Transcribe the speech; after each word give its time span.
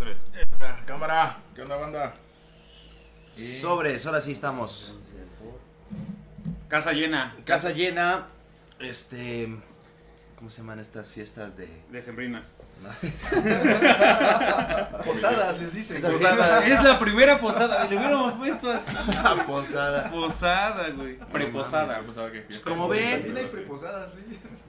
Tres. 0.00 0.16
Cámara, 0.86 1.36
¿qué 1.54 1.60
onda, 1.60 1.76
banda? 1.76 2.14
Sobres, 3.34 4.06
ahora 4.06 4.22
sí 4.22 4.32
estamos. 4.32 4.96
Casa 6.68 6.92
llena. 6.92 7.36
Casa 7.44 7.70
llena, 7.70 8.28
este... 8.78 9.54
¿Cómo 10.36 10.48
se 10.48 10.62
llaman 10.62 10.80
estas 10.80 11.12
fiestas 11.12 11.54
de...? 11.54 11.68
De 11.90 12.00
sembrinas. 12.00 12.54
Posadas, 15.04 15.60
les 15.60 15.74
dicen. 15.74 16.00
Posada. 16.00 16.66
Es 16.66 16.82
la 16.82 16.98
primera 16.98 17.38
posada. 17.38 17.84
Le 17.84 17.98
hubiéramos 17.98 18.32
puesto 18.32 18.72
así. 18.72 18.96
La 19.22 19.44
posada. 19.44 20.10
Posada, 20.10 20.88
güey. 20.88 21.18
Preposada. 21.30 22.02
Como 22.64 22.88
ven, 22.88 23.22
También 23.24 23.36
hay 23.36 23.50
preposadas, 23.50 24.14
sí. 24.14 24.22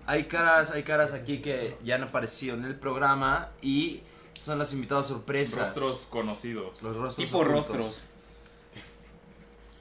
hay 0.05 0.25
caras, 0.25 0.71
hay 0.71 0.83
caras 0.83 1.13
aquí 1.13 1.39
que 1.39 1.77
ya 1.85 1.95
han 1.95 2.03
aparecido 2.03 2.57
en 2.57 2.65
el 2.65 2.75
programa 2.75 3.51
y 3.61 4.03
son 4.43 4.57
los 4.59 4.73
invitados 4.73 5.07
sorpresas. 5.07 5.59
Rostros 5.75 6.07
conocidos. 6.09 6.81
Los 6.81 6.95
rostros 6.95 7.25
Tipo 7.25 7.39
ocultos. 7.39 7.67
rostros. 7.67 8.07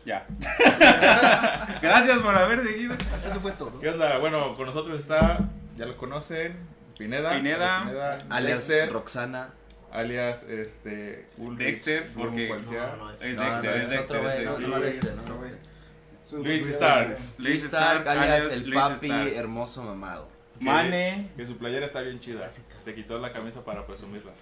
Ya. 0.05 0.27
Gracias 1.83 2.19
por 2.21 2.35
haber 2.35 2.67
seguido. 2.67 2.95
Eso 3.27 3.39
fue 3.41 3.53
todo. 3.53 3.79
¿Qué 3.81 3.91
onda? 3.91 4.17
Bueno, 4.19 4.55
con 4.57 4.67
nosotros 4.67 4.99
está, 4.99 5.51
ya 5.77 5.85
lo 5.85 5.97
conocen, 5.99 6.57
Pineda. 6.99 7.33
Pineda. 7.37 8.19
Alias 8.31 8.67
Dexter, 8.67 8.93
Roxana. 8.95 9.51
alias 9.93 10.43
este, 10.45 11.29
Ulrich, 11.37 11.69
Dexter, 11.85 12.11
porque-. 12.15 12.49
No, 12.49 12.97
no, 12.97 13.11
es- 13.13 13.21
Es 13.23 13.37
No, 13.37 13.43
Dexter, 13.45 13.71
no, 13.71 13.77
es 13.77 13.85
es 13.85 13.91
Dexter. 13.91 14.01
otro 14.01 14.17
es 14.17 14.23
güey, 14.23 14.37
Dexter. 14.37 14.69
no, 14.69 14.69
no, 14.69 14.81
Dexter, 14.81 15.13
Otro 15.13 16.39
no. 16.39 16.45
Luis 16.45 16.69
Stark. 16.69 17.17
Luis 17.39 17.65
Stark, 17.65 18.09
alias 18.09 18.53
el 18.53 18.71
Luis 18.71 18.75
papi 18.83 19.07
Stark. 19.07 19.33
hermoso 19.35 19.83
mamado. 19.83 20.29
Mane. 20.61 21.31
Que 21.37 21.47
su 21.47 21.57
playera 21.57 21.87
está 21.87 22.03
bien 22.03 22.21
chida. 22.21 22.49
Se 22.81 22.95
quitó 22.95 23.19
la 23.19 23.33
camisa 23.33 23.65
para 23.65 23.85
presumirla. 23.87 24.33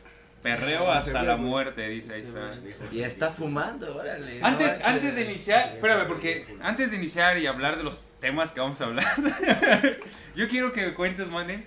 Perreo 0.43 0.91
hasta 0.91 1.23
la 1.23 1.37
muerte, 1.37 1.89
dice 1.89 2.15
ahí 2.15 2.23
está. 2.23 2.51
Y 2.93 3.01
está 3.03 3.31
fumando, 3.31 3.97
órale. 3.97 4.39
Antes, 4.43 4.79
no 4.79 4.87
antes 4.87 5.17
de 5.17 5.25
iniciar, 5.25 5.73
espérame, 5.75 6.07
porque 6.07 6.47
antes 6.61 6.91
de 6.91 6.97
iniciar 6.97 7.39
y 7.39 7.47
hablar 7.47 7.77
de 7.77 7.83
los 7.83 7.99
temas 8.21 8.53
que 8.53 8.61
vamos 8.61 8.81
a 8.81 8.85
hablar, 8.85 9.05
yo 10.37 10.49
quiero 10.49 10.73
que 10.73 10.87
me 10.87 10.95
cuentes, 10.95 11.29
Mane, 11.29 11.65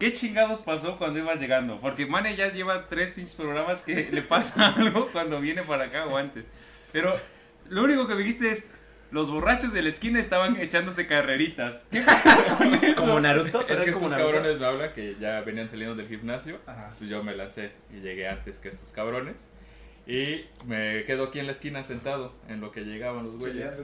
¿qué 0.00 0.12
chingados 0.12 0.58
pasó 0.58 0.98
cuando 0.98 1.20
ibas 1.20 1.40
llegando? 1.40 1.80
Porque 1.80 2.04
Mane 2.04 2.34
ya 2.34 2.52
lleva 2.52 2.88
tres 2.88 3.12
pinches 3.12 3.34
programas 3.34 3.82
que 3.82 4.10
le 4.10 4.22
pasa 4.22 4.68
algo 4.76 5.08
cuando 5.12 5.40
viene 5.40 5.62
para 5.62 5.84
acá 5.84 6.06
o 6.06 6.16
antes. 6.16 6.46
Pero 6.90 7.16
lo 7.68 7.84
único 7.84 8.08
que 8.08 8.14
me 8.16 8.22
dijiste 8.22 8.50
es, 8.50 8.66
los 9.10 9.30
borrachos 9.30 9.72
de 9.72 9.82
la 9.82 9.88
esquina 9.88 10.20
estaban 10.20 10.56
echándose 10.56 11.06
carreritas. 11.06 11.84
¿Qué 11.90 12.04
con 12.56 12.74
eso? 12.74 13.00
Como 13.00 13.20
Naruto, 13.20 13.60
Es 13.62 13.66
que 13.66 13.92
como 13.92 14.06
estos 14.06 14.10
Naruto. 14.10 14.32
cabrones 14.32 14.60
me 14.60 14.66
hablan 14.66 14.92
que 14.92 15.16
ya 15.20 15.40
venían 15.40 15.68
saliendo 15.68 15.94
del 15.96 16.08
gimnasio. 16.08 16.58
Ajá. 16.66 16.94
Pues 16.98 17.10
yo 17.10 17.22
me 17.22 17.34
lancé 17.36 17.72
y 17.92 18.00
llegué 18.00 18.28
antes 18.28 18.58
que 18.58 18.68
estos 18.68 18.90
cabrones. 18.92 19.48
Y 20.06 20.46
me 20.66 21.04
quedo 21.04 21.24
aquí 21.24 21.38
en 21.38 21.46
la 21.46 21.52
esquina 21.52 21.84
sentado 21.84 22.32
en 22.48 22.60
lo 22.60 22.72
que 22.72 22.80
llegaban 22.80 23.24
los 23.26 23.36
güeyes. 23.36 23.78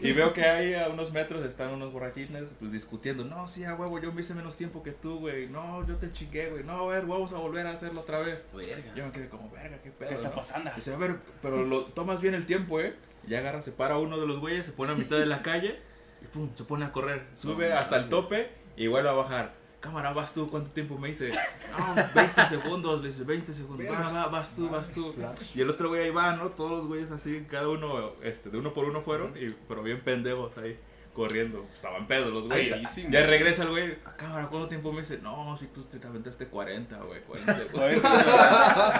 Y 0.00 0.12
veo 0.12 0.32
que 0.32 0.44
ahí 0.44 0.74
a 0.74 0.88
unos 0.88 1.12
metros 1.12 1.44
están 1.44 1.70
unos 1.72 1.92
borrachines 1.92 2.54
pues 2.60 2.70
discutiendo. 2.70 3.24
No, 3.24 3.48
sí, 3.48 3.64
a 3.64 3.74
huevo, 3.74 3.98
yo 4.00 4.12
me 4.12 4.20
hice 4.20 4.34
menos 4.34 4.56
tiempo 4.56 4.82
que 4.84 4.92
tú, 4.92 5.18
güey. 5.18 5.48
No, 5.48 5.84
yo 5.88 5.96
te 5.96 6.12
chingué, 6.12 6.50
güey. 6.50 6.62
No, 6.62 6.84
a 6.84 6.94
ver, 6.94 7.06
vamos 7.06 7.32
a 7.32 7.38
volver 7.38 7.66
a 7.66 7.70
hacerlo 7.70 8.02
otra 8.02 8.20
vez. 8.20 8.48
Verga. 8.54 8.94
Yo 8.94 9.06
me 9.06 9.10
quedé 9.12 9.28
como, 9.28 9.50
verga, 9.50 9.78
qué 9.82 9.90
pedo. 9.90 10.10
¿Qué 10.10 10.14
está 10.14 10.28
no?". 10.28 10.34
pasando? 10.36 10.70
Dice, 10.76 10.92
a 10.92 10.96
ver, 10.98 11.16
pero 11.42 11.64
lo 11.64 11.84
tomas 11.86 12.20
bien 12.20 12.34
el 12.34 12.46
tiempo, 12.46 12.78
eh. 12.78 12.94
Ya 13.26 13.38
agarra, 13.38 13.60
se 13.60 13.72
para 13.72 13.98
uno 13.98 14.18
de 14.18 14.26
los 14.26 14.38
güeyes, 14.38 14.66
se 14.66 14.72
pone 14.72 14.92
a 14.92 14.94
mitad 14.94 15.18
de 15.18 15.26
la 15.26 15.42
calle 15.42 15.78
y 16.22 16.26
pum, 16.26 16.50
se 16.54 16.64
pone 16.64 16.84
a 16.84 16.92
correr. 16.92 17.26
Sube 17.34 17.72
hasta 17.72 17.96
el 17.96 18.08
tope 18.08 18.50
y 18.76 18.86
vuelve 18.86 19.08
a 19.08 19.12
bajar. 19.12 19.54
Cámara, 19.80 20.12
vas 20.12 20.32
tú, 20.32 20.48
¿cuánto 20.50 20.70
tiempo 20.70 20.98
me 20.98 21.08
dice? 21.08 21.32
No, 21.78 21.94
20 22.14 22.46
segundos, 22.46 23.02
le 23.02 23.08
dice, 23.08 23.24
20 23.24 23.52
segundos. 23.52 23.86
Va, 23.88 24.10
va, 24.10 24.26
vas 24.26 24.54
tú, 24.56 24.68
vas 24.68 24.88
tú. 24.90 25.14
Y 25.54 25.60
el 25.60 25.70
otro 25.70 25.88
güey 25.88 26.04
ahí 26.04 26.10
va, 26.10 26.34
¿no? 26.34 26.48
Todos 26.50 26.72
los 26.72 26.86
güeyes 26.86 27.10
así, 27.10 27.44
cada 27.48 27.68
uno, 27.68 28.12
este, 28.22 28.50
de 28.50 28.58
uno 28.58 28.72
por 28.74 28.86
uno 28.86 29.02
fueron, 29.02 29.34
y, 29.36 29.54
pero 29.68 29.82
bien 29.82 30.00
pendejos 30.00 30.56
ahí, 30.58 30.78
corriendo. 31.16 31.66
Estaban 31.74 32.06
pedos 32.06 32.32
los 32.32 32.46
güeyes. 32.46 32.78
Ya 33.10 33.26
regresa 33.26 33.62
el 33.62 33.70
güey, 33.70 33.96
cámara, 34.18 34.48
¿cuánto 34.48 34.68
tiempo 34.68 34.92
me 34.92 35.00
dice? 35.00 35.18
No, 35.22 35.56
si 35.56 35.66
tú 35.68 35.82
te 35.84 36.06
aventaste 36.06 36.46
40, 36.46 36.96
güey, 36.98 37.22
40 37.22 37.56
segundos. 37.56 38.02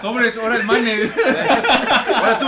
Sobres, 0.00 0.37
ahora 0.38 0.56
el 0.56 0.65
Mane. 0.65 0.97
Ahora 2.16 2.38
tú, 2.38 2.47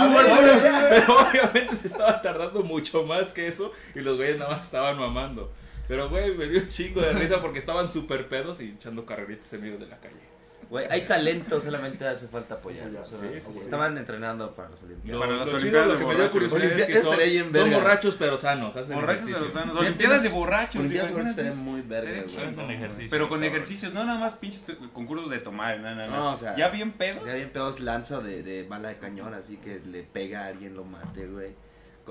Pero 0.89 1.19
obviamente 1.19 1.75
se 1.75 1.87
estaba 1.87 2.21
tardando 2.21 2.63
mucho 2.63 3.03
más 3.03 3.31
que 3.31 3.47
eso 3.47 3.71
y 3.93 3.99
los 3.99 4.17
güeyes 4.17 4.39
nada 4.39 4.55
más 4.55 4.65
estaban 4.65 4.97
mamando. 4.97 5.53
Pero 5.87 6.09
güey, 6.09 6.35
me 6.35 6.47
dio 6.47 6.61
un 6.61 6.69
chingo 6.69 7.01
de 7.01 7.13
risa 7.13 7.41
porque 7.41 7.59
estaban 7.59 7.91
súper 7.91 8.27
pedos 8.27 8.59
y 8.61 8.69
echando 8.69 9.05
carreritas 9.05 9.53
en 9.53 9.61
medio 9.61 9.77
de 9.77 9.87
la 9.87 9.99
calle. 9.99 10.38
Güey, 10.69 10.85
hay 10.89 11.07
talento, 11.07 11.59
solamente 11.59 12.07
hace 12.07 12.27
falta 12.27 12.55
apoyar. 12.55 12.87
Sí, 13.03 13.15
sí, 13.19 13.41
sí. 13.41 13.59
Estaban 13.59 13.97
entrenando 13.97 14.53
para 14.55 14.69
las 14.69 14.83
Olimpiadas. 14.83 15.19
Para 15.19 15.37
las 15.37 15.53
Olimpiadas 15.53 15.87
lo 15.87 15.93
de 15.93 15.99
que 15.99 16.05
me 16.05 16.15
dio 16.15 16.29
borrachos. 16.29 16.31
curiosidad 16.49 16.79
es 16.79 16.85
que 16.85 17.01
son, 17.01 17.53
son 17.53 17.71
borrachos 17.71 18.15
pero 18.19 18.37
sanos, 18.37 18.75
hacen 18.75 18.95
Borrachos 18.95 19.25
de 19.25 19.31
ejercicio. 19.31 19.53
los 19.55 19.63
sanos. 19.63 19.77
Olimpiadas 19.77 20.23
de 20.23 20.29
borrachos. 20.29 20.75
Olimpiadas 20.75 21.09
imagínate. 21.09 21.41
estaría 21.41 21.53
muy 21.59 21.81
verga, 21.81 22.23
güey. 22.23 23.09
Pero 23.09 23.29
con 23.29 23.43
ejercicios, 23.43 23.93
no 23.93 24.03
nada 24.05 24.19
más 24.19 24.33
pinches 24.35 24.63
concursos 24.93 25.29
de 25.31 25.39
tomar, 25.39 25.79
no, 25.79 25.95
no, 25.95 26.05
no. 26.07 26.15
No, 26.15 26.33
o 26.33 26.37
sea, 26.37 26.55
ya 26.55 26.69
bien 26.69 26.91
pedo. 26.91 27.25
Ya 27.25 27.33
bien 27.33 27.49
pedos 27.49 27.79
lanza 27.79 28.19
de, 28.19 28.43
de 28.43 28.67
bala 28.67 28.89
de 28.89 28.97
cañón, 28.97 29.33
así 29.33 29.57
que 29.57 29.79
le 29.87 30.03
pega 30.03 30.43
a 30.43 30.47
alguien, 30.47 30.75
lo 30.75 30.83
mate, 30.83 31.25
güey. 31.27 31.55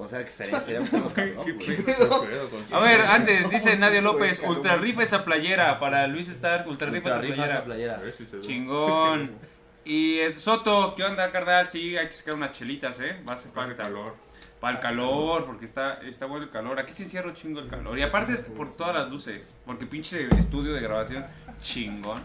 O 0.03 0.09
sea, 0.09 0.25
que 0.25 0.31
sería, 0.32 0.60
sería 0.64 0.81
un 0.81 0.88
poco 0.88 1.10
cabrón, 1.14 1.44
Qué 1.44 1.53
güey. 1.53 1.66
¿Qué 1.66 1.82
pedo 1.82 2.50
con- 2.50 2.64
A 2.72 2.81
ver, 2.81 3.00
antes 3.03 3.50
dice 3.50 3.76
Nadia 3.76 4.00
López, 4.00 4.42
ultra 4.47 4.76
rifa 4.76 5.03
esa 5.03 5.25
playera 5.25 5.78
para 5.81 6.06
Luis 6.09 6.28
Stark, 6.28 6.66
ultra 6.69 6.88
rifa 6.91 7.09
esa 7.10 7.20
playera. 7.20 7.59
A 7.59 7.64
playera. 7.64 7.97
ver 7.98 8.14
si 8.16 8.26
se 8.26 8.36
ve. 8.36 8.42
Chingón. 8.42 9.32
Y 9.84 10.19
eh, 10.19 10.36
Soto, 10.36 10.92
¿qué 10.94 11.03
onda, 11.04 11.31
carnal? 11.31 11.66
Sí, 11.70 11.97
hay 11.97 12.09
que 12.09 12.12
sacar 12.12 12.34
unas 12.34 12.53
chelitas, 12.53 13.00
¿eh? 13.00 13.16
Va 13.26 13.32
a 13.32 13.34
hacer 13.36 13.53
Para 13.53 13.69
el 13.70 13.75
falta. 13.75 13.88
calor. 13.91 14.14
Para 14.60 14.75
el 14.76 14.81
calor, 14.82 15.47
porque 15.47 15.64
está, 15.64 15.94
está 16.03 16.26
bueno 16.26 16.44
el 16.44 16.50
calor. 16.50 16.78
Aquí 16.78 16.92
se 16.92 17.04
encierra 17.04 17.28
un 17.28 17.34
chingo 17.34 17.60
el 17.60 17.69
calor. 17.69 17.98
Y 17.98 18.03
aparte 18.03 18.34
es 18.34 18.42
por 18.44 18.76
todas 18.76 18.94
las 18.94 19.09
luces. 19.09 19.54
Porque 19.65 19.86
pinche 19.86 20.28
estudio 20.38 20.75
de 20.75 20.82
grabación 20.82 21.25
chingón. 21.62 22.20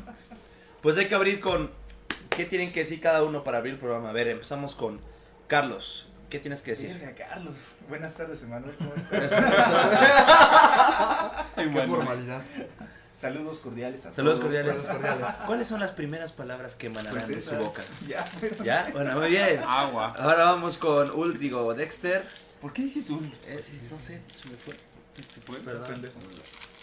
Pues 0.81 0.97
hay 0.97 1.07
que 1.07 1.15
abrir 1.15 1.39
con. 1.39 1.71
¿Qué 2.35 2.43
tienen 2.45 2.73
que 2.73 2.81
decir 2.81 2.99
cada 2.99 3.23
uno 3.23 3.45
para 3.45 3.59
abrir 3.59 3.75
el 3.75 3.79
programa? 3.79 4.09
A 4.09 4.13
ver, 4.13 4.27
empezamos 4.27 4.75
con 4.75 4.99
Carlos. 5.47 6.09
¿Qué 6.33 6.39
tienes 6.39 6.63
que 6.63 6.71
decir? 6.71 6.97
Verga, 6.97 7.13
Carlos. 7.29 7.75
Buenas 7.87 8.15
tardes, 8.15 8.41
Emanuel. 8.41 8.75
¿Cómo 8.75 8.91
estás? 8.97 9.29
Qué 11.55 11.67
bueno. 11.67 11.95
formalidad. 11.95 12.41
Saludos 13.13 13.59
cordiales 13.59 14.03
a 14.07 14.13
Saludos 14.13 14.39
todos. 14.39 14.51
cordiales. 14.51 14.81
Saludos 14.81 15.05
cordiales. 15.11 15.35
¿Cuáles 15.45 15.67
son 15.67 15.79
las 15.79 15.91
primeras 15.91 16.31
palabras 16.31 16.73
que 16.73 16.87
emanarán 16.87 17.13
Pues 17.25 17.27
de 17.27 17.39
su 17.39 17.55
boca? 17.63 17.83
Ya, 18.07 18.25
pero- 18.41 18.63
¿Ya? 18.63 18.89
Bueno, 18.91 19.19
muy 19.19 19.29
bien. 19.29 19.61
Agua. 19.63 20.07
Ahora 20.17 20.45
vamos 20.45 20.77
con 20.79 21.11
Ult, 21.11 21.37
digo, 21.37 21.71
Dexter. 21.75 22.25
¿Por 22.59 22.73
qué 22.73 22.81
dices 22.81 23.11
un? 23.11 23.31
Eh, 23.45 23.63
no 23.91 23.99
sé, 23.99 24.19
se 24.41 24.49
me 24.49 24.55
fue. 24.55 24.73
¿Se 24.73 25.39
fue? 25.41 25.59
Perdón. 25.59 26.09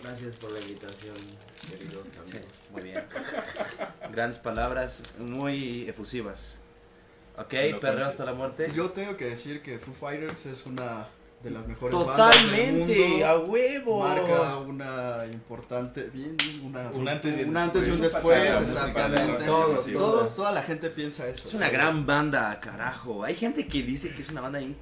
Gracias 0.00 0.36
por 0.36 0.52
la 0.52 0.60
invitación, 0.60 1.16
queridos 1.68 2.06
Sí, 2.12 2.20
amigos. 2.36 2.46
muy 2.70 2.82
bien. 2.84 3.04
Grandes 4.12 4.38
palabras, 4.38 5.02
muy 5.18 5.88
efusivas. 5.88 6.60
Ok, 7.40 7.80
perreo 7.80 8.06
hasta 8.06 8.24
la 8.24 8.34
muerte. 8.34 8.70
Yo 8.74 8.90
tengo 8.90 9.16
que 9.16 9.24
decir 9.24 9.62
que 9.62 9.78
Foo 9.78 9.94
Fighters 9.94 10.44
es 10.44 10.66
una 10.66 11.06
de 11.42 11.50
las 11.50 11.66
mejores 11.66 11.96
bandas 11.96 12.16
del 12.16 12.26
Totalmente, 12.50 13.08
mundo. 13.08 13.26
a 13.26 13.38
huevo. 13.38 14.00
Marca 14.00 14.58
una 14.58 15.24
importante, 15.32 16.10
bien, 16.12 16.36
una, 16.62 16.90
Un 16.90 17.08
antes 17.08 17.38
y 17.38 17.42
un 17.44 17.48
un 17.50 17.56
antes 17.56 17.88
y 17.88 17.90
un 17.92 18.00
después. 18.02 18.60
exactamente. 18.60 19.44
Todos, 19.46 20.36
toda 20.36 20.52
la 20.52 20.62
gente 20.62 20.90
piensa 20.90 21.26
eso. 21.28 21.42
Es 21.48 21.54
una 21.54 21.70
gran 21.70 22.04
banda, 22.04 22.60
carajo. 22.60 23.24
Hay 23.24 23.34
gente 23.34 23.66
que 23.66 23.82
dice 23.82 24.10
que 24.12 24.20
es 24.20 24.28
una 24.30 24.42
banda 24.42 24.58
bien. 24.58 24.76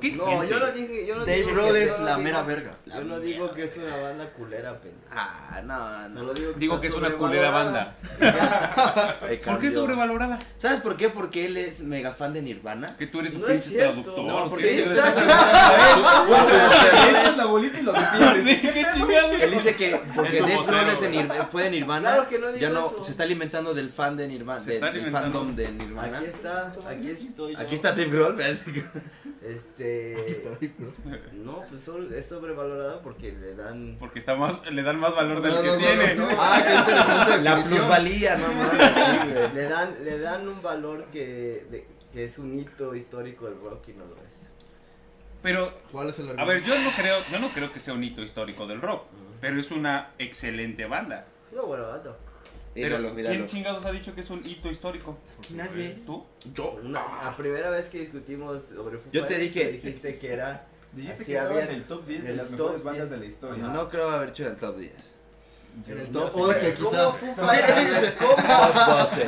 ¿Qué? 0.00 0.12
No, 0.12 0.26
gente. 0.26 0.48
yo 0.50 0.58
no 0.60 0.66
dije, 0.72 1.06
yo 1.06 1.14
no 1.16 1.24
Dave 1.24 1.36
digo 1.38 1.72
que- 1.72 1.84
es 1.84 1.98
la 2.00 2.10
digo- 2.16 2.22
mera 2.22 2.42
verga. 2.42 2.76
Yo 2.84 3.00
no 3.04 3.20
digo 3.20 3.52
que 3.54 3.64
es 3.64 3.76
una 3.78 3.96
banda 3.96 4.30
culera, 4.32 4.78
pendejo. 4.80 5.06
Ah, 5.10 5.60
no, 5.64 6.10
Solo 6.12 6.26
no. 6.28 6.32
digo 6.34 6.52
que, 6.52 6.58
Digo 6.60 6.80
que 6.80 6.86
es 6.88 6.94
una 6.94 7.10
culera 7.12 7.50
banda. 7.50 7.96
¿Por 9.44 9.58
qué 9.58 9.70
sobrevalorada? 9.72 10.38
¿Sabes 10.58 10.80
por 10.80 10.96
qué? 10.96 11.08
Porque 11.08 11.46
él 11.46 11.56
es 11.56 11.80
mega 11.80 12.12
fan 12.12 12.32
de 12.34 12.42
Nirvana. 12.42 12.94
Que 12.98 13.06
tú 13.06 13.20
eres 13.20 13.34
un 13.34 13.40
No 13.42 13.48
es 13.48 13.62
pinche 13.62 13.68
cierto. 13.70 14.02
traductor. 14.02 14.24
No, 14.26 14.44
¿sí? 14.44 14.50
porque- 14.50 14.82
Exacto. 14.84 15.20
Le 15.78 17.10
echas 17.20 17.36
la 17.36 17.44
bolita 17.46 17.78
y 17.78 17.82
lo 17.82 17.92
defiendes. 17.92 18.44
Sí, 18.44 18.60
qué 18.60 18.86
chingados. 18.94 19.42
Él 19.42 19.50
dice 19.50 19.76
que 19.76 20.00
porque 20.14 20.36
Es 20.36 20.42
Dave 20.42 20.56
vocero, 20.56 20.76
Grohl 20.78 20.90
es 20.90 21.00
de. 21.00 21.10
Nir- 21.10 21.48
fue 21.50 21.62
de 21.64 21.70
Nirvana, 21.70 22.10
Claro 22.14 22.28
que 22.28 22.38
no 22.38 22.46
digo 22.48 22.58
ya 22.58 22.70
no 22.70 22.86
eso. 22.86 23.04
se 23.04 23.10
está 23.12 23.22
alimentando 23.24 23.74
del 23.74 23.90
fan 23.90 24.16
de 24.16 24.28
Nirvana, 24.28 24.60
Se 24.64 24.78
del, 24.80 24.92
del 24.94 25.10
fandom 25.10 25.54
de 25.54 25.72
Nirvana. 25.72 26.18
Aquí 26.18 26.26
está, 26.26 26.72
aquí 26.88 27.10
estoy. 27.10 27.52
yo. 27.54 27.58
Aquí 27.60 27.74
está 27.74 27.90
Dave 27.90 28.06
Grohl, 28.06 28.34
¿verdad? 28.36 28.58
Este. 29.42 30.16
Aquí 30.20 30.32
está 30.32 30.50
Dave 30.50 30.74
Grohl. 30.78 30.94
No, 31.44 31.62
pues 31.68 31.88
es 32.12 32.26
sobrevalorado 32.28 33.00
porque 33.02 33.32
le 33.32 33.54
dan. 33.54 33.96
Porque 33.98 34.18
está 34.18 34.34
más, 34.34 34.54
le 34.70 34.82
dan 34.82 34.98
más 34.98 35.14
valor 35.14 35.40
del 35.42 35.52
No, 35.54 35.60
que 35.62 35.66
no, 35.68 35.72
no, 35.74 35.78
tiene. 35.78 36.14
no, 36.16 36.28
no. 36.30 36.36
Ah, 36.38 36.62
qué 36.66 36.74
interesante 36.74 37.30
La 37.42 37.50
definición. 37.56 37.78
plusvalía, 37.78 38.36
no 38.36 38.48
mames. 38.48 38.94
Sí, 38.94 39.32
güey, 39.32 39.54
le 39.54 39.62
dan, 39.68 40.04
le 40.04 40.18
dan 40.18 40.48
un 40.48 40.62
valor 40.62 41.06
que, 41.12 41.66
de- 41.70 41.86
que 42.12 42.24
es 42.24 42.38
un 42.38 42.58
hito 42.58 42.94
histórico 42.94 43.44
del 43.46 43.60
rock 43.60 43.88
y 43.88 43.92
no 43.92 44.04
lo 44.06 44.16
es. 44.16 44.27
Pero, 45.42 45.72
¿Cuál 45.92 46.08
es 46.10 46.18
el 46.18 46.28
a 46.28 46.30
argumento? 46.32 46.52
ver, 46.52 46.62
yo 46.64 46.78
no 46.82 46.90
creo, 46.96 47.18
yo 47.30 47.38
no 47.38 47.48
creo 47.50 47.72
que 47.72 47.78
sea 47.80 47.94
un 47.94 48.02
hito 48.04 48.22
histórico 48.22 48.66
del 48.66 48.80
rock. 48.80 49.04
Pero 49.40 49.60
es 49.60 49.70
una 49.70 50.10
excelente 50.18 50.86
banda. 50.86 51.26
No, 51.54 51.66
bueno, 51.66 51.86
vato. 51.86 52.16
Pero, 52.74 52.98
Míralo, 52.98 53.14
míralo. 53.14 53.34
¿quién 53.34 53.46
chingados 53.46 53.84
ha 53.86 53.92
dicho 53.92 54.14
que 54.14 54.20
es 54.20 54.30
un 54.30 54.44
hito 54.46 54.68
histórico? 54.70 55.18
Aquí 55.38 55.54
nadie. 55.54 55.96
¿Tú? 56.04 56.24
Yo. 56.54 56.78
Una- 56.82 57.24
la 57.24 57.36
primera 57.36 57.70
vez 57.70 57.86
que 57.86 58.00
discutimos 58.00 58.62
sobre 58.62 58.98
Foo 58.98 59.10
Yo 59.12 59.26
te 59.26 59.38
dije- 59.38 59.72
dijiste 59.72 60.18
que 60.18 60.32
era 60.32 60.66
Dijiste 60.92 61.24
que 61.24 61.32
estaba 61.34 61.50
había 61.50 61.64
en 61.64 61.74
el 61.76 61.84
top 61.84 62.04
10 62.06 62.24
de 62.24 62.34
las 62.36 62.46
top 62.48 62.52
mejores 62.52 62.74
10. 62.74 62.84
bandas 62.84 63.10
de 63.10 63.16
la 63.16 63.24
historia. 63.26 63.64
No 63.64 63.88
creo 63.88 64.10
haber 64.10 64.28
hecho 64.30 64.46
el 64.46 64.56
top 64.56 64.76
10. 64.78 65.14
En 65.86 65.98
el 66.00 66.12
No 66.12 66.20
top 66.20 66.32
sé. 66.32 66.40
11 66.40 66.74
¿Cómo 66.74 66.90
quizás. 66.90 67.16
Foo 67.16 67.34
Fighters? 67.36 68.14
¿Cómo? 68.18 68.34
Top 68.34 68.74
12. 69.00 69.24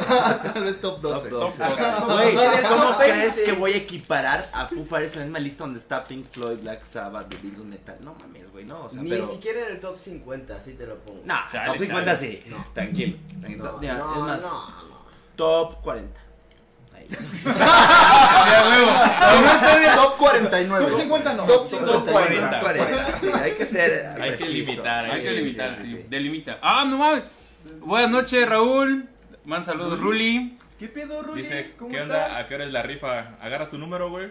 Tal 0.52 0.64
vez 0.64 0.80
top 0.80 1.00
12. 1.00 1.28
Top 1.30 1.40
12. 1.40 1.58
Top 1.58 2.10
Güey, 2.10 2.34
¿cómo 2.68 2.96
crees 2.98 3.36
20? 3.36 3.44
que 3.44 3.52
voy 3.52 3.72
a 3.72 3.76
equiparar 3.76 4.48
a 4.52 4.66
Foo 4.66 4.84
Fighters 4.84 5.12
en 5.14 5.18
la 5.20 5.24
misma 5.26 5.38
lista 5.38 5.64
donde 5.64 5.78
está 5.78 6.04
Pink 6.04 6.26
Floyd, 6.30 6.58
Black 6.60 6.84
Sabbath, 6.84 7.28
The 7.28 7.36
Beatles, 7.36 7.64
Metal? 7.66 7.96
No 8.00 8.14
mames, 8.14 8.50
güey, 8.52 8.64
no, 8.64 8.84
o 8.84 8.90
sea, 8.90 9.02
Ni 9.02 9.10
pero... 9.10 9.30
siquiera 9.30 9.60
en 9.66 9.72
el 9.72 9.80
top 9.80 9.96
50, 9.96 10.56
así 10.56 10.72
te 10.74 10.86
lo 10.86 10.98
pongo. 10.98 11.22
No, 11.24 11.34
top 11.66 11.78
50 11.78 12.04
chale. 12.14 12.16
sí. 12.16 12.42
Tranquilo. 12.74 13.16
tranquilo. 13.40 13.78
no, 13.82 14.26
no, 14.26 14.36
no. 14.36 14.64
top 15.36 15.82
40. 15.82 16.20
Top 19.96 20.16
49. 20.18 20.86
Top 20.90 20.98
50 21.00 21.34
no. 21.34 21.46
Top 21.46 21.56
Top 21.60 21.66
50. 21.66 22.12
40. 22.12 22.60
40. 22.60 23.18
Sí, 23.20 23.28
hay 23.34 23.52
que 23.52 23.66
ser 23.66 24.06
Hay 24.20 24.30
que 24.32 24.36
preciso. 24.36 24.52
limitar, 24.52 25.04
Hay 25.04 25.22
que 25.22 25.30
limitar, 25.32 25.76
sí, 25.80 25.86
sí. 25.86 26.06
Delimita. 26.08 26.58
Ah, 26.62 26.84
no 26.86 26.98
mames. 26.98 27.24
Buenas 27.80 28.10
noches, 28.10 28.48
Raúl. 28.48 29.08
Man 29.44 29.64
saludos, 29.64 30.00
Ruli. 30.00 30.56
¿Qué 30.78 30.88
pedo, 30.88 31.22
Ruli? 31.22 31.42
Dice, 31.42 31.74
¿Cómo 31.78 31.90
¿qué 31.90 31.98
estás? 32.02 32.28
onda? 32.28 32.38
¿A 32.38 32.48
qué 32.48 32.54
hora 32.54 32.64
es 32.64 32.72
la 32.72 32.82
rifa? 32.82 33.36
Agarra 33.40 33.68
tu 33.68 33.78
número, 33.78 34.08
güey. 34.10 34.30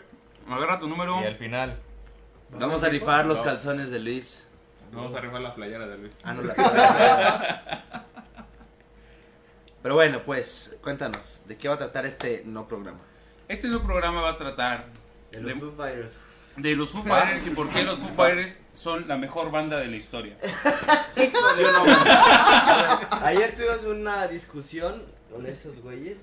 Agarra 0.49 0.79
tu 0.79 0.87
número. 0.87 1.21
Y 1.21 1.25
al 1.25 1.35
final, 1.35 1.75
Vamos 2.51 2.83
a 2.83 2.89
rifar 2.89 3.25
los 3.27 3.39
calzones 3.41 3.91
de 3.91 3.99
Luis. 3.99 4.47
vamos 4.91 5.13
a 5.13 5.19
rifar 5.21 5.41
la 5.41 5.53
playera 5.53 5.85
de 5.87 5.97
Luis. 5.99 6.11
Ah, 6.23 6.33
no, 6.33 6.41
la 6.41 8.03
Pero 9.81 9.95
bueno, 9.95 10.21
pues, 10.25 10.77
cuéntanos, 10.81 11.41
¿de 11.45 11.57
qué 11.57 11.67
va 11.69 11.75
a 11.75 11.77
tratar 11.77 12.05
este 12.05 12.43
no 12.45 12.67
programa? 12.67 12.99
Este 13.47 13.67
nuevo 13.67 13.85
programa 13.85 14.21
va 14.21 14.31
a 14.31 14.37
tratar 14.37 14.87
De 15.31 15.41
los 15.41 15.53
De- 15.53 15.59
Foo 15.59 15.73
Fighters. 15.77 16.17
de 16.57 16.75
los 16.75 16.89
Foo 16.91 17.03
Fighters 17.03 17.47
y 17.47 17.49
por 17.51 17.69
qué 17.69 17.83
los 17.83 17.97
Foo 17.99 18.09
Fighters 18.15 18.59
son 18.75 19.07
la 19.07 19.17
mejor 19.17 19.51
banda 19.51 19.79
de 19.79 19.87
la 19.87 19.95
historia. 19.95 20.37
Ayer 23.23 23.55
tuvimos 23.55 23.83
una 23.85 24.27
discusión 24.27 25.03
con 25.31 25.45
esos 25.45 25.81
güeyes 25.81 26.17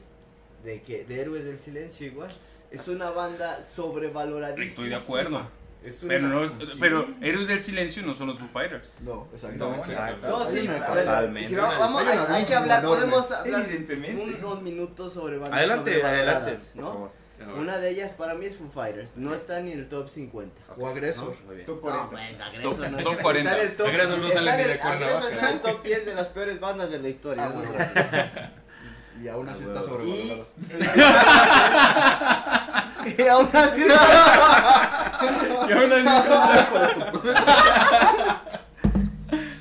de 0.64 0.82
que 0.82 1.04
de 1.04 1.20
Héroes 1.20 1.44
del 1.44 1.58
Silencio 1.58 2.06
igual. 2.06 2.30
Es 2.70 2.88
una 2.88 3.10
banda 3.10 3.62
sobrevaloradísima. 3.62 4.66
Estoy 4.66 4.88
de 4.88 4.94
acuerdo. 4.96 5.48
Es 5.84 6.04
Pero, 6.08 6.26
no 6.28 6.42
es- 6.44 6.52
pero 6.80 7.06
Héroes 7.20 7.46
del 7.48 7.62
Silencio 7.62 8.02
no 8.02 8.12
son 8.14 8.26
los 8.28 8.38
Foo 8.38 8.48
Fighters. 8.52 8.92
No, 9.00 9.28
exactamente. 9.32 9.94
No, 10.22 10.46
sí, 10.50 10.58
una- 10.66 10.76
a 10.84 10.94
ver, 10.94 11.04
totalmente. 11.04 11.48
si 11.48 11.54
vamos, 11.54 11.78
vamos- 11.78 12.02
Hay 12.08 12.42
un 12.42 12.46
que 12.48 12.54
hablar, 12.54 12.78
enorme. 12.80 12.96
podemos 13.00 13.30
hablar 13.30 13.60
Evidentemente. 13.62 14.34
unos 14.40 14.62
minutos 14.62 15.12
sobre 15.12 15.38
bandas 15.38 15.58
Adelante, 15.58 16.02
adelante, 16.02 16.58
por 16.74 16.82
¿no? 16.82 16.88
favor. 16.92 17.10
Una 17.58 17.78
de 17.78 17.90
ellas 17.90 18.12
para 18.12 18.34
mí 18.34 18.46
es 18.46 18.56
Foo 18.56 18.68
Fighters, 18.70 19.16
no 19.18 19.34
está 19.34 19.60
ni 19.60 19.70
en 19.72 19.80
el 19.80 19.88
top 19.88 20.08
50. 20.08 20.58
O 20.76 20.86
agresor. 20.88 21.36
Muy 21.46 21.56
bien. 21.56 21.66
Top 21.66 21.76
No, 21.76 21.82
40. 21.82 22.06
bueno, 22.10 22.44
Agreso 22.44 22.70
Top- 22.70 22.78
no 22.78 22.84
es- 22.98 23.04
top 23.04 23.12
está 23.12 23.22
40. 23.22 23.54
en 23.58 23.60
el 23.66 23.76
top- 23.76 23.86
Agreso 23.88 24.16
no 24.16 24.26
está 24.26 24.34
sale 24.38 24.56
ni 24.56 24.64
de 24.68 24.78
Cuernavaca. 24.78 25.28
Está 25.30 25.48
en 25.50 25.54
el 25.54 25.60
top 25.60 25.82
10 25.84 26.06
de 26.06 26.14
las 26.14 26.26
peores 26.28 26.58
bandas 26.60 26.90
de 26.90 26.98
la 26.98 27.08
historia. 27.08 27.44
Ah, 27.44 27.48
¿no? 27.50 27.54
bueno. 27.62 27.76
Y 29.22 29.28
aún 29.28 29.48
así 29.48 29.62
está 29.62 29.82
sobrevalorado. 29.82 30.46
Y 33.06 33.22
aún 33.28 33.48
así 33.52 33.82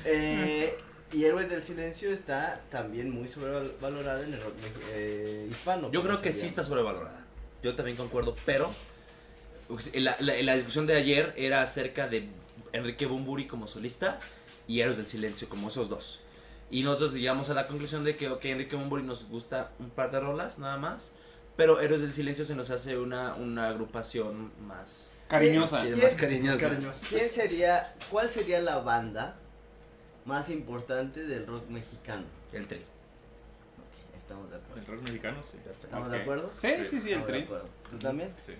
Eh, 0.04 0.78
y 1.12 1.24
Héroes 1.24 1.48
del 1.50 1.62
Silencio 1.62 2.12
está 2.12 2.60
también 2.70 3.10
muy 3.10 3.28
sobrevalorada 3.28 4.22
en 4.24 4.34
el 4.34 4.40
rock 4.40 4.54
eh, 4.92 5.46
hispano. 5.50 5.90
Yo 5.90 6.02
creo 6.02 6.20
que 6.22 6.32
sí 6.32 6.46
está 6.46 6.62
sobrevalorada. 6.64 7.24
Yo 7.62 7.74
también 7.74 7.96
concuerdo, 7.96 8.36
pero 8.44 8.70
la, 9.94 10.16
la- 10.20 10.40
la 10.42 10.54
discusión 10.54 10.86
de 10.86 10.94
ayer 10.96 11.32
era 11.36 11.62
acerca 11.62 12.06
de 12.08 12.28
Enrique 12.72 13.06
Bumburi 13.06 13.46
como 13.46 13.66
solista 13.66 14.18
y 14.68 14.80
Héroes 14.80 14.96
del 14.98 15.06
Silencio 15.06 15.48
como 15.48 15.68
esos 15.68 15.88
dos. 15.88 16.20
Y 16.70 16.82
nosotros 16.82 17.14
llegamos 17.14 17.48
a 17.50 17.54
la 17.54 17.66
conclusión 17.68 18.04
de 18.04 18.16
que, 18.16 18.28
ok, 18.28 18.44
Enrique 18.46 18.76
Bumburi 18.76 19.02
nos 19.02 19.28
gusta 19.28 19.70
un 19.78 19.90
par 19.90 20.10
de 20.10 20.20
rolas 20.20 20.58
nada 20.58 20.76
más, 20.76 21.12
pero 21.56 21.80
Héroes 21.80 22.00
del 22.02 22.12
Silencio 22.12 22.44
se 22.44 22.54
nos 22.54 22.70
hace 22.70 22.98
una, 22.98 23.34
una 23.34 23.68
agrupación 23.68 24.52
más, 24.66 25.10
Cariñosa. 25.28 25.80
sí, 25.80 25.88
¿Quién? 25.88 26.02
más 26.02 26.14
cariñosa. 26.14 27.06
¿Quién 27.08 27.30
sería, 27.30 27.94
cuál 28.10 28.30
sería 28.30 28.60
la 28.60 28.78
banda 28.78 29.36
más 30.24 30.50
importante 30.50 31.24
del 31.24 31.46
rock 31.46 31.68
mexicano? 31.68 32.24
El 32.52 32.66
tri. 32.66 32.82
Estamos 34.16 34.50
de 34.50 34.56
acuerdo. 34.56 34.80
El 34.80 34.86
rock 34.86 35.02
mexicano, 35.02 35.42
sí. 35.50 35.58
¿Estamos 35.70 36.10
de 36.10 36.18
acuerdo? 36.18 36.52
Sí, 36.58 36.68
sí, 36.88 37.00
sí, 37.00 37.12
el 37.12 37.24
tri. 37.24 37.46
¿Tú 37.90 37.98
también? 37.98 38.32
Sí. 38.40 38.54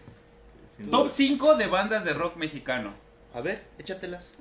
Top 0.90 1.04
duda. 1.04 1.08
5 1.08 1.54
de 1.54 1.66
bandas 1.68 2.04
de 2.04 2.12
rock 2.12 2.36
mexicano. 2.36 2.92
A 3.34 3.40
ver, 3.40 3.64
échatelas. 3.78 4.34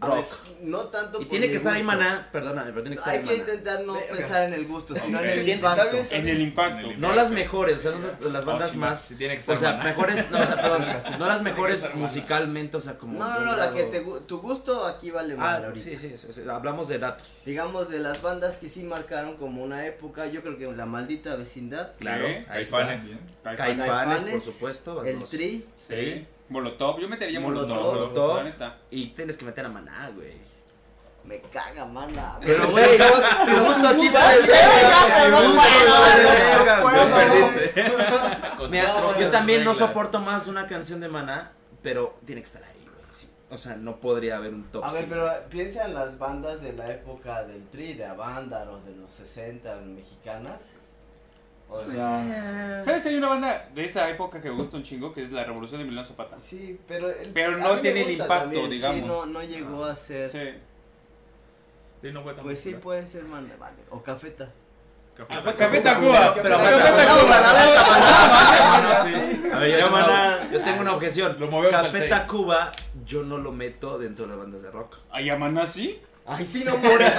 Ver, 0.00 0.24
no 0.62 0.78
tanto 0.82 1.18
Y 1.20 1.24
por 1.24 1.30
tiene 1.30 1.50
que 1.50 1.56
estar 1.56 1.74
ahí. 1.74 1.82
Maná, 1.82 2.28
perdóname, 2.30 2.70
pero 2.70 2.82
tiene 2.82 2.96
que 2.96 3.00
estar 3.00 3.12
Hay 3.14 3.18
ahí 3.18 3.24
que 3.24 3.30
Maná. 3.32 3.40
intentar 3.52 3.80
no 3.84 3.92
Verga. 3.94 4.16
pensar 4.16 4.42
en 4.44 4.54
el 4.54 4.64
gusto, 4.66 4.94
sino 4.94 5.18
en 5.18 5.28
el 5.28 5.34
Tiene- 5.44 5.52
impacto. 5.54 5.82
está 5.82 5.92
bien. 5.94 6.06
En 6.10 6.28
el 6.28 6.40
impacto. 6.42 6.86
En 6.86 6.92
el 6.92 7.00
No 7.00 7.12
las 7.14 7.30
mejores, 7.30 7.78
o 7.78 7.80
sea, 7.82 7.90
son 7.92 8.32
las- 8.32 8.44
bandas 8.44 8.70
Oh, 8.74 8.78
más 8.78 9.00
sí 9.02 9.16
tiene 9.16 9.40
que 9.40 9.50
O 9.52 9.56
sea, 9.56 9.72
Maná. 9.72 9.84
mejores, 9.84 10.30
no, 10.30 10.40
o 10.40 10.46
sea, 10.46 10.54
perdón, 10.56 10.86
no 11.18 11.26
las 11.26 11.42
mejores 11.42 11.94
musicalmente, 11.94 12.76
o 12.76 12.80
sea, 12.80 12.96
como... 12.96 13.18
No, 13.18 13.28
no, 13.28 13.40
no, 13.40 13.56
la 13.56 13.72
que 13.72 13.84
te, 13.84 14.00
tu 14.26 14.38
gusto 14.40 14.86
aquí 14.86 15.10
vale 15.10 15.34
Ah, 15.38 15.56
ahorita. 15.66 15.84
sí, 15.84 15.96
sí, 15.96 16.16
sí, 16.16 16.32
sí, 16.32 16.42
hablamos 16.48 16.86
de 16.88 16.98
datos. 17.00 17.26
Digamos 17.44 17.88
de 17.88 17.98
las 17.98 18.22
bandas 18.22 18.56
que 18.58 18.68
sí 18.68 18.84
marcaron 18.84 19.36
como 19.36 19.64
una 19.64 19.84
época, 19.86 20.26
yo 20.26 20.42
creo 20.42 20.56
que 20.56 20.66
La 20.76 20.86
Maldita 20.86 21.34
Vecindad, 21.34 21.92
Claro, 21.98 22.26
Caifanes. 22.46 23.18
Caifanes. 23.42 24.34
Por 24.34 24.42
supuesto. 24.52 25.04
El 25.04 25.24
Tri, 25.24 25.66
Sí. 25.88 26.26
Molotov. 26.48 26.98
Yo 27.00 27.08
metería 27.08 27.40
Molotov. 27.40 27.68
Molotov. 27.68 27.94
Molotov. 27.94 28.36
la 28.38 28.42
neta. 28.44 28.76
Y 28.90 29.06
tienes 29.08 29.36
que 29.36 29.44
meter 29.44 29.66
a 29.66 29.68
Maná, 29.68 30.10
güey. 30.14 30.34
me 31.24 31.40
caga, 31.42 31.84
mana. 31.84 32.38
Pero, 32.42 32.68
güey, 32.70 32.96
tu 32.96 33.64
gusto 33.64 33.88
aquí 33.88 34.08
pero 36.82 37.08
perdiste. 37.14 37.84
Mira, 38.70 39.18
yo 39.18 39.30
también 39.30 39.64
no 39.64 39.74
soporto 39.74 40.20
más 40.20 40.46
una 40.46 40.66
canción 40.66 41.00
de 41.00 41.08
Maná, 41.08 41.52
pero 41.82 42.18
tiene 42.24 42.40
que 42.40 42.46
estar 42.46 42.62
ahí, 42.62 42.84
güey. 42.84 43.04
sí. 43.12 43.28
O 43.50 43.58
sea, 43.58 43.76
no 43.76 43.96
podría 43.96 44.36
haber 44.36 44.54
un 44.54 44.64
top. 44.64 44.84
A 44.84 44.92
ver, 44.92 45.06
pero 45.08 45.30
piensa 45.50 45.84
en 45.84 45.94
las 45.94 46.18
bandas 46.18 46.60
de 46.62 46.72
la 46.72 46.86
época 46.90 47.44
del 47.44 47.66
Tri, 47.68 47.94
de 47.94 48.04
Avándaro, 48.06 48.80
de 48.80 48.94
los 48.96 49.10
60 49.12 49.76
mexicanas. 49.82 50.70
O 51.70 51.84
sea, 51.84 52.80
¿Sabes? 52.82 53.04
Hay 53.06 53.16
una 53.16 53.28
banda 53.28 53.68
de 53.74 53.84
esa 53.84 54.08
época 54.08 54.40
que 54.40 54.48
me 54.50 54.56
gusta 54.56 54.78
un 54.78 54.82
chingo, 54.82 55.12
que 55.12 55.22
es 55.24 55.30
la 55.30 55.44
Revolución 55.44 55.78
de 55.78 55.82
Emiliano 55.84 56.06
Zapata. 56.06 56.38
sí, 56.38 56.80
pero. 56.88 57.10
el- 57.10 57.30
Pero 57.32 57.58
no 57.58 57.76
tiene 57.76 58.02
el 58.02 58.10
impacto, 58.12 58.34
también, 58.44 58.70
digamos. 58.70 58.96
Sí, 58.98 59.04
no, 59.06 59.26
no 59.26 59.42
llegó 59.42 59.84
a 59.84 59.94
ser. 59.94 60.30
Sí. 60.30 60.54
Sí, 62.00 62.12
no 62.12 62.22
fue 62.22 62.32
tan 62.34 62.44
Pues 62.44 62.60
sí, 62.60 62.74
puede 62.74 63.04
ser, 63.06 63.24
man, 63.24 63.52
vale. 63.58 63.76
O 63.90 64.00
Cafeta. 64.02 64.48
Café 65.16 65.34
Ah, 65.36 65.42
Tacuba. 65.82 66.34
Pero 66.34 66.48
yo 66.58 66.64
tengo, 70.62 70.80
una, 70.80 70.94
objeción. 70.94 71.36
Café 71.70 71.98
seis. 71.98 72.10
Tacuba, 72.10 72.70
yo 73.04 73.24
no 73.24 73.36
lo 73.38 73.50
meto 73.50 73.98
dentro 73.98 74.26
de 74.26 74.30
las 74.30 74.38
bandas 74.38 74.62
de 74.62 74.70
rock. 74.70 74.98
¿A 75.10 75.20
Yamaná 75.20 75.66
sí? 75.66 76.00
Ay, 76.24 76.46
sí, 76.46 76.62
no 76.64 76.76
mores. 76.76 77.12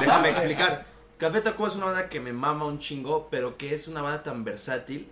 Déjame 0.00 0.30
explicar. 0.30 0.86
Café 1.20 1.40
Tacuba 1.42 1.68
es 1.68 1.76
una 1.76 1.86
banda 1.86 2.08
que 2.08 2.18
me 2.18 2.32
mama 2.32 2.64
un 2.64 2.78
chingo, 2.78 3.28
pero 3.30 3.56
que 3.58 3.74
es 3.74 3.86
una 3.88 4.00
banda 4.02 4.22
tan 4.22 4.42
versátil 4.42 5.08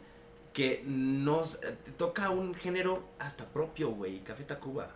que 0.54 0.82
nos 0.86 1.60
te 1.60 1.92
toca 1.96 2.30
un 2.30 2.54
género 2.54 3.02
hasta 3.18 3.44
propio, 3.44 3.90
güey. 3.90 4.20
Café 4.24 4.44
Tacuba. 4.44 4.88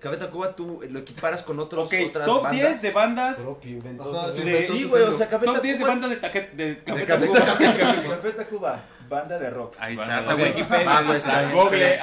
Café 0.00 0.16
Tacuba 0.18 0.54
tú 0.54 0.80
lo 0.90 0.98
equiparas 0.98 1.42
con 1.42 1.58
otros 1.60 1.86
Ok, 1.88 1.94
otras 2.08 2.26
top 2.26 2.42
bandas. 2.42 2.60
10 2.60 2.82
de 2.82 2.90
bandas. 2.90 3.38
Propio, 3.40 3.78
Ajá, 3.78 4.32
sí, 4.34 4.42
de- 4.42 4.66
Sí, 4.66 4.84
güey, 4.84 5.02
o 5.02 5.06
género. 5.06 5.12
sea, 5.12 5.28
Café 5.28 5.46
Top 5.46 5.62
10 5.62 5.78
de 5.78 5.84
bandas 5.84 6.10
de, 6.10 6.16
taque- 6.20 6.50
de 6.52 6.82
Café 6.84 7.00
De 7.00 7.06
Café 7.06 7.26
Tacuba. 7.28 7.46
Café 8.16 8.30
Tacuba, 8.32 8.84
banda 9.08 9.38
de 9.38 9.50
rock. 9.50 9.74
Ahí 9.78 9.94
está, 9.94 10.18
hasta. 10.18 10.34
Wikipedia. 10.34 11.00
Google. 11.54 11.96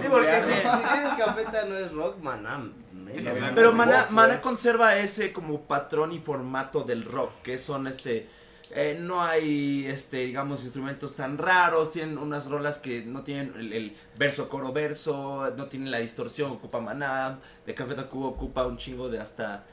Sí, 0.00 0.06
porque 0.08 0.40
si, 0.42 0.52
si 0.52 0.52
dices 0.54 1.12
Cafeta 1.18 1.64
no 1.66 1.76
es 1.76 1.92
rock, 1.92 2.18
manam. 2.22 2.72
Sí. 3.14 3.24
Pero 3.54 3.72
Mana 3.72 4.06
güey. 4.10 4.40
conserva 4.40 4.96
ese 4.98 5.32
como 5.32 5.62
patrón 5.62 6.12
y 6.12 6.18
formato 6.18 6.82
del 6.82 7.04
rock, 7.04 7.42
que 7.42 7.58
son 7.58 7.86
este 7.86 8.26
eh, 8.72 8.96
no 9.00 9.20
hay 9.22 9.84
este 9.86 10.18
digamos 10.18 10.62
instrumentos 10.62 11.16
tan 11.16 11.38
raros, 11.38 11.90
tienen 11.92 12.18
unas 12.18 12.46
rolas 12.48 12.78
que 12.78 13.02
no 13.04 13.22
tienen 13.24 13.52
el, 13.56 13.72
el 13.72 13.96
verso 14.16 14.48
coro 14.48 14.72
verso, 14.72 15.52
no 15.56 15.66
tienen 15.66 15.90
la 15.90 15.98
distorsión, 15.98 16.52
ocupa 16.52 16.78
Maná, 16.80 17.40
de 17.66 17.74
Café 17.74 17.94
Tacuba 17.96 18.28
ocupa 18.28 18.64
un 18.66 18.76
chingo 18.76 19.08
de 19.08 19.18
hasta 19.18 19.64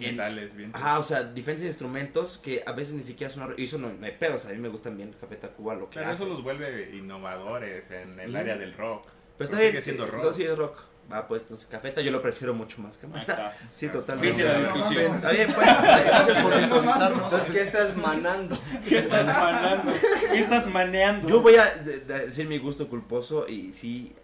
en- 0.00 0.16
Metales, 0.16 0.56
bien. 0.56 0.72
Ajá, 0.74 0.98
o 0.98 1.04
sea, 1.04 1.22
diferentes 1.22 1.66
instrumentos 1.68 2.38
que 2.38 2.64
a 2.66 2.72
veces 2.72 2.94
ni 2.94 3.02
siquiera 3.04 3.32
son... 3.32 3.54
Y 3.56 3.62
eso 3.64 3.78
no, 3.78 3.92
no 3.92 4.04
hay 4.04 4.12
pedos, 4.18 4.44
a 4.46 4.48
mí 4.48 4.56
me 4.58 4.68
gustan 4.68 4.96
bien 4.96 5.14
Café 5.20 5.36
Tacuba, 5.36 5.74
lo 5.76 5.88
que 5.88 6.00
Pero 6.00 6.10
eso 6.10 6.26
los 6.26 6.42
vuelve 6.42 6.90
innovadores 6.96 7.88
en 7.92 8.18
el 8.18 8.32
Mm. 8.32 8.36
área 8.36 8.56
del 8.56 8.74
rock. 8.74 9.04
Pero 9.38 9.44
está 9.44 9.56
Pero 9.56 9.58
bien, 9.58 9.70
sigue 9.70 9.82
siendo 9.82 10.06
rock. 10.06 10.24
no, 10.24 10.32
sí 10.32 10.42
es 10.42 10.58
rock. 10.58 10.80
Va 11.12 11.28
puesto 11.28 11.44
entonces 11.48 11.66
cafeta, 11.68 12.00
yo 12.00 12.10
lo 12.10 12.22
prefiero 12.22 12.54
mucho 12.54 12.80
más 12.80 12.96
que 12.96 13.06
está. 13.06 13.52
Sí, 13.68 13.80
Fin 13.86 13.92
totalmente. 13.92 14.42
de 14.42 14.48
la 14.48 14.58
discusión. 14.72 15.14
Está 15.14 15.30
bien, 15.30 15.52
pues. 15.52 15.66
Gracias 15.66 16.42
por. 16.42 16.52
Entonces, 16.54 17.52
¿qué 17.52 17.60
estás 17.60 17.96
manando? 17.96 18.58
¿Qué 18.88 18.98
estás 18.98 19.26
manando? 19.26 19.92
¿Qué 20.30 20.38
estás 20.40 20.66
maneando? 20.66 21.28
Yo 21.28 21.42
voy 21.42 21.56
a 21.56 21.66
de- 21.76 22.00
de- 22.00 22.26
decir 22.26 22.48
mi 22.48 22.58
gusto 22.58 22.88
culposo 22.88 23.46
y 23.46 23.72
sí, 23.72 24.14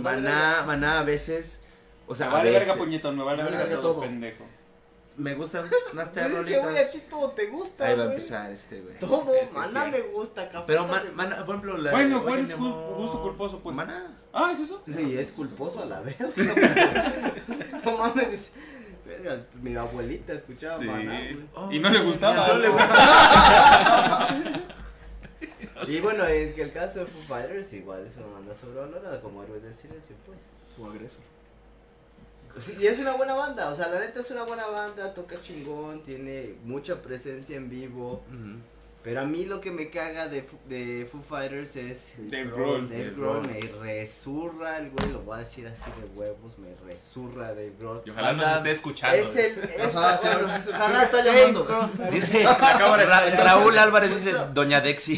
maná, 0.00 0.62
maná 0.66 1.00
a 1.00 1.02
veces, 1.02 1.62
o 2.06 2.14
sea, 2.14 2.26
me 2.28 2.32
a 2.32 2.36
vale 2.38 2.50
verga, 2.52 2.74
puñetón, 2.76 3.16
me 3.16 3.24
vale 3.24 3.42
Me 3.42 3.50
verga 3.50 3.76
todo, 3.76 3.94
todo. 3.94 4.00
pendejo. 4.02 4.44
me 5.16 5.34
gustan 5.34 5.68
unas 5.92 6.08
Pero 6.14 6.26
tres 6.28 6.38
es 6.38 6.44
que, 6.46 6.58
güey, 6.60 6.78
a 6.78 6.90
ti 6.90 7.02
todo 7.10 7.30
te 7.32 7.46
gusta, 7.48 7.84
Ahí 7.86 7.96
va 7.96 8.04
a 8.04 8.06
empezar 8.06 8.50
este, 8.50 8.80
güey. 8.80 8.98
Todo, 8.98 9.34
Es 9.34 9.50
que 9.50 9.54
maná 9.58 9.86
me 9.86 10.00
gusta, 10.00 10.48
café. 10.48 10.64
Pero 10.68 10.86
man- 10.86 11.14
maná, 11.14 11.36
por 11.44 11.56
ejemplo, 11.56 11.76
la 11.78 11.90
Bueno, 11.90 12.22
¿cuál 12.22 12.38
es 12.40 12.56
gusto 12.56 13.22
culposo, 13.22 13.58
pues? 13.60 13.76
Maná. 13.76 14.18
Ah, 14.32 14.50
¿es 14.52 14.60
eso? 14.60 14.82
Sí, 14.86 15.16
es 15.16 15.32
culposo 15.32 15.82
a 15.82 15.86
la 15.86 16.00
vez. 16.00 16.16
no 17.84 17.98
mames. 17.98 18.28
es- 18.32 18.52
Mi 19.62 19.76
abuelita 19.76 20.32
escuchaba 20.32 20.78
Sí. 20.78 20.86
maná. 20.86 21.30
Y 21.70 21.78
no 21.78 21.90
le 21.90 22.00
gustaba. 22.00 22.48
No 22.48 22.58
le 22.58 22.68
Y 25.88 26.00
bueno, 26.00 26.24
en 26.26 26.58
el 26.58 26.72
caso 26.72 27.00
de 27.00 27.06
Foo 27.06 27.22
Fighters, 27.26 27.72
igual 27.72 28.06
es 28.06 28.16
una 28.16 28.26
banda 28.28 28.54
sobrevalorada 28.54 29.20
como 29.20 29.42
Héroes 29.42 29.62
del 29.62 29.76
Silencio, 29.76 30.14
pues. 30.24 30.38
Tu 30.76 30.86
agresor. 30.86 31.20
Sí, 32.58 32.76
y 32.80 32.86
es 32.86 32.98
una 32.98 33.14
buena 33.14 33.34
banda, 33.34 33.70
o 33.70 33.74
sea, 33.74 33.88
la 33.88 33.98
neta 33.98 34.20
es 34.20 34.30
una 34.30 34.44
buena 34.44 34.66
banda, 34.66 35.12
toca 35.14 35.40
chingón, 35.40 36.02
tiene 36.02 36.54
mucha 36.64 37.00
presencia 37.02 37.56
en 37.56 37.68
vivo. 37.70 38.22
Ujú. 38.28 38.58
Pero 39.04 39.20
a 39.20 39.24
mí 39.24 39.46
lo 39.46 39.60
que 39.60 39.72
me 39.72 39.90
caga 39.90 40.28
de, 40.28 40.42
Fu- 40.42 40.58
de 40.68 41.08
Foo 41.10 41.20
Fighters 41.22 41.74
es 41.74 42.12
Dave 42.18 42.44
Grohl. 42.44 42.88
Dave 42.88 43.10
Grohl 43.16 43.42
me 43.48 43.60
resurra 43.80 44.78
el 44.78 44.90
güey, 44.90 45.10
lo 45.10 45.22
voy 45.22 45.36
a 45.36 45.40
decir 45.40 45.66
así 45.66 45.90
de 46.00 46.06
huevos, 46.16 46.56
me 46.58 46.68
resurra 46.86 47.48
Dave 47.48 47.72
Grohl. 47.80 48.02
Y 48.04 48.10
ojalá 48.10 48.32
nos 48.32 48.42
Banda- 48.44 48.56
esté 48.58 48.70
escuchando. 48.70 49.16
Es 49.18 49.36
el. 49.36 49.58
Es, 49.64 49.96
Ajá, 49.96 50.18
sí, 50.22 50.28
que 50.28 50.70
ojalá 50.70 51.02
está 51.02 51.24
llamando. 51.24 51.90
Dice 52.12 52.44
Ra- 52.44 53.30
Raúl 53.44 53.76
Álvarez 53.76 54.10
dice 54.24 54.36
Doña 54.54 54.80
Dexy. 54.80 55.16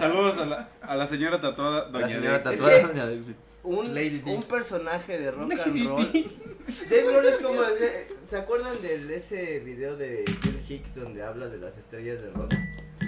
Saludos 0.00 0.38
a 0.38 0.46
la, 0.46 0.68
a 0.82 0.96
la 0.96 1.06
señora 1.06 1.40
tatuada, 1.40 1.84
doña 1.88 2.06
La 2.08 2.12
señora 2.12 2.42
tatuada 2.42 2.80
que- 2.80 2.86
Doña 2.88 3.06
Dexy. 3.06 3.34
Un, 3.62 3.94
Lady 3.94 4.22
un 4.26 4.42
personaje 4.44 5.18
de 5.18 5.30
rock 5.32 5.52
and 5.64 5.86
roll. 5.86 6.06
Dave 6.88 7.02
Grohl 7.04 7.26
es 7.26 7.38
como. 7.38 7.60
¿Se 8.28 8.36
acuerdan 8.36 8.80
de 8.82 9.16
ese 9.16 9.60
video 9.60 9.96
de 9.96 10.24
Hicks 10.68 10.94
donde 10.96 11.22
habla 11.22 11.46
de 11.48 11.58
las 11.58 11.78
estrellas 11.78 12.20
de 12.22 12.30
rock? 12.30 12.52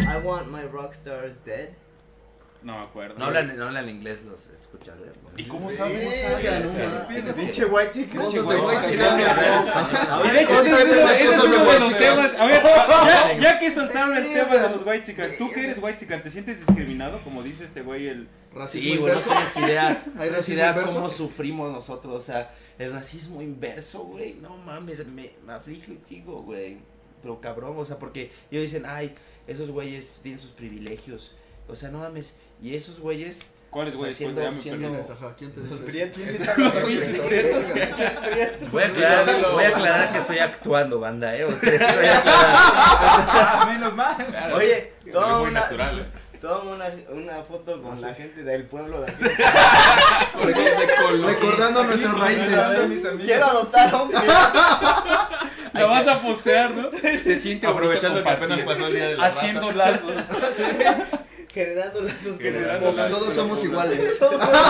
I 0.01 0.19
want 0.25 0.49
my 0.49 0.63
rock 0.63 0.93
stars 0.95 1.45
dead. 1.45 1.71
No 2.61 2.77
me 2.77 2.85
acuerdo. 2.85 3.17
No 3.19 3.27
hablan, 3.27 3.57
no 3.57 3.67
hablan 3.67 3.89
inglés 3.89 4.19
los 4.25 4.49
escuchas. 4.49 4.97
¿Y 5.37 5.45
cómo 5.45 5.71
mames. 5.71 7.37
Pinche 7.37 7.65
white 7.67 7.93
chicken. 7.93 8.21
Cosas 8.21 8.33
de 8.35 8.41
güey, 8.41 8.59
white 8.59 8.81
chicken. 8.91 8.99
de 10.35 10.43
hecho, 10.43 10.61
ese 10.61 10.71
es 10.73 11.45
uno, 11.45 11.65
de 11.73 11.79
los 11.79 11.89
chicken. 11.89 11.99
temas. 11.99 12.35
A 12.35 12.47
ver, 12.47 12.63
ya, 12.65 13.39
ya 13.39 13.59
que 13.61 13.71
soltaron 13.71 14.17
el 14.17 14.25
tema 14.33 14.57
de 14.57 14.71
los 14.71 14.85
white 14.87 15.05
chicken, 15.07 15.39
¿tú 15.39 15.53
que 15.53 15.65
eres 15.65 15.79
white 15.81 15.99
chicken? 16.01 16.23
¿Te 16.23 16.31
sientes 16.31 16.67
discriminado? 16.67 17.21
Como 17.23 17.43
dice 17.45 17.65
este 17.65 17.83
güey, 17.83 18.09
el. 18.09 18.29
Racismo 18.53 18.91
Sí, 18.91 18.97
güey, 18.97 19.13
no 19.15 19.19
inverso. 19.21 19.31
tienes 19.31 19.57
idea. 19.71 20.03
¿Hay 20.19 20.31
No 20.31 20.39
idea 20.39 20.71
inverso? 20.71 20.95
cómo 20.95 21.11
sufrimos 21.11 21.73
nosotros. 21.73 22.15
O 22.15 22.21
sea, 22.21 22.51
el 22.79 22.93
racismo 22.93 23.41
inverso, 23.41 24.01
güey. 24.01 24.35
No 24.35 24.57
mames, 24.57 25.07
me, 25.07 25.31
me 25.47 25.53
aflige 25.53 25.93
un 25.93 26.03
chico, 26.05 26.43
güey. 26.43 26.79
Pero 27.23 27.41
cabrón, 27.41 27.75
o 27.77 27.85
sea, 27.85 27.99
porque 27.99 28.31
ellos 28.51 28.63
dicen, 28.65 28.85
ay, 28.87 29.15
esos 29.47 29.71
güeyes 29.71 30.21
tienen 30.23 30.41
sus 30.41 30.51
privilegios. 30.53 31.35
O 31.69 31.77
sea, 31.77 31.91
no 31.91 31.99
mames. 31.99 32.35
Y 32.63 32.75
esos 32.75 32.99
güeyes. 33.01 33.41
¿Cuáles 33.71 33.93
O 33.95 33.97
sea, 33.99 34.05
güey? 34.07 34.15
siendo- 34.15 34.41
Ya 34.43 34.51
me 34.51 34.57
siendo-. 34.57 34.89
¿Quién 34.89 35.01
es? 35.01 35.11
Ajá, 35.11 35.35
¿quién 35.37 35.53
te 35.53 35.61
dice? 35.61 35.75
Los 35.75 35.81
prietos. 35.91 36.19
Voy 38.73 38.83
a 38.83 38.87
aclarar, 38.87 39.53
voy 39.53 39.65
a 39.65 39.69
aclarar 39.69 40.13
que 40.13 40.19
estoy 40.19 40.39
actuando, 40.39 41.01
banda, 41.01 41.37
eh. 41.37 41.45
O 41.45 41.51
sea, 41.51 41.59
voy 41.97 42.07
a 42.07 42.19
aclarar. 42.19 43.69
menos 43.75 43.95
mal. 43.95 44.53
Oye, 44.55 44.93
toma 45.13 45.39
muy 45.41 45.49
una, 45.51 45.61
natural. 45.61 46.13
toma 46.41 46.71
una, 46.73 46.87
una 47.11 47.43
foto 47.43 47.83
con 47.83 48.01
la 48.01 48.15
gente 48.15 48.43
del 48.43 48.65
pueblo 48.65 49.03
de 49.03 49.13
aquí. 49.13 49.25
Recordando 51.27 51.85
nuestras 51.85 52.19
raíces. 52.19 53.07
Quiero 53.23 53.45
adoptar 53.47 53.95
hombres. 53.95 54.23
La 55.79 55.87
vas 55.87 56.07
a 56.09 56.21
postear, 56.21 56.71
¿no? 56.73 56.91
Se 57.01 57.37
siente 57.37 57.67
Aprovechando 57.67 58.23
que 58.23 58.29
apenas 58.29 58.61
pasó 58.63 58.87
el 58.87 58.95
día 58.95 59.09
de 59.09 59.17
la 59.17 59.27
Haciendo 59.27 59.73
lazos. 59.73 60.13
Generando 61.53 62.03
lazos 62.03 62.39
Generando 62.39 62.93
lazos. 62.93 63.19
Todos 63.19 63.35
somos 63.35 63.65
iguales. 63.65 64.19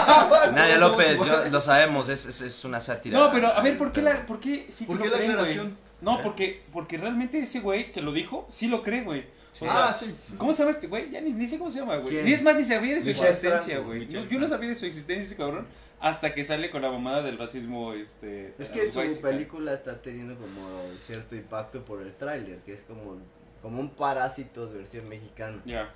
Nadia 0.54 0.78
López, 0.78 1.18
yo- 1.18 1.44
lo 1.50 1.60
sabemos, 1.60 2.08
es, 2.08 2.26
es, 2.26 2.40
es 2.40 2.64
una 2.64 2.80
sátira. 2.80 3.18
No, 3.18 3.30
pero 3.32 3.48
a 3.48 3.60
ver, 3.62 3.76
¿por 3.76 3.92
qué 3.92 4.02
la, 4.02 4.24
por 4.26 4.40
qué 4.40 4.66
sí 4.70 4.84
¿Por 4.84 4.98
qué 5.00 5.08
la 5.08 5.16
creen, 5.16 5.32
güey? 5.32 5.40
aclaración? 5.40 5.76
No, 6.00 6.20
porque, 6.22 6.62
porque 6.72 6.96
realmente 6.96 7.40
ese 7.40 7.60
güey 7.60 7.90
que 7.92 8.00
lo 8.00 8.12
dijo, 8.12 8.46
sí 8.48 8.68
lo 8.68 8.82
cree, 8.82 9.02
güey. 9.02 9.24
O 9.60 9.66
Ah, 9.68 9.92
sí. 9.92 10.14
sí, 10.24 10.34
¿Cómo 10.38 10.52
se 10.52 10.60
llama 10.60 10.70
este 10.70 10.86
güey? 10.86 11.10
Ya 11.10 11.20
ni, 11.20 11.32
ni 11.32 11.48
sé 11.48 11.58
cómo 11.58 11.68
se 11.70 11.80
llama, 11.80 11.96
güey. 11.96 12.22
Ni 12.22 12.32
es 12.32 12.42
más, 12.42 12.54
ni 12.54 12.62
sabía 12.62 12.94
de 12.94 13.02
su 13.02 13.10
existencia, 13.10 13.78
güey. 13.80 14.06
No, 14.06 14.24
yo 14.26 14.38
no 14.38 14.46
sabía 14.46 14.68
de 14.68 14.76
su 14.76 14.86
existencia 14.86 15.24
ese 15.26 15.34
cabrón 15.36 15.66
hasta 16.00 16.32
que 16.32 16.44
sale 16.44 16.70
con 16.70 16.82
la 16.82 16.90
mamada 16.90 17.22
del 17.22 17.38
racismo, 17.38 17.92
este... 17.92 18.54
Es 18.58 18.68
que 18.70 18.90
su 18.90 19.00
película 19.20 19.72
está 19.74 20.00
teniendo 20.00 20.34
como 20.36 20.60
cierto 21.00 21.34
impacto 21.34 21.84
por 21.84 22.00
el 22.02 22.14
tráiler, 22.14 22.58
que 22.60 22.72
es 22.72 22.82
como, 22.84 23.18
como 23.62 23.80
un 23.80 23.90
Parásitos 23.90 24.72
versión 24.74 25.08
mexicana. 25.08 25.60
Ya. 25.64 25.92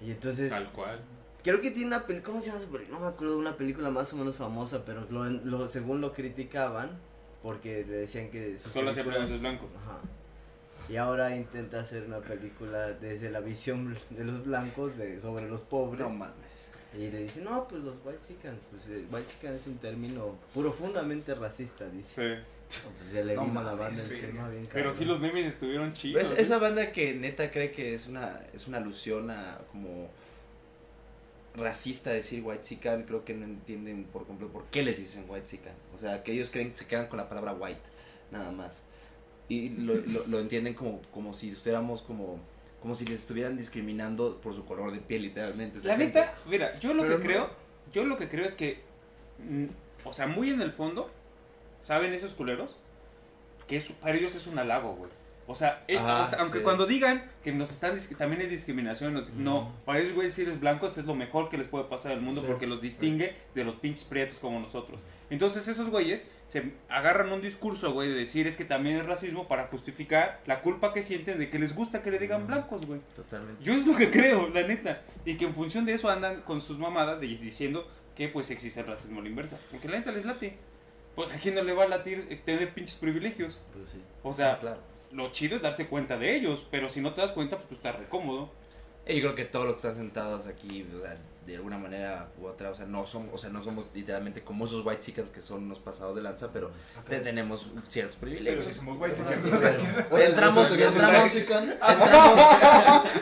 Y 0.00 0.10
entonces, 0.10 0.50
Tal 0.50 0.70
cual. 0.72 1.00
creo 1.42 1.60
que 1.60 1.70
tiene 1.70 1.88
una 1.88 2.06
película, 2.06 2.32
¿cómo 2.32 2.40
se 2.40 2.46
llama? 2.50 2.60
No 2.90 3.00
me 3.00 3.06
acuerdo 3.06 3.34
de 3.34 3.40
una 3.40 3.56
película 3.56 3.90
más 3.90 4.12
o 4.12 4.16
menos 4.16 4.36
famosa, 4.36 4.84
pero 4.84 5.06
lo, 5.10 5.24
lo- 5.24 5.68
según 5.68 6.00
lo 6.00 6.12
criticaban, 6.12 6.98
porque 7.42 7.84
le 7.88 7.96
decían 7.96 8.30
que 8.30 8.56
sus 8.58 8.72
Solo 8.72 8.90
hacía 8.90 9.02
blancos. 9.02 9.68
Ajá. 9.76 9.98
Y 10.88 10.96
ahora 10.96 11.36
intenta 11.36 11.80
hacer 11.80 12.02
una 12.04 12.18
película 12.18 12.88
desde 12.92 13.30
la 13.30 13.40
visión 13.40 13.96
de 14.10 14.24
los 14.24 14.44
blancos 14.44 14.96
de, 14.98 15.20
sobre 15.20 15.48
los 15.48 15.62
pobres. 15.62 16.00
No 16.00 16.10
mames. 16.10 16.68
Y 16.96 17.08
le 17.10 17.22
dice, 17.24 17.40
no, 17.40 17.68
pues 17.68 17.82
los 17.84 17.94
white 18.04 18.18
chickens, 18.26 18.58
pues 18.70 18.82
eh, 18.88 19.04
white 19.12 19.26
chicken 19.30 19.52
es 19.54 19.66
un 19.68 19.78
término 19.78 20.36
profundamente 20.52 21.34
racista, 21.34 21.86
dice. 21.88 22.38
Sí. 22.68 22.80
Pues 22.98 23.10
se 23.10 23.24
le 23.24 23.34
No 23.34 23.44
vino 23.46 23.62
la 23.62 23.74
banda 23.74 24.00
sí. 24.02 24.14
encima 24.14 24.48
bien 24.48 24.62
Pero 24.72 24.90
cabrón. 24.90 24.94
sí 24.94 25.04
los 25.04 25.20
memes 25.20 25.46
estuvieron 25.46 25.92
chidos. 25.92 26.22
Es- 26.22 26.30
¿eh? 26.38 26.42
esa 26.42 26.58
banda 26.58 26.90
que 26.92 27.14
neta 27.14 27.50
cree 27.50 27.70
que 27.72 27.94
es 27.94 28.06
una, 28.08 28.40
es 28.52 28.66
una 28.68 28.78
alusión 28.78 29.30
a 29.30 29.58
como 29.72 30.08
racista 31.56 32.10
decir 32.10 32.42
white 32.44 32.62
chican, 32.62 33.02
creo 33.04 33.24
que 33.24 33.34
no 33.34 33.44
entienden 33.44 34.04
por 34.04 34.26
completo 34.26 34.52
por 34.52 34.64
qué 34.66 34.82
les 34.82 34.96
dicen 34.96 35.24
white 35.28 35.46
chican. 35.46 35.74
O 35.94 35.98
sea, 35.98 36.22
que 36.22 36.32
ellos 36.32 36.50
creen 36.50 36.70
que 36.72 36.78
se 36.78 36.86
quedan 36.86 37.06
con 37.08 37.16
la 37.18 37.28
palabra 37.28 37.52
white, 37.54 37.80
nada 38.30 38.50
más. 38.52 38.82
Y 39.48 39.70
lo, 39.70 39.94
lo, 39.94 40.26
lo 40.28 40.38
entienden 40.40 40.74
como, 40.74 41.02
como 41.12 41.34
si 41.34 41.50
estuviéramos 41.50 42.02
como, 42.02 42.38
como 42.80 42.94
si 42.94 43.04
les 43.06 43.20
estuvieran 43.20 43.56
discriminando 43.56 44.40
por 44.40 44.54
su 44.54 44.64
color 44.64 44.92
de 44.92 45.00
piel, 45.00 45.22
literalmente. 45.22 45.78
La 45.86 45.96
gente. 45.96 46.18
neta, 46.20 46.34
mira, 46.46 46.78
yo 46.78 46.94
lo 46.94 47.02
Pero 47.02 47.16
que 47.16 47.18
no- 47.22 47.28
creo, 47.30 47.50
yo 47.92 48.04
lo 48.04 48.16
que 48.16 48.28
creo 48.28 48.44
es 48.46 48.54
que, 48.54 48.80
mm, 49.38 49.66
o 50.04 50.12
sea, 50.12 50.26
muy 50.26 50.50
en 50.50 50.62
el 50.62 50.72
fondo, 50.72 51.10
¿saben 51.80 52.12
esos 52.14 52.34
culeros? 52.34 52.76
Que 53.66 53.82
para 54.00 54.14
ellos 54.16 54.34
es 54.34 54.46
un 54.46 54.58
halago, 54.58 54.94
güey. 54.94 55.10
O 55.50 55.54
sea, 55.56 55.82
eh, 55.88 55.98
Ajá, 55.98 56.22
o 56.22 56.24
sea, 56.30 56.38
aunque 56.42 56.58
sí. 56.58 56.64
cuando 56.64 56.86
digan 56.86 57.24
que 57.42 57.50
nos 57.52 57.72
están 57.72 57.98
también 58.16 58.40
es 58.42 58.50
discriminación, 58.50 59.14
nos- 59.14 59.30
no, 59.30 59.72
para 59.84 59.98
ellos, 59.98 60.14
güey, 60.14 60.30
si 60.30 60.42
eres 60.42 60.60
blancos 60.60 60.96
es 60.96 61.06
lo 61.06 61.16
mejor 61.16 61.48
que 61.48 61.58
les 61.58 61.66
puede 61.66 61.86
pasar 61.86 62.12
al 62.12 62.20
mundo 62.20 62.40
Sí. 62.42 62.46
porque 62.48 62.68
los 62.68 62.80
distingue 62.80 63.34
de 63.56 63.64
los 63.64 63.74
pinches 63.74 64.04
prietos 64.04 64.38
como 64.38 64.60
nosotros. 64.60 65.00
Entonces 65.28 65.66
esos 65.66 65.88
güeyes 65.90 66.24
se 66.48 66.72
agarran 66.88 67.32
un 67.32 67.42
discurso, 67.42 67.92
güey, 67.92 68.08
de 68.10 68.14
decir 68.14 68.46
es 68.46 68.56
que 68.56 68.64
también 68.64 68.96
es 68.96 69.06
racismo 69.06 69.48
para 69.48 69.66
justificar 69.66 70.40
la 70.46 70.60
culpa 70.62 70.92
que 70.92 71.02
sienten 71.02 71.38
de 71.40 71.50
que 71.50 71.58
les 71.58 71.74
gusta 71.74 72.00
que 72.00 72.12
le 72.12 72.20
digan 72.20 72.46
blancos, 72.46 72.86
güey. 72.86 73.00
Totalmente. 73.16 73.62
Yo 73.64 73.74
es 73.74 73.84
lo 73.86 73.96
que 73.96 74.08
creo, 74.08 74.48
la 74.50 74.62
neta. 74.66 75.02
Y 75.24 75.34
que 75.36 75.46
en 75.46 75.54
función 75.54 75.84
de 75.84 75.94
eso 75.94 76.08
andan 76.10 76.42
con 76.42 76.60
sus 76.60 76.78
mamadas 76.78 77.20
de- 77.20 77.26
diciendo 77.26 77.88
que 78.14 78.28
pues 78.28 78.50
existe 78.52 78.80
el 78.80 78.86
racismo 78.86 79.18
a 79.18 79.22
la 79.24 79.28
inversa. 79.28 79.56
Porque 79.72 79.88
la 79.88 79.98
neta 79.98 80.12
les 80.12 80.24
late. 80.24 80.56
Pues 81.16 81.32
a 81.32 81.38
quién 81.38 81.56
no 81.56 81.62
le 81.64 81.72
va 81.72 81.84
a 81.84 81.88
latir 81.88 82.24
eh, 82.30 82.40
tener 82.44 82.72
pinches 82.72 82.94
privilegios. 82.96 83.58
Pues 83.72 83.90
sí. 83.90 83.98
O 84.22 84.32
sea, 84.32 84.58
claro. 84.60 84.78
Lo 85.12 85.32
chido 85.32 85.56
es 85.56 85.62
darse 85.62 85.86
cuenta 85.86 86.18
de 86.18 86.36
ellos. 86.36 86.66
Pero 86.70 86.88
si 86.88 87.00
no 87.00 87.12
te 87.12 87.20
das 87.20 87.32
cuenta, 87.32 87.56
pues 87.56 87.68
tú 87.68 87.74
estás 87.74 87.96
recómodo. 87.96 88.50
Y 89.06 89.14
yo 89.14 89.20
creo 89.20 89.34
que 89.34 89.44
todos 89.44 89.66
los 89.66 89.74
que 89.74 89.88
están 89.88 89.96
sentados 89.96 90.46
aquí, 90.46 90.86
o 90.94 91.00
de 91.46 91.56
alguna 91.56 91.78
manera 91.78 92.28
u 92.38 92.46
otra, 92.46 92.70
o 92.70 92.74
sea, 92.74 92.86
no 92.86 93.06
somos, 93.06 93.30
o 93.34 93.38
sea, 93.38 93.50
no 93.50 93.64
somos 93.64 93.86
literalmente 93.94 94.42
como 94.42 94.66
esos 94.66 94.84
white 94.84 95.00
chickens 95.00 95.30
que 95.30 95.40
son 95.40 95.64
unos 95.64 95.78
pasados 95.78 96.14
de 96.14 96.22
lanza, 96.22 96.50
pero 96.52 96.70
te- 97.08 97.20
tenemos 97.20 97.66
ciertos 97.88 98.16
privilegios. 98.16 98.66
white 98.86 99.16
Entramos, 100.26 100.70
Oye, 100.70 100.84
entramos, 100.86 101.24
Mexican. 101.24 101.78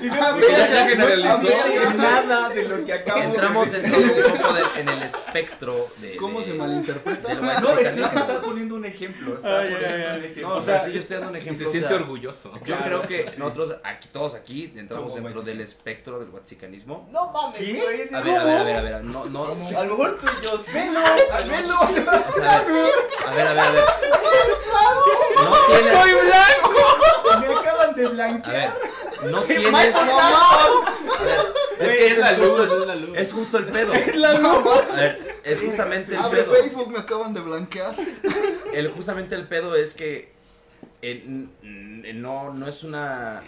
Ya, 0.03 0.69
ya 0.71 0.89
generalizó. 0.89 1.49
Nada 1.97 2.49
de 2.51 2.69
lo 2.69 2.85
que 2.85 2.93
acabo 2.93 3.21
entramos 3.23 3.73
de 3.73 3.79
en, 3.87 3.95
un 3.95 4.09
poco 4.37 4.53
de- 4.53 4.81
en 4.81 4.89
el 4.89 5.03
espectro 5.03 5.87
de... 6.01 6.17
¿Cómo 6.17 6.41
de- 6.41 6.45
se 6.47 6.55
malinterpreta? 6.55 7.29
white 7.29 7.61
No, 7.61 7.79
es 7.79 7.89
que 7.91 8.01
está 8.01 8.41
poniendo 8.43 8.75
un 8.77 8.85
ejemplo. 8.85 9.37
Está 9.37 9.61
Ay, 9.61 9.71
poniendo 9.73 9.95
ay, 9.97 10.03
ay. 10.03 10.19
un 10.19 10.25
ejemplo. 10.25 10.49
No, 10.49 10.55
o 10.57 10.63
sea, 10.63 10.81
sí, 10.81 10.93
yo 10.93 11.01
estoy 11.01 11.17
dando 11.17 11.31
un 11.31 11.37
ejemplo. 11.37 11.65
se 11.67 11.71
siente 11.73 11.95
orgulloso. 11.95 12.53
Yo 12.65 12.79
creo 12.79 13.03
que 13.03 13.27
sí. 13.27 13.39
nosotros, 13.41 13.77
aquí, 13.85 14.09
todos 14.13 14.35
aquí, 14.35 14.73
entramos 14.77 15.13
Somos 15.13 15.15
dentro 15.25 15.41
white 15.41 15.51
del 15.51 15.61
espectro 15.61 16.19
del 16.21 16.31
huachicanismo. 16.31 17.09
No 17.13 17.33
mames, 17.33 17.59
A 18.13 18.21
ver, 18.21 18.37
a 18.37 18.45
ver, 18.45 18.57
a 18.59 18.63
ver, 18.65 18.77
a 18.77 18.81
ver. 18.83 19.05
No, 19.05 19.25
no. 19.27 19.45
A 19.45 19.85
lo 19.85 19.97
mejor 19.97 20.19
tú 20.21 20.27
y 20.27 20.45
yo 20.45 20.59
sí. 20.59 20.73
Velo, 20.73 21.01
velo. 21.49 21.79
O 21.81 22.33
sea, 22.35 22.57
a 22.59 22.65
ver, 22.65 22.93
a 23.27 23.31
ver, 23.33 23.47
a 23.47 23.53
ver, 23.55 23.59
a 23.59 23.71
ver. 23.71 23.85
No 25.45 25.57
tienes. 25.67 25.93
¡Soy 25.93 26.13
blanco! 26.13 27.41
Me 27.41 27.47
acaban 27.55 27.95
de 27.95 28.03
A 28.05 28.09
ver, 28.09 28.15
blanquear. 28.15 28.79
no 29.31 29.41
tienes. 29.45 29.75
A 29.97 30.05
ver, 31.25 31.39
es 31.81 31.97
que 31.97 32.07
es 32.07 32.13
es, 32.13 32.19
la 32.19 32.33
luz, 32.33 32.61
es 32.61 32.87
la 32.87 32.97
luz. 32.97 33.19
es 33.19 33.33
justo 33.33 33.59
el 33.59 33.67
pedo. 33.67 33.93
A 33.93 34.97
ver, 34.97 35.41
es 35.45 35.61
justamente 35.61 36.15
el 36.15 36.21
Abre 36.21 36.43
pedo. 36.43 36.55
Facebook, 36.55 36.91
me 36.91 36.99
acaban 36.99 37.35
de 37.35 37.41
blanquear. 37.41 37.95
El, 38.73 38.89
justamente 38.91 39.35
el 39.35 39.47
pedo 39.47 39.75
es 39.77 39.95
que 39.95 40.33
eh, 41.01 42.13
no, 42.15 42.53
no 42.53 42.67
es 42.69 42.83
una. 42.85 43.43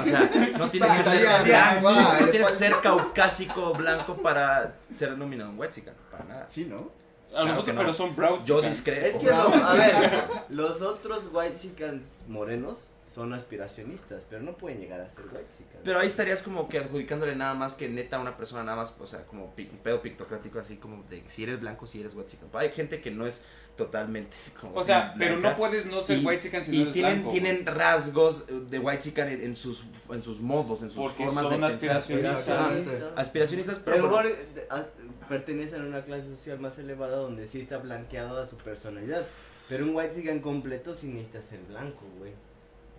O 0.00 0.04
sea, 0.04 0.30
no 0.58 0.70
tienes 0.70 0.90
que 0.90 1.04
ser, 1.04 1.46
Ya, 1.46 1.80
no 1.80 2.28
tienes 2.28 2.48
que 2.48 2.54
ser 2.54 2.74
caucásico 2.82 3.72
blanco 3.74 4.16
para 4.16 4.74
ser 4.96 5.10
denominado 5.10 5.50
un 5.50 5.58
white 5.58 5.82
para 6.10 6.24
nada. 6.24 6.48
Sí, 6.48 6.66
¿no? 6.66 6.90
A 7.34 7.44
Claro 7.44 7.46
nosotros, 7.48 7.74
no. 7.74 7.80
pero 7.80 7.94
son 7.94 8.14
brown 8.14 8.44
Yo 8.44 8.60
discrepo. 8.60 9.06
Es 9.06 9.16
que 9.16 9.30
los, 9.30 9.54
a 9.54 9.74
ver, 9.74 10.22
los 10.50 10.82
otros 10.82 11.30
white 11.32 11.56
chicans 11.58 12.18
morenos 12.28 12.76
son 13.14 13.32
aspiracionistas, 13.34 14.24
pero 14.30 14.42
no 14.42 14.56
pueden 14.56 14.80
llegar 14.80 15.00
a 15.02 15.10
ser 15.10 15.24
white 15.26 15.44
chicans. 15.56 15.82
Pero 15.84 15.98
ahí 16.00 16.06
estarías 16.08 16.42
como 16.42 16.68
que 16.68 16.78
adjudicándole 16.78 17.36
nada 17.36 17.52
más 17.52 17.74
que 17.74 17.88
neta 17.88 18.16
a 18.16 18.20
una 18.20 18.36
persona 18.38 18.64
nada 18.64 18.78
más, 18.78 18.94
o 18.98 19.06
sea, 19.06 19.24
como 19.26 19.44
un 19.56 19.78
pedo 19.82 20.00
pictocrático 20.00 20.58
así 20.58 20.76
como 20.76 21.02
de 21.10 21.22
si 21.28 21.42
eres 21.42 21.60
blanco, 21.60 21.86
si 21.86 22.00
eres 22.00 22.14
white 22.14 22.38
Hay 22.54 22.70
gente 22.70 23.00
que 23.02 23.10
no 23.10 23.26
es 23.26 23.42
totalmente 23.76 24.34
como 24.60 24.74
O 24.76 24.82
sea, 24.84 25.14
pero 25.18 25.38
no 25.38 25.54
puedes 25.56 25.84
no 25.86 26.02
ser 26.02 26.18
Y- 26.18 26.24
white 26.24 26.42
si 26.42 26.48
y 26.48 26.52
no 26.78 26.82
eres 26.82 26.92
tienen, 26.94 27.12
blanco, 27.16 27.30
tienen 27.30 27.66
rasgos 27.66 28.46
de 28.70 28.78
white 28.78 29.02
chicken 29.02 29.28
en, 29.28 29.42
en 29.42 29.56
sus 29.56 29.84
en 30.10 30.22
sus 30.22 30.40
modos, 30.40 30.80
en 30.82 30.88
sus 30.90 30.96
Porque 30.96 31.24
formas 31.26 31.44
son 31.44 31.60
de 31.60 31.66
pensar. 31.68 31.96
aspiracionistas. 31.98 33.02
Aspiracionistas, 33.16 33.78
Pero 33.78 33.92
a 33.96 33.98
pero 33.98 34.06
lo 34.08 34.12
bueno, 34.14 34.28
mejor 34.30 34.46
eh, 34.56 34.66
a- 34.70 35.28
pertenecen 35.28 35.82
a 35.82 35.84
una 35.86 36.02
clase 36.02 36.28
social 36.28 36.58
más 36.60 36.78
elevada 36.78 37.16
donde 37.16 37.46
sí 37.46 37.60
está 37.60 37.76
blanqueado 37.78 38.40
a 38.40 38.46
su 38.46 38.56
personalidad. 38.56 39.26
Pero 39.68 39.84
un 39.84 39.94
white 39.94 40.14
chican 40.14 40.40
completo 40.40 40.94
sí 40.94 41.08
necesita 41.08 41.42
ser 41.42 41.60
blanco, 41.68 42.04
güey. 42.18 42.32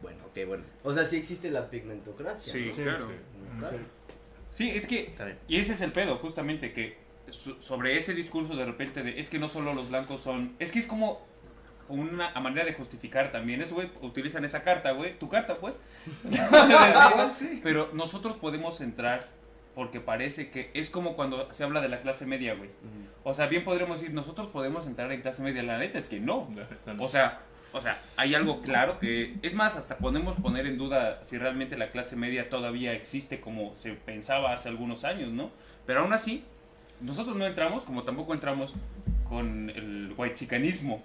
Bueno, 0.03 0.19
ok, 0.27 0.47
bueno. 0.47 0.63
O 0.83 0.93
sea, 0.93 1.05
sí 1.05 1.17
existe 1.17 1.49
la 1.49 1.67
pigmentocracia. 1.71 2.53
Sí, 2.53 2.65
¿no? 2.67 2.73
Sí, 2.73 2.81
claro. 2.83 3.11
Claro. 3.59 3.77
Sí, 4.51 4.69
es 4.69 4.85
que. 4.85 5.15
Y 5.47 5.57
ese 5.57 5.73
es 5.73 5.81
el 5.81 5.91
pedo, 5.91 6.17
justamente, 6.17 6.71
que 6.73 6.97
so- 7.31 7.59
sobre 7.59 7.97
ese 7.97 8.13
discurso 8.13 8.55
de 8.55 8.65
repente 8.65 9.01
de 9.01 9.19
es 9.19 9.31
que 9.31 9.39
no 9.39 9.49
solo 9.49 9.73
los 9.73 9.89
blancos 9.89 10.21
son. 10.21 10.53
Es 10.59 10.71
que 10.71 10.77
es 10.77 10.85
como 10.85 11.25
una 11.89 12.29
manera 12.39 12.65
de 12.65 12.73
justificar 12.73 13.31
también. 13.31 13.61
Es, 13.61 13.71
güey, 13.73 13.89
utilizan 14.01 14.45
esa 14.45 14.61
carta, 14.61 14.91
güey. 14.91 15.17
Tu 15.17 15.27
carta, 15.27 15.57
pues. 15.57 15.79
Sí. 17.35 17.59
Pero 17.63 17.89
nosotros 17.93 18.37
podemos 18.37 18.79
entrar 18.81 19.27
porque 19.75 19.99
parece 19.99 20.51
que 20.51 20.69
es 20.75 20.89
como 20.91 21.15
cuando 21.15 21.51
se 21.51 21.63
habla 21.63 21.81
de 21.81 21.89
la 21.89 21.99
clase 22.01 22.25
media, 22.27 22.53
güey. 22.53 22.69
O 23.23 23.33
sea, 23.33 23.47
bien 23.47 23.63
podríamos 23.63 23.99
decir, 23.99 24.13
nosotros 24.13 24.47
podemos 24.47 24.85
entrar 24.85 25.11
en 25.11 25.21
clase 25.21 25.41
media. 25.41 25.63
La 25.63 25.79
neta 25.79 25.97
es 25.97 26.09
que 26.09 26.19
no. 26.19 26.47
O 26.99 27.07
sea, 27.07 27.41
o 27.73 27.81
sea, 27.81 27.99
hay 28.15 28.35
algo 28.35 28.61
claro 28.61 28.99
que 28.99 29.33
es 29.41 29.53
más 29.53 29.75
hasta 29.75 29.97
podemos 29.97 30.35
poner 30.39 30.65
en 30.67 30.77
duda 30.77 31.23
si 31.23 31.37
realmente 31.37 31.75
la 31.77 31.91
clase 31.91 32.15
media 32.15 32.49
todavía 32.49 32.93
existe 32.93 33.41
como 33.41 33.75
se 33.75 33.93
pensaba 33.93 34.53
hace 34.53 34.69
algunos 34.69 35.03
años, 35.03 35.31
¿no? 35.31 35.51
Pero 35.85 36.01
aún 36.01 36.13
así, 36.13 36.43
nosotros 37.01 37.35
no 37.35 37.45
entramos, 37.45 37.83
como 37.83 38.03
tampoco 38.03 38.33
entramos 38.33 38.73
con 39.27 39.69
el 39.71 40.13
whitezicanismo. 40.15 41.03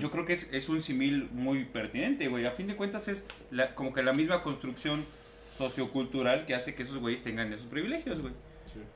Yo 0.00 0.10
creo 0.10 0.26
que 0.26 0.32
es, 0.32 0.52
es 0.52 0.68
un 0.68 0.80
simil 0.82 1.28
muy 1.32 1.64
pertinente, 1.64 2.26
güey. 2.26 2.44
A 2.44 2.50
fin 2.50 2.66
de 2.66 2.74
cuentas 2.74 3.06
es 3.06 3.24
la- 3.52 3.74
como 3.76 3.92
que 3.92 4.02
la 4.02 4.12
misma 4.12 4.42
construcción 4.42 5.04
sociocultural 5.56 6.44
que 6.44 6.54
hace 6.54 6.74
que 6.74 6.82
esos 6.82 6.98
güeyes 6.98 7.22
tengan 7.22 7.52
esos 7.52 7.66
privilegios, 7.66 8.20
güey. 8.20 8.34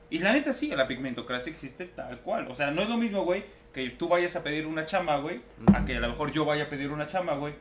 Y 0.09 0.19
la 0.19 0.33
neta 0.33 0.53
sí, 0.53 0.67
la 0.75 0.87
pigmentocracia 0.87 1.49
existe 1.49 1.85
tal 1.85 2.19
cual. 2.19 2.47
O 2.49 2.55
sea, 2.55 2.71
no 2.71 2.81
es 2.81 2.89
lo 2.89 2.97
mismo, 2.97 3.23
güey, 3.23 3.43
que 3.73 3.89
tú 3.91 4.07
vayas 4.09 4.35
a 4.35 4.43
pedir 4.43 4.65
una 4.67 4.85
chamba, 4.85 5.17
güey, 5.17 5.41
a 5.73 5.85
que 5.85 5.95
a 5.95 5.99
lo 5.99 6.09
mejor 6.09 6.31
yo 6.31 6.45
vaya 6.45 6.65
a 6.65 6.69
pedir 6.69 6.91
una 6.91 7.07
chamba, 7.07 7.35
güey. 7.35 7.53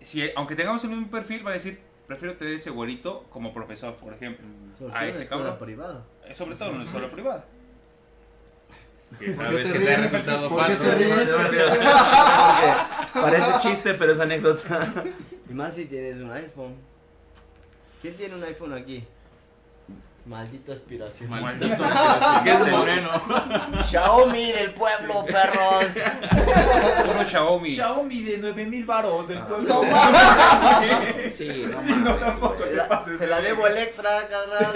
Si, 0.00 0.30
aunque 0.36 0.54
tengamos 0.56 0.82
el 0.84 0.90
mismo 0.90 1.10
perfil, 1.10 1.46
va 1.46 1.50
a 1.50 1.54
decir, 1.54 1.78
prefiero 2.06 2.36
tener 2.36 2.54
ese 2.54 2.70
güerito 2.70 3.24
como 3.30 3.52
profesor, 3.52 3.94
por 3.96 4.12
ejemplo. 4.14 4.46
Sobre 4.78 4.92
A 4.92 4.98
todo 4.98 5.04
en 5.08 5.14
ese 5.14 5.28
cabrón. 5.28 5.58
privada. 5.58 6.04
Eh, 6.26 6.34
Sobre 6.34 6.56
todo 6.56 6.70
en 6.70 6.78
la 6.78 6.84
escuela 6.84 7.10
privada. 7.10 7.44
Que 9.18 9.26
¿Por 9.32 9.44
sabes 9.44 9.72
que 9.72 9.78
te 9.80 9.94
ha 9.94 9.96
resultado. 9.98 10.50
Parece 13.12 13.52
chiste, 13.58 13.94
pero 13.94 14.12
es 14.12 14.20
anécdota. 14.20 15.04
Y 15.48 15.52
más 15.52 15.74
si 15.74 15.86
tienes 15.86 16.18
un 16.18 16.30
iPhone. 16.30 16.74
¿Quién 18.00 18.14
tiene 18.14 18.34
un 18.36 18.44
iPhone 18.44 18.72
aquí? 18.72 19.04
Maldito 20.26 20.72
aspiración. 20.72 21.30
Maldito. 21.30 21.76
Que 22.44 22.50
es 22.52 22.68
moreno. 22.68 23.10
Xiaomi 23.84 24.52
del 24.52 24.72
pueblo, 24.74 25.24
perros. 25.24 25.86
Puro 27.06 27.24
Xiaomi. 27.24 27.70
Xiaomi 27.70 28.22
de 28.22 28.38
9000 28.38 28.84
varos 28.84 29.28
del 29.28 29.40
pueblo. 29.42 29.82
Sí, 31.32 31.66
no 31.70 31.82
Sí, 31.82 31.92
no, 32.02 32.14
tampoco 32.16 32.56
Se 32.58 32.68
te 32.70 32.76
la, 32.76 32.88
pases. 32.88 33.18
se 33.18 33.26
la 33.26 33.40
debo 33.40 33.66
Electra, 33.66 34.10
carnal. 34.28 34.72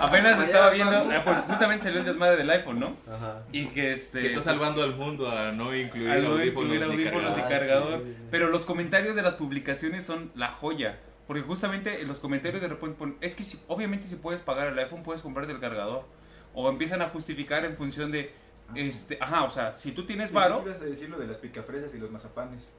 Apenas 0.00 0.40
estaba 0.40 0.70
viendo, 0.70 0.96
ah, 0.96 1.22
pues 1.24 1.38
justamente 1.48 1.84
salió 1.84 2.00
el 2.00 2.06
desmadre 2.06 2.36
del 2.36 2.50
iPhone, 2.50 2.80
¿no? 2.80 2.96
Ajá. 3.12 3.42
Y 3.52 3.66
que 3.66 3.92
este... 3.92 4.20
Que 4.20 4.28
está 4.28 4.42
salvando 4.42 4.82
al 4.82 4.94
mundo 4.94 5.30
a 5.30 5.52
no 5.52 5.74
incluir 5.74 6.08
no 6.08 6.30
audífonos 6.32 6.74
incluir 6.74 6.80
ni 6.80 6.84
audífonos 6.86 7.36
y 7.36 7.40
cargador. 7.42 7.58
cargador. 7.68 8.00
sí, 8.04 8.14
sí. 8.16 8.26
Pero 8.30 8.48
los 8.48 8.64
comentarios 8.64 9.16
de 9.16 9.22
las 9.22 9.34
publicaciones 9.34 10.04
son 10.04 10.30
la 10.34 10.48
joya. 10.48 10.98
Porque 11.26 11.42
justamente 11.42 12.00
en 12.00 12.06
los 12.08 12.20
comentarios 12.20 12.62
de 12.62 12.68
repente 12.68 12.96
ponen, 12.98 13.16
es 13.20 13.34
que 13.34 13.42
si- 13.42 13.60
obviamente 13.68 14.06
si 14.06 14.16
puedes 14.16 14.40
pagar 14.42 14.68
el 14.68 14.78
iPhone 14.78 15.02
puedes 15.02 15.22
comprarte 15.22 15.52
el 15.52 15.60
cargador. 15.60 16.04
O 16.54 16.68
empiezan 16.70 17.02
a 17.02 17.08
justificar 17.10 17.64
en 17.64 17.76
función 17.76 18.10
de, 18.12 18.32
este, 18.74 19.18
ajá, 19.20 19.42
o 19.44 19.50
sea, 19.50 19.76
si 19.76 19.92
tú 19.92 20.06
tienes 20.06 20.32
varo, 20.32 20.62
ibas 20.64 20.80
a 20.80 20.84
decir 20.84 21.10
lo 21.10 21.18
de 21.18 21.26
las 21.26 21.36
picafresas 21.38 21.94
y 21.94 21.98
los 21.98 22.10
mazapanes. 22.10 22.72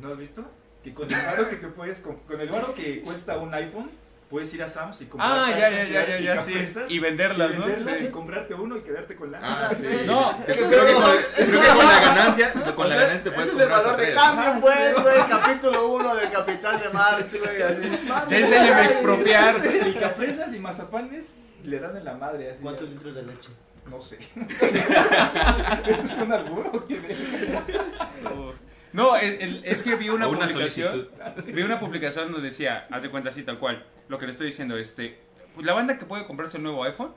¿No 0.00 0.08
has 0.12 0.18
visto? 0.18 0.44
Que 0.84 0.94
con 0.94 1.12
el 1.12 1.20
varo 1.26 1.48
que 1.48 1.56
te 1.56 1.66
puedes 1.68 2.04
comp- 2.04 2.24
con 2.26 2.40
el 2.40 2.48
varo 2.48 2.74
que 2.74 3.00
cuesta 3.02 3.36
un 3.38 3.52
iPhone, 3.54 3.90
puedes 4.28 4.52
ir 4.54 4.62
a 4.62 4.68
Sam's 4.68 5.00
y 5.00 5.06
comprar 5.06 5.30
ah, 5.32 5.50
ya, 5.50 5.58
ya, 5.70 5.76
cantidad 5.78 6.06
ya, 6.08 6.14
de 6.16 6.22
ya, 6.22 6.34
ya, 6.34 6.42
sí. 6.42 6.52
picafresas 6.52 6.90
Y 6.90 6.98
venderlas, 6.98 7.50
y 7.50 7.54
¿no? 7.56 7.64
venderlas 7.66 7.98
Sí. 7.98 8.04
y 8.04 8.08
comprarte 8.08 8.54
uno 8.54 8.76
y 8.76 8.80
quedarte 8.82 9.16
con 9.16 9.32
la 9.32 9.38
Ah, 9.42 9.70
sí. 9.74 10.02
No, 10.06 10.34
Creo 10.44 10.68
que 10.68 10.92
con, 10.94 11.86
la 11.86 12.00
ganancia, 12.00 12.52
con 12.74 12.88
la 12.88 12.94
ganancia 12.96 13.24
te 13.24 13.30
puedes 13.30 13.48
ese 13.52 13.56
es 13.58 13.62
el 13.64 13.68
valor 13.70 13.96
de 13.96 14.12
cambio, 14.12 14.44
Ah, 14.54 14.58
pues, 14.60 14.94
sí. 14.96 15.02
güey. 15.02 15.28
Capítulo 15.28 15.88
1 15.88 16.14
del 16.16 16.30
Capital 16.30 16.80
de 16.80 16.88
Marx, 16.90 17.38
güey. 17.40 17.62
Así. 17.62 17.90
Ya 18.28 18.38
enséñame 18.38 18.80
a 18.80 18.84
expropiar. 18.84 19.62
Picafresas 19.62 20.54
y 20.54 20.58
mazapanes 20.58 21.34
le 21.64 21.78
dan 21.80 21.96
en 21.96 22.04
la 22.04 22.14
madre 22.14 22.50
así. 22.50 22.62
¿Cuántos 22.62 22.88
litros 22.90 23.14
de 23.14 23.22
leche? 23.22 23.50
No 23.90 24.02
sé. 24.02 24.18
¿Eso 25.86 26.06
es 26.06 26.18
un 26.22 26.32
albur 26.32 26.66
o 26.74 26.86
qué? 26.86 27.00
No, 28.92 29.16
es 29.16 29.82
que 29.82 29.94
vi 29.96 30.08
una, 30.08 30.28
una 30.28 30.46
publicación. 30.46 30.92
solicitud. 30.92 31.54
Vi 31.54 31.62
una 31.62 31.78
publicación 31.80 32.32
donde 32.32 32.48
decía, 32.48 32.86
haz 32.90 33.02
de 33.02 33.10
cuenta 33.10 33.28
así 33.30 33.42
tal 33.42 33.58
cual, 33.58 33.84
lo 34.08 34.18
que 34.18 34.26
le 34.26 34.32
estoy 34.32 34.46
diciendo, 34.46 34.76
este, 34.76 35.18
pues 35.54 35.66
la 35.66 35.74
banda 35.74 35.98
que 35.98 36.04
puede 36.04 36.26
comprarse 36.26 36.56
el 36.56 36.62
nuevo 36.62 36.84
iPhone, 36.84 37.12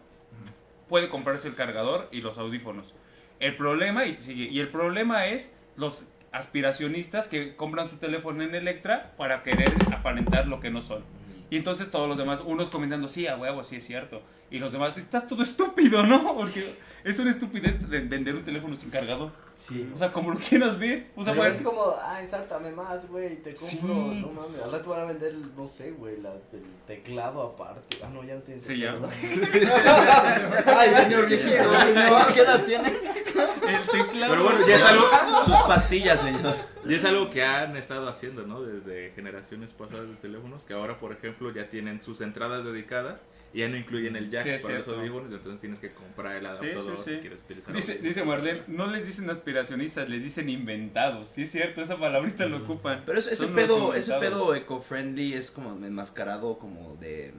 puede 0.89 1.10
comprarse 1.10 1.47
el 1.47 1.55
cargador 1.55 2.10
y 2.12 2.21
los 2.21 2.38
audífonos. 2.38 2.93
El 3.39 3.55
problema, 3.55 4.05
y 4.05 4.17
sigue, 4.17 4.45
y 4.45 4.60
el 4.60 4.67
problema 4.69 5.27
es 5.27 5.55
los 5.75 6.05
aspiracionistas 6.31 7.27
que 7.27 7.55
compran 7.55 7.89
su 7.89 7.97
teléfono 7.97 8.43
en 8.43 8.55
Electra 8.55 9.13
para 9.17 9.43
querer 9.43 9.71
aparentar 9.93 10.47
lo 10.47 10.60
que 10.60 10.69
no 10.69 10.81
son. 10.81 11.03
Y 11.49 11.57
entonces 11.57 11.91
todos 11.91 12.07
los 12.07 12.17
demás, 12.17 12.41
unos 12.45 12.69
comentando, 12.69 13.07
sí, 13.07 13.27
a 13.27 13.36
huevo, 13.36 13.63
sí 13.63 13.77
es 13.77 13.86
cierto. 13.86 14.21
Y 14.49 14.60
los 14.60 14.71
demás, 14.71 14.97
estás 14.97 15.27
todo 15.27 15.43
estúpido, 15.43 16.03
¿no? 16.03 16.36
Porque 16.36 16.75
es 17.03 17.19
una 17.19 17.31
estupidez 17.31 17.89
de 17.89 17.99
vender 17.99 18.36
un 18.36 18.43
teléfono 18.43 18.75
sin 18.75 18.89
cargador. 18.89 19.31
Sí. 19.67 19.91
O 19.93 19.97
sea, 19.97 20.12
como 20.12 20.32
lo 20.32 20.39
quieras 20.39 20.78
ver. 20.80 21.12
O 21.15 21.24
sea, 21.24 21.34
Pero 21.34 21.45
es 21.45 21.62
como, 21.62 21.93
ay, 22.04 22.28
sártame 22.28 22.71
más, 22.71 23.08
güey, 23.08 23.38
te 23.43 23.54
compro, 23.54 23.78
Sí. 24.12 24.19
no 24.21 24.28
mames, 24.32 24.62
al 24.63 24.71
rato 24.71 24.89
van 24.89 25.02
a 25.02 25.06
vender, 25.06 25.36
no 25.56 25.67
sé, 25.67 25.91
güey, 25.91 26.19
la, 26.19 26.32
el 26.32 26.63
teclado 26.88 27.41
aparte. 27.43 27.97
Ah, 28.04 28.10
no, 28.12 28.24
ya 28.24 28.36
no 28.36 28.41
tienes 28.41 28.63
Sí, 28.63 28.80
ya. 28.80 28.93
teclado. 28.93 29.10
Ay, 30.78 30.93
señor 30.93 31.28
viejito, 31.28 31.63
señor, 31.80 32.28
¿qué 32.34 32.39
edad 32.41 32.63
tiene? 32.65 32.88
el 32.89 33.88
teclado. 33.88 34.34
Pero 34.34 34.43
bueno, 34.43 34.67
ya 34.67 34.76
es 34.76 34.82
algo, 34.84 35.06
Sus 35.45 35.58
pastillas, 35.67 36.19
señor. 36.19 36.56
Y 36.88 36.94
es 36.94 37.06
algo 37.06 37.30
que 37.30 37.44
han 37.44 37.78
estado 37.78 38.08
haciendo, 38.10 38.46
¿no? 38.46 38.62
Desde 38.62 39.12
generaciones 39.15 39.72
pasadas 39.74 40.08
de 40.08 40.15
teléfonos, 40.15 40.65
que 40.65 40.74
ahora, 40.74 41.00
por 41.00 41.12
ejemplo, 41.12 41.54
ya 41.54 41.70
tienen 41.70 42.02
sus 42.02 42.22
entradas 42.22 42.65
dedicadas 42.65 43.24
y 43.54 43.60
ya 43.60 43.70
no 43.70 43.78
incluyen 43.78 44.15
el 44.15 44.30
jack 44.30 44.44
Sí, 44.44 44.50
es 44.50 44.63
para 44.63 44.76
los 44.76 44.86
cierto. 44.86 45.02
audífonos, 45.02 45.32
entonces 45.32 45.60
tienes 45.60 45.80
que 45.80 45.91
comprar 45.91 46.38
el 46.38 46.46
adaptador 46.46 46.96
sí, 46.98 47.04
sí. 47.04 47.12
si 47.12 47.17
quieres 47.20 47.39
utilizar 47.39 47.74
Dice, 47.74 47.98
dice 48.00 48.24
Marlene, 48.24 48.63
no 48.67 48.88
les 48.88 49.06
dicen 49.06 49.30
aspiracionistas, 49.30 50.10
les 50.10 50.24
dicen 50.24 50.50
inventados. 50.50 51.30
Sí, 51.30 51.44
es 51.44 51.52
cierto, 51.52 51.82
esa 51.82 51.98
palabrita 51.98 52.46
lo 52.46 52.58
ocupan. 52.58 53.04
Pero 53.06 53.20
ese, 53.20 53.32
los 53.32 53.52
pedo, 53.52 53.94
ese 53.94 54.13
pedo 54.15 54.56
eco-friendly 54.56 55.34
es 55.34 55.52
como 55.52 55.72
enmascarado 55.86 56.58
como 56.58 56.96
de... 56.96 57.34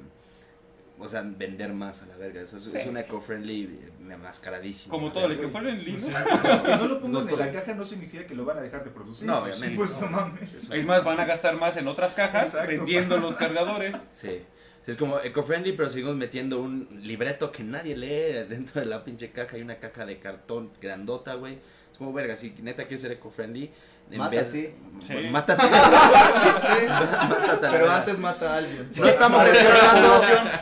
O 1.04 1.08
sea, 1.08 1.22
vender 1.22 1.72
más 1.72 2.02
a 2.02 2.06
la 2.06 2.16
verga. 2.16 2.40
Eso 2.42 2.56
es, 2.56 2.66
es 2.66 2.82
Sí. 2.82 2.88
un 2.88 2.96
eco-friendly 2.96 3.64
eh, 3.64 4.12
enmascaradísimo. 4.12 4.90
Como 4.94 5.10
todo, 5.12 5.26
el 5.26 5.32
en 5.32 5.84
línea. 5.84 6.24
Que 6.64 6.76
no 6.76 6.86
lo 6.86 7.00
pongan 7.00 7.12
No, 7.12 7.18
en 7.20 7.38
la 7.38 7.44
todo. 7.50 7.52
caja 7.60 7.74
no 7.74 7.84
significa 7.84 8.26
que 8.26 8.34
lo 8.34 8.44
van 8.44 8.58
a 8.58 8.60
dejar 8.62 8.84
de 8.84 8.90
producir. 8.90 9.26
No, 9.26 9.38
obviamente. 9.38 9.76
Pues 9.76 10.00
no 10.00 10.08
mames. 10.08 10.54
Es 10.70 10.86
más, 10.86 11.04
van 11.04 11.20
a 11.20 11.24
gastar 11.24 11.56
más 11.56 11.76
en 11.76 11.88
otras 11.88 12.14
cajas 12.14 12.54
Exacto. 12.54 12.68
vendiendo 12.70 13.16
los 13.18 13.36
cargadores. 13.36 13.96
Sí. 14.12 14.42
Es 14.84 14.96
como 14.96 15.20
eco-friendly, 15.20 15.72
pero 15.74 15.88
seguimos 15.88 16.16
metiendo 16.16 16.60
un 16.60 16.88
libreto 17.02 17.52
que 17.52 17.62
nadie 17.62 17.96
lee 17.96 18.48
dentro 18.48 18.80
de 18.80 18.86
la 18.86 19.04
pinche 19.04 19.30
caja. 19.30 19.54
Hay 19.56 19.62
una 19.62 19.76
caja 19.76 20.04
de 20.04 20.18
cartón 20.18 20.72
grandota, 20.80 21.34
güey. 21.34 21.54
Es 21.92 21.98
como, 21.98 22.12
verga, 22.12 22.36
si 22.36 22.50
neta 22.62 22.82
quieres 22.84 23.02
ser 23.02 23.12
eco-friendly, 23.12 23.70
en 24.12 24.18
Mátate. 24.18 24.75
Sí. 25.03 25.14
Mátate. 25.33 25.64
Sí, 25.64 26.87
Mátate 26.88 27.68
pero 27.72 27.90
antes 27.90 28.18
mata 28.20 28.55
a 28.55 28.57
alguien. 28.59 28.88
No 28.96 29.07
estamos 29.07 29.42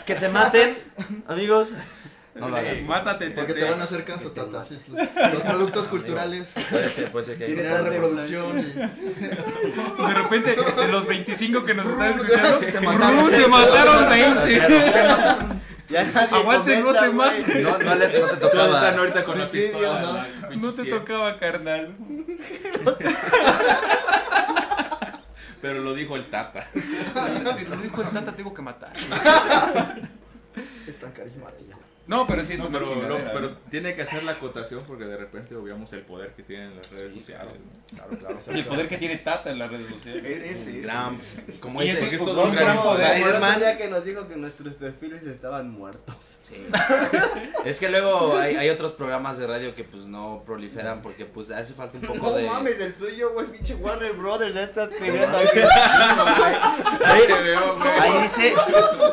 que 0.06 0.14
se 0.14 0.30
maten, 0.30 0.78
amigos. 1.28 1.68
No 2.34 2.48
lo 2.48 2.54
Sí, 2.54 2.58
hagan. 2.60 2.86
mátate. 2.86 3.30
Porque 3.32 3.52
te 3.52 3.64
van 3.64 3.80
a 3.80 3.84
hacer 3.84 4.04
caso, 4.04 4.30
Tata. 4.30 4.62
sí, 4.64 4.80
Los 4.88 5.42
productos 5.42 5.88
culturales 5.88 6.54
Puede 6.70 6.88
ser, 6.88 7.12
puede 7.12 7.26
ser 7.26 7.38
que 7.38 7.46
reproducción 7.48 8.60
y... 8.60 8.62
De 10.06 10.14
repente, 10.14 10.56
de 10.56 10.88
los 10.88 11.06
25 11.06 11.64
que 11.64 11.74
nos 11.74 11.86
están 11.86 12.10
escuchando, 12.10 12.60
se 12.72 12.80
mataron. 12.80 13.24
Ru, 13.26 13.30
se 13.30 13.46
mataron 13.48 14.08
20. 14.08 15.59
Ya 15.90 16.04
nadie 16.04 16.36
Aguanten, 16.36 16.84
no 16.84 16.92
se 16.94 17.08
güey. 17.08 17.12
maten. 17.12 17.62
No, 17.64 17.78
no 17.78 17.94
les 17.96 18.20
no 18.20 18.26
te 18.26 18.36
Todos 18.36 18.52
están 18.54 18.70
tocaba. 18.70 18.90
ahorita 18.98 19.24
con 19.24 19.38
las 19.38 19.50
Suicidio, 19.50 19.78
pistolas. 19.78 20.26
¿no? 20.56 20.72
te 20.72 20.84
tocaba, 20.84 21.38
carnal. 21.38 21.94
Pero 25.60 25.80
lo 25.80 25.94
dijo 25.94 26.16
el 26.16 26.26
Tata. 26.30 26.68
Lo 26.74 27.76
dijo 27.76 28.02
el 28.02 28.08
tata, 28.08 28.32
tengo 28.32 28.54
que 28.54 28.62
matar. 28.62 28.92
Es 30.86 30.98
tan 30.98 31.12
carismático. 31.12 31.78
No, 32.10 32.26
pero 32.26 32.42
sí 32.44 32.54
es 32.54 32.58
No, 32.58 32.66
una 32.66 32.78
pero, 32.80 33.08
no, 33.08 33.18
pero 33.32 33.56
tiene 33.70 33.94
que 33.94 34.02
hacer 34.02 34.24
la 34.24 34.32
acotación 34.32 34.82
porque 34.84 35.04
de 35.04 35.16
repente 35.16 35.54
obviamos 35.54 35.92
el 35.92 36.00
poder 36.00 36.32
que 36.34 36.42
tienen 36.42 36.74
las 36.76 36.90
redes 36.90 37.12
Sí, 37.12 37.20
sociales. 37.20 37.52
claro. 37.94 38.10
¿no? 38.10 38.18
Claro, 38.18 38.38
claro. 38.40 38.56
Y 38.56 38.58
el 38.58 38.66
poder 38.66 38.88
que 38.88 38.98
tiene 38.98 39.16
Tata 39.18 39.50
en 39.50 39.58
las 39.60 39.70
redes 39.70 39.90
sociales. 39.94 40.24
E- 40.24 40.50
Ese, 40.50 40.70
ese, 40.70 40.80
Gran- 40.80 41.14
ese. 41.14 41.60
Como 41.60 41.80
Y 41.82 41.88
ese. 41.88 42.06
es 42.08 42.12
es 42.14 42.18
todo 42.18 42.42
un 42.42 42.48
un 42.50 42.56
gran 42.56 42.76
poder. 42.78 43.78
que 43.78 43.88
nos 43.88 44.04
dijo 44.04 44.26
que 44.26 44.34
nuestros 44.36 44.74
perfiles 44.74 45.22
estaban 45.24 45.70
muertos. 45.70 46.16
Sí. 46.42 46.66
Es 47.64 47.78
que 47.78 47.88
luego 47.90 48.36
hay, 48.38 48.56
hay 48.56 48.70
otros 48.70 48.92
programas 48.92 49.36
de 49.38 49.46
radio 49.46 49.74
que 49.74 49.84
pues 49.84 50.06
no 50.06 50.42
proliferan 50.46 51.02
porque 51.02 51.26
pues 51.26 51.50
hace 51.50 51.74
falta 51.74 51.98
un 51.98 52.04
poco 52.04 52.30
No 52.30 52.36
de... 52.36 52.46
mames, 52.48 52.80
el 52.80 52.94
suyo, 52.94 53.32
güey, 53.34 53.46
pinche 53.48 53.74
Warner 53.74 54.14
Brothers 54.14 54.54
ya 54.54 54.62
está 54.64 54.84
escribiendo 54.84 55.36
aquí. 55.36 55.60
Ahí, 57.04 57.22
Te 57.26 57.34
veo, 57.42 57.76
güey. 57.76 57.88
ahí 58.00 58.22
dice 58.22 58.54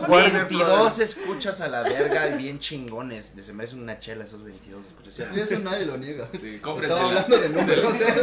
Warner 0.07 0.31
22 0.47 0.65
Brothers. 0.67 0.99
escuchas 0.99 1.62
a 1.62 1.67
la 1.67 1.83
verga 1.83 2.29
y 2.29 2.38
bien 2.38 2.57
chingones. 2.88 3.34
Se 3.39 3.54
merecen 3.54 3.82
una 3.82 4.00
chela 4.00 4.23
esos 4.23 4.43
22 4.43 4.86
escuchas. 4.86 5.15
¿sí? 5.15 5.39
Eso 5.39 5.60
nadie 5.60 5.86
lo 5.86 5.97
niega. 5.97 6.28
Sí, 6.39 6.56
Estaba 6.56 6.73
cómprensela. 6.73 7.08
hablando 7.08 7.38
de 7.38 7.50
números, 7.50 7.93
¿eh? 8.02 8.13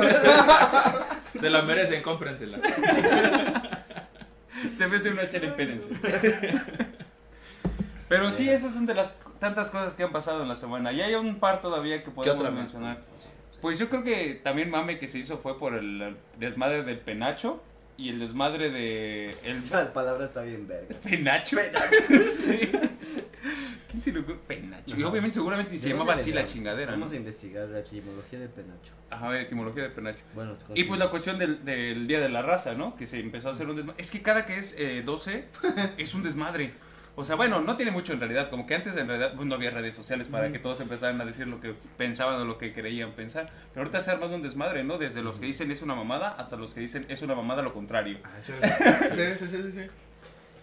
Se 1.41 1.51
la 1.51 1.63
merecen, 1.63 2.03
cómprensela. 2.03 2.59
Se 4.77 4.87
me 4.87 4.97
hace 4.97 5.11
una 5.11 5.29
chela 5.29 5.47
impédense. 5.47 5.91
Pero 8.09 8.33
sí, 8.33 8.49
esas 8.49 8.73
son 8.75 8.87
de 8.87 8.95
las 8.95 9.11
tantas 9.39 9.71
cosas 9.71 9.97
que 9.97 10.05
han 10.05 10.13
pasado 10.13 10.43
en 10.43 10.49
la 10.49 10.57
semana. 10.57 10.93
Y 10.93 11.01
hay 11.01 11.15
un 11.15 11.39
par 11.41 11.61
todavía 11.61 11.99
que 11.99 12.05
¿Qué 12.05 12.11
podemos 12.11 12.53
mencionar. 12.53 12.99
Pues 13.61 13.79
yo 13.79 13.89
creo 13.89 14.05
que 14.05 14.41
también 14.43 14.71
mame 14.71 14.99
que 14.99 15.09
se 15.09 15.19
hizo 15.19 15.39
fue 15.39 15.59
por 15.59 15.75
el 15.75 16.17
desmadre 16.39 16.83
del 16.83 16.99
penacho 16.99 17.63
y 17.97 18.11
el 18.11 18.19
desmadre 18.21 18.71
de 18.71 19.37
el 19.45 19.59
Esa 19.59 19.93
palabra 19.93 20.27
está 20.27 20.43
bien 20.43 20.69
verga. 20.69 20.95
penacho. 21.03 21.57
sí. 22.37 22.71
¿Quién 23.95 24.03
se 24.03 24.13
le 24.13 24.19
ocurre? 24.19 24.39
Penacho. 24.49 24.97
Y 24.97 25.03
obviamente 25.05 25.35
seguramente 25.35 25.79
se 25.79 25.87
¿De 25.87 25.95
llamaba 25.95 26.15
así 26.15 26.33
la 26.33 26.45
chingadera, 26.45 26.93
¿no? 26.93 26.99
Vamos 26.99 27.13
a 27.13 27.17
investigar 27.17 27.69
la 27.69 27.79
etimología 27.79 28.41
de 28.41 28.49
penacho. 28.49 28.93
Ajá, 29.09 29.31
la 29.31 29.41
etimología 29.41 29.85
de 29.85 29.91
penacho. 29.91 30.19
Bueno, 30.35 30.57
Y 30.75 30.83
pues 30.85 30.99
la 30.99 31.11
cuestión 31.11 31.39
del, 31.39 31.65
del 31.65 32.09
Día 32.09 32.19
de 32.19 32.29
la 32.29 32.43
Raza, 32.43 32.75
¿no? 32.75 32.97
Que 32.97 33.07
se 33.07 33.21
empezó 33.21 33.49
a 33.49 33.53
hacer 33.53 33.69
un 33.69 33.77
desmadre. 33.77 34.03
Es 34.03 34.11
que 34.11 34.21
cada 34.21 34.47
que 34.47 34.59
es 34.59 34.75
eh, 34.77 35.03
12 35.05 35.45
es 35.97 36.13
un 36.13 36.25
desmadre. 36.25 36.75
O 37.17 37.25
sea, 37.25 37.37
bueno, 37.37 37.61
no 37.61 37.77
tiene 37.77 37.93
mucho 37.93 38.13
en 38.13 38.19
realidad. 38.19 38.51
Como 38.51 38.67
que 38.67 38.75
antes 38.75 38.97
en 38.97 39.07
realidad 39.07 39.35
pues, 39.37 39.47
no 39.47 39.55
había 39.55 39.71
redes 39.71 39.95
sociales 39.95 40.27
para 40.27 40.51
que 40.51 40.59
todos 40.59 40.81
empezaran 40.81 41.21
a 41.21 41.25
decir 41.25 41.47
lo 41.47 41.61
que 41.61 41.73
pensaban 41.97 42.41
o 42.41 42.45
lo 42.45 42.59
que 42.59 42.73
creían 42.73 43.13
pensar. 43.13 43.53
Pero 43.73 43.83
ahorita 43.83 44.01
se 44.01 44.11
ha 44.11 44.15
armado 44.15 44.35
un 44.35 44.43
desmadre, 44.43 44.83
¿no? 44.83 44.99
Desde 44.99 45.23
los 45.23 45.39
que 45.39 45.47
dicen 45.47 45.71
es 45.71 45.83
una 45.83 45.95
mamada 45.95 46.31
hasta 46.31 46.57
los 46.57 46.75
que 46.75 46.81
dicen 46.81 47.07
es 47.09 47.23
una 47.23 47.37
mamada 47.37 47.63
lo 47.63 47.73
contrario. 47.73 48.19
Sí, 48.45 48.53
sí, 49.39 49.47
sí, 49.47 49.63
sí, 49.63 49.73
sí. 49.73 49.81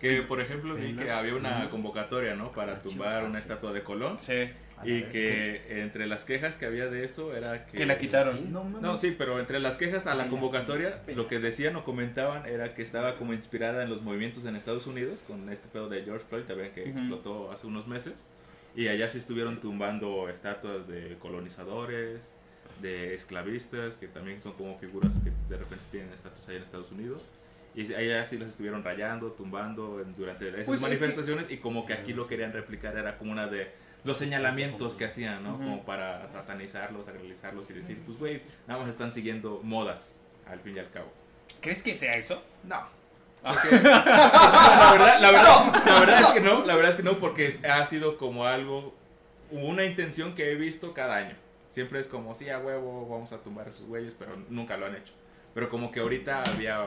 Que 0.02 0.24
por 0.24 0.42
ejemplo 0.42 0.76
vi 0.76 0.96
que 0.96 1.12
había 1.12 1.36
una 1.36 1.70
convocatoria, 1.70 2.36
¿no? 2.36 2.52
Para 2.52 2.80
tumbar 2.80 3.24
una 3.24 3.40
estatua 3.40 3.72
de 3.72 3.84
Colón. 3.84 4.18
Sí. 4.18 4.50
Y 4.84 5.04
que 5.04 5.80
entre 5.82 6.08
las 6.08 6.24
quejas 6.24 6.58
que 6.58 6.66
había 6.66 6.88
de 6.88 7.06
eso 7.06 7.36
era 7.36 7.68
que... 7.68 7.78
Que 7.78 7.86
la 7.86 8.00
quitaron. 8.00 8.52
No 8.52 8.64
mames. 8.64 8.82
No, 8.82 8.98
sí, 8.98 9.14
pero 9.16 9.40
entre 9.40 9.60
las 9.60 9.78
quejas 9.78 10.08
a 10.08 10.16
la 10.16 10.28
convocatoria, 10.28 11.04
lo 11.16 11.28
que 11.28 11.38
decían 11.38 11.76
o 11.76 11.84
comentaban 11.84 12.48
era 12.48 12.74
que 12.74 12.82
estaba 12.82 13.16
como 13.16 13.34
inspirada 13.34 13.84
en 13.84 13.92
los 13.92 14.02
movimientos 14.02 14.44
en 14.46 14.56
Estados 14.56 14.88
Unidos, 14.88 15.24
con 15.28 15.50
este 15.52 15.68
pedo 15.68 15.88
de 15.88 16.04
George 16.04 16.26
Floyd 16.28 16.46
también 16.46 16.72
que 16.72 16.90
explotó 16.90 17.52
hace 17.52 17.68
unos 17.68 17.88
meses. 17.88 18.26
Y 18.76 18.88
allá 18.88 19.08
sí 19.08 19.20
estuvieron 19.20 19.62
tumbando 19.62 20.30
estatuas 20.30 20.88
de 20.88 21.16
colonizadores, 21.20 22.34
de 22.82 23.14
esclavistas, 23.14 23.98
que 23.98 24.08
también 24.08 24.42
son 24.42 24.54
como 24.54 24.80
figuras 24.80 25.12
que 25.24 25.32
de 25.48 25.60
repente 25.60 25.86
tienen 25.92 26.12
estatus 26.12 26.48
allá 26.48 26.58
en 26.58 26.64
Estados 26.64 26.92
Unidos. 26.92 27.30
Y 27.74 27.94
allá 27.94 28.26
sí 28.26 28.38
las 28.38 28.50
estuvieron 28.50 28.84
rayando, 28.84 29.32
tumbando 29.32 30.02
en- 30.02 30.16
durante 30.16 30.48
esas 30.50 30.66
Pues 30.66 30.70
es 30.70 30.76
que- 30.78 30.82
manifestaciones 30.90 31.46
y 31.50 31.58
como 31.58 31.86
que 31.86 31.94
aquí 31.94 32.14
lo 32.14 32.28
querían 32.28 32.52
replicar, 32.54 32.98
era 32.98 33.18
como 33.18 33.32
una 33.32 33.48
de 33.48 33.72
los 34.04 34.18
señalamientos 34.18 34.96
que 34.96 35.06
hacían, 35.06 35.44
¿no? 35.44 35.52
Ujú. 35.54 35.64
Como 35.64 35.86
para 35.86 36.28
satanizarlos, 36.28 37.08
agralizarlos 37.08 37.70
y 37.70 37.74
decir, 37.74 38.02
pues 38.06 38.18
güey, 38.18 38.42
nada 38.68 38.80
más 38.82 38.90
están 38.90 39.12
siguiendo 39.14 39.62
modas, 39.64 40.18
al 40.50 40.60
fin 40.60 40.76
y 40.76 40.80
al 40.80 40.90
cabo. 40.90 41.12
¿Crees 41.62 41.82
que 41.84 41.94
sea 41.96 42.16
eso? 42.18 42.44
No. 42.64 42.82
la, 43.44 43.52
verdad, 44.92 45.20
la, 45.22 45.32
verdad, 45.32 45.84
la 45.86 46.00
verdad 46.00 46.20
es 46.22 46.28
que 46.28 46.42
no, 46.42 46.66
la 46.66 46.76
verdad 46.76 46.92
es 46.92 46.98
que 46.98 47.04
no, 47.04 47.18
porque 47.20 47.60
ha 47.70 47.86
sido 47.86 48.18
como 48.18 48.46
algo, 48.46 48.94
una 49.50 49.84
intención 49.86 50.36
que 50.36 50.52
he 50.52 50.56
visto 50.56 50.94
cada 50.94 51.16
año. 51.16 51.36
Siempre 51.70 52.00
es 52.00 52.08
como, 52.08 52.36
sí, 52.36 52.50
a 52.50 52.60
huevo, 52.60 53.08
vamos 53.10 53.32
a 53.34 53.38
tumbar 53.40 53.68
a 53.68 53.70
esos 53.70 53.88
güeyes, 53.88 54.14
pero 54.18 54.36
nunca 54.50 54.78
lo 54.78 54.86
han 54.86 54.96
hecho. 54.96 55.14
Pero 55.54 55.70
como 55.70 55.92
que 55.92 56.00
ahorita 56.02 56.44
había 56.54 56.86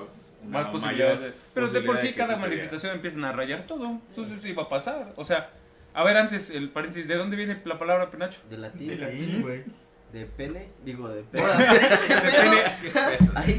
Más 0.49 0.67
posibilidades. 0.69 1.21
de- 1.21 1.33
Pero 1.55 1.69
de 1.69 1.81
por 1.83 1.99
sí 1.99 2.13
cada 2.13 2.37
manifestación 2.37 2.95
empiezan 2.97 3.25
a 3.25 3.33
rayar 3.33 3.67
todo. 3.67 4.01
Entonces 4.09 4.41
sí 4.43 4.53
va 4.53 4.65
a 4.65 4.69
pasar. 4.69 5.13
O 5.17 5.25
sea, 5.25 5.51
a 5.95 6.03
ver 6.05 6.17
antes 6.17 6.51
el 6.51 6.71
paréntesis, 6.71 7.07
¿de 7.09 7.17
dónde 7.17 7.37
viene 7.37 7.61
la 7.65 7.79
palabra 7.79 8.11
penacho? 8.11 8.41
De 8.51 8.59
latín. 8.59 8.99
De 9.01 9.19
Sí, 9.19 9.39
güey. 9.43 9.65
De 10.13 10.27
pene. 10.27 10.69
Digo, 10.85 11.09
de 11.09 11.23
pene. 11.33 11.45
Ay. 13.35 13.59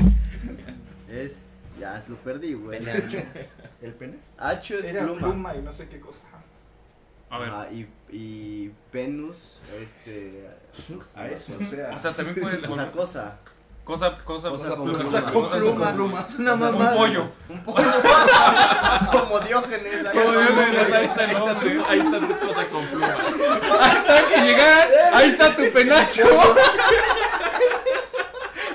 Es. 1.10 1.48
Ya 1.80 2.02
lo 2.08 2.16
perdí, 2.18 2.54
güey. 2.54 2.80
¿El 3.82 3.94
pene? 3.94 4.18
Hacho 4.38 4.78
es 4.80 4.86
Era 4.86 5.04
pluma. 5.04 5.20
pluma. 5.20 5.56
y 5.56 5.62
no 5.62 5.74
sé 5.74 5.88
qué 5.90 6.00
cosa. 6.00 6.22
A 7.30 7.40
ver. 7.40 7.52
Y, 7.74 7.88
y 8.16 8.72
penus 8.92 9.60
es. 9.82 10.08
Eh, 10.08 10.48
A 11.16 11.28
eso, 11.28 11.58
o 11.60 11.64
sea. 11.66 11.92
O 11.94 12.00
sea, 12.00 12.12
también 12.12 12.36
puede 12.42 12.66
o 12.68 12.76
sea, 12.76 12.92
cosa. 12.92 13.38
Cosa 13.86 14.18
cosa 14.26 14.50
Cosa 14.50 14.50
cosa 14.50 14.76
con 14.76 14.84
pluma. 14.86 14.98
pluma. 14.98 15.32
Cosa 15.32 15.62
con 15.62 15.94
pluma. 15.96 16.28
Una 16.40 16.54
Un 16.54 16.60
mamada. 16.60 16.96
pollo. 16.98 17.26
Un 17.50 17.64
pollo. 17.64 17.88
Como 19.12 19.40
Diógenes. 19.40 20.06
Ahí 20.06 21.06
está 21.06 21.24
el 21.24 21.30
Ahí 21.30 21.36
está, 21.36 21.40
nombre. 21.40 21.82
ahí 21.88 22.00
está 22.00 22.20
tu 22.20 22.48
cosa 22.48 22.66
con 22.66 22.86
pluma. 22.88 23.16
Hasta 23.82 24.24
que 24.28 24.42
llegan, 24.42 24.88
ahí 25.14 25.28
está 25.30 25.56
tu 25.56 25.72
penacho. 25.72 26.24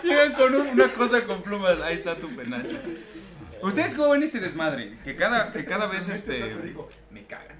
Llegan 0.02 0.32
con 0.32 0.54
un- 0.54 0.66
una 0.68 0.88
cosa 0.88 1.22
con 1.24 1.42
plumas, 1.42 1.80
ahí 1.82 1.94
está 1.94 2.16
tu 2.16 2.34
penacho. 2.34 2.76
¿Ustedes 3.62 3.94
cómo 3.94 4.10
ven 4.10 4.22
ese 4.22 4.40
desmadre? 4.40 4.98
Que 5.04 5.14
cada, 5.16 5.52
que 5.52 5.64
cada 5.66 5.86
vez 5.86 6.08
Este 6.08 6.56
me 7.10 7.24
cagan. 7.26 7.58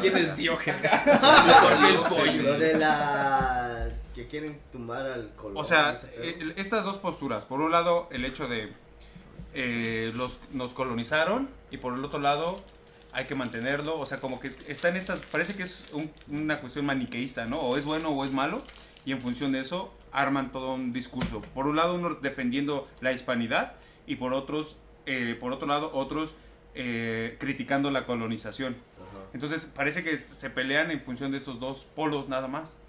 ¿Quién 0.00 0.16
es 0.16 0.36
Diógenes? 0.36 0.80
¿Por 1.04 1.78
qué 1.78 1.88
el 1.88 1.94
Lo 1.94 2.04
pollo? 2.08 2.58
de 2.58 2.74
la. 2.74 3.88
Que 4.14 4.26
quieren 4.28 4.60
tumbar 4.72 5.06
al 5.06 5.34
color. 5.34 5.58
O 5.58 5.64
sea, 5.64 6.00
eh, 6.14 6.52
estas 6.56 6.84
dos 6.84 6.98
posturas. 6.98 7.44
Por 7.44 7.60
un 7.60 7.70
lado, 7.72 8.08
el 8.12 8.24
hecho 8.24 8.48
de 8.48 8.72
eh, 9.54 10.12
los, 10.14 10.40
nos 10.52 10.74
colonizaron 10.74 11.48
y 11.70 11.76
por 11.78 11.94
el 11.94 12.04
otro 12.04 12.18
lado 12.20 12.60
hay 13.12 13.24
que 13.26 13.34
mantenerlo. 13.34 13.98
O 13.98 14.06
sea, 14.06 14.18
como 14.20 14.40
que 14.40 14.48
está 14.68 14.88
en 14.88 14.96
estas... 14.96 15.20
Parece 15.20 15.54
que 15.56 15.62
es 15.64 15.84
un- 15.92 16.10
una 16.28 16.60
cuestión 16.60 16.86
maniqueísta, 16.86 17.46
¿no? 17.46 17.58
O 17.60 17.76
es 17.76 17.84
bueno 17.84 18.08
o 18.10 18.24
es 18.24 18.32
malo. 18.32 18.62
Y 19.04 19.12
en 19.12 19.20
función 19.20 19.52
de 19.52 19.60
eso 19.60 19.92
arman 20.12 20.50
todo 20.52 20.74
un 20.74 20.92
discurso. 20.92 21.40
Por 21.54 21.66
un 21.66 21.76
lado, 21.76 21.94
uno 21.94 22.14
defendiendo 22.14 22.88
la 23.00 23.12
hispanidad 23.12 23.74
y 24.06 24.16
por 24.16 24.32
otros, 24.32 24.76
eh, 25.06 25.36
por 25.38 25.52
otro 25.52 25.66
lado, 25.68 25.90
otros 25.94 26.34
eh, 26.74 27.36
criticando 27.38 27.90
la 27.90 28.06
colonización. 28.06 28.74
Ajá. 28.96 29.24
Entonces, 29.34 29.64
parece 29.66 30.02
que 30.02 30.16
se 30.18 30.50
pelean 30.50 30.90
en 30.90 31.00
función 31.02 31.30
de 31.32 31.38
estos 31.38 31.60
dos 31.60 31.86
polos 31.94 32.28
nada 32.28 32.48
más. 32.48 32.80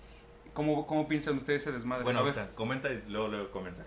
¿Cómo, 0.56 0.88
cómo 0.88 1.06
piensan 1.06 1.38
ustedes 1.38 1.64
ese 1.64 1.74
desmadre? 1.74 2.04
Bueno, 2.06 2.22
A 2.22 2.24
ver. 2.24 2.34
ahorita, 2.34 2.56
comenta 2.56 2.90
y 2.90 3.04
luego, 3.10 3.28
luego 3.28 3.52
comenta. 3.52 3.84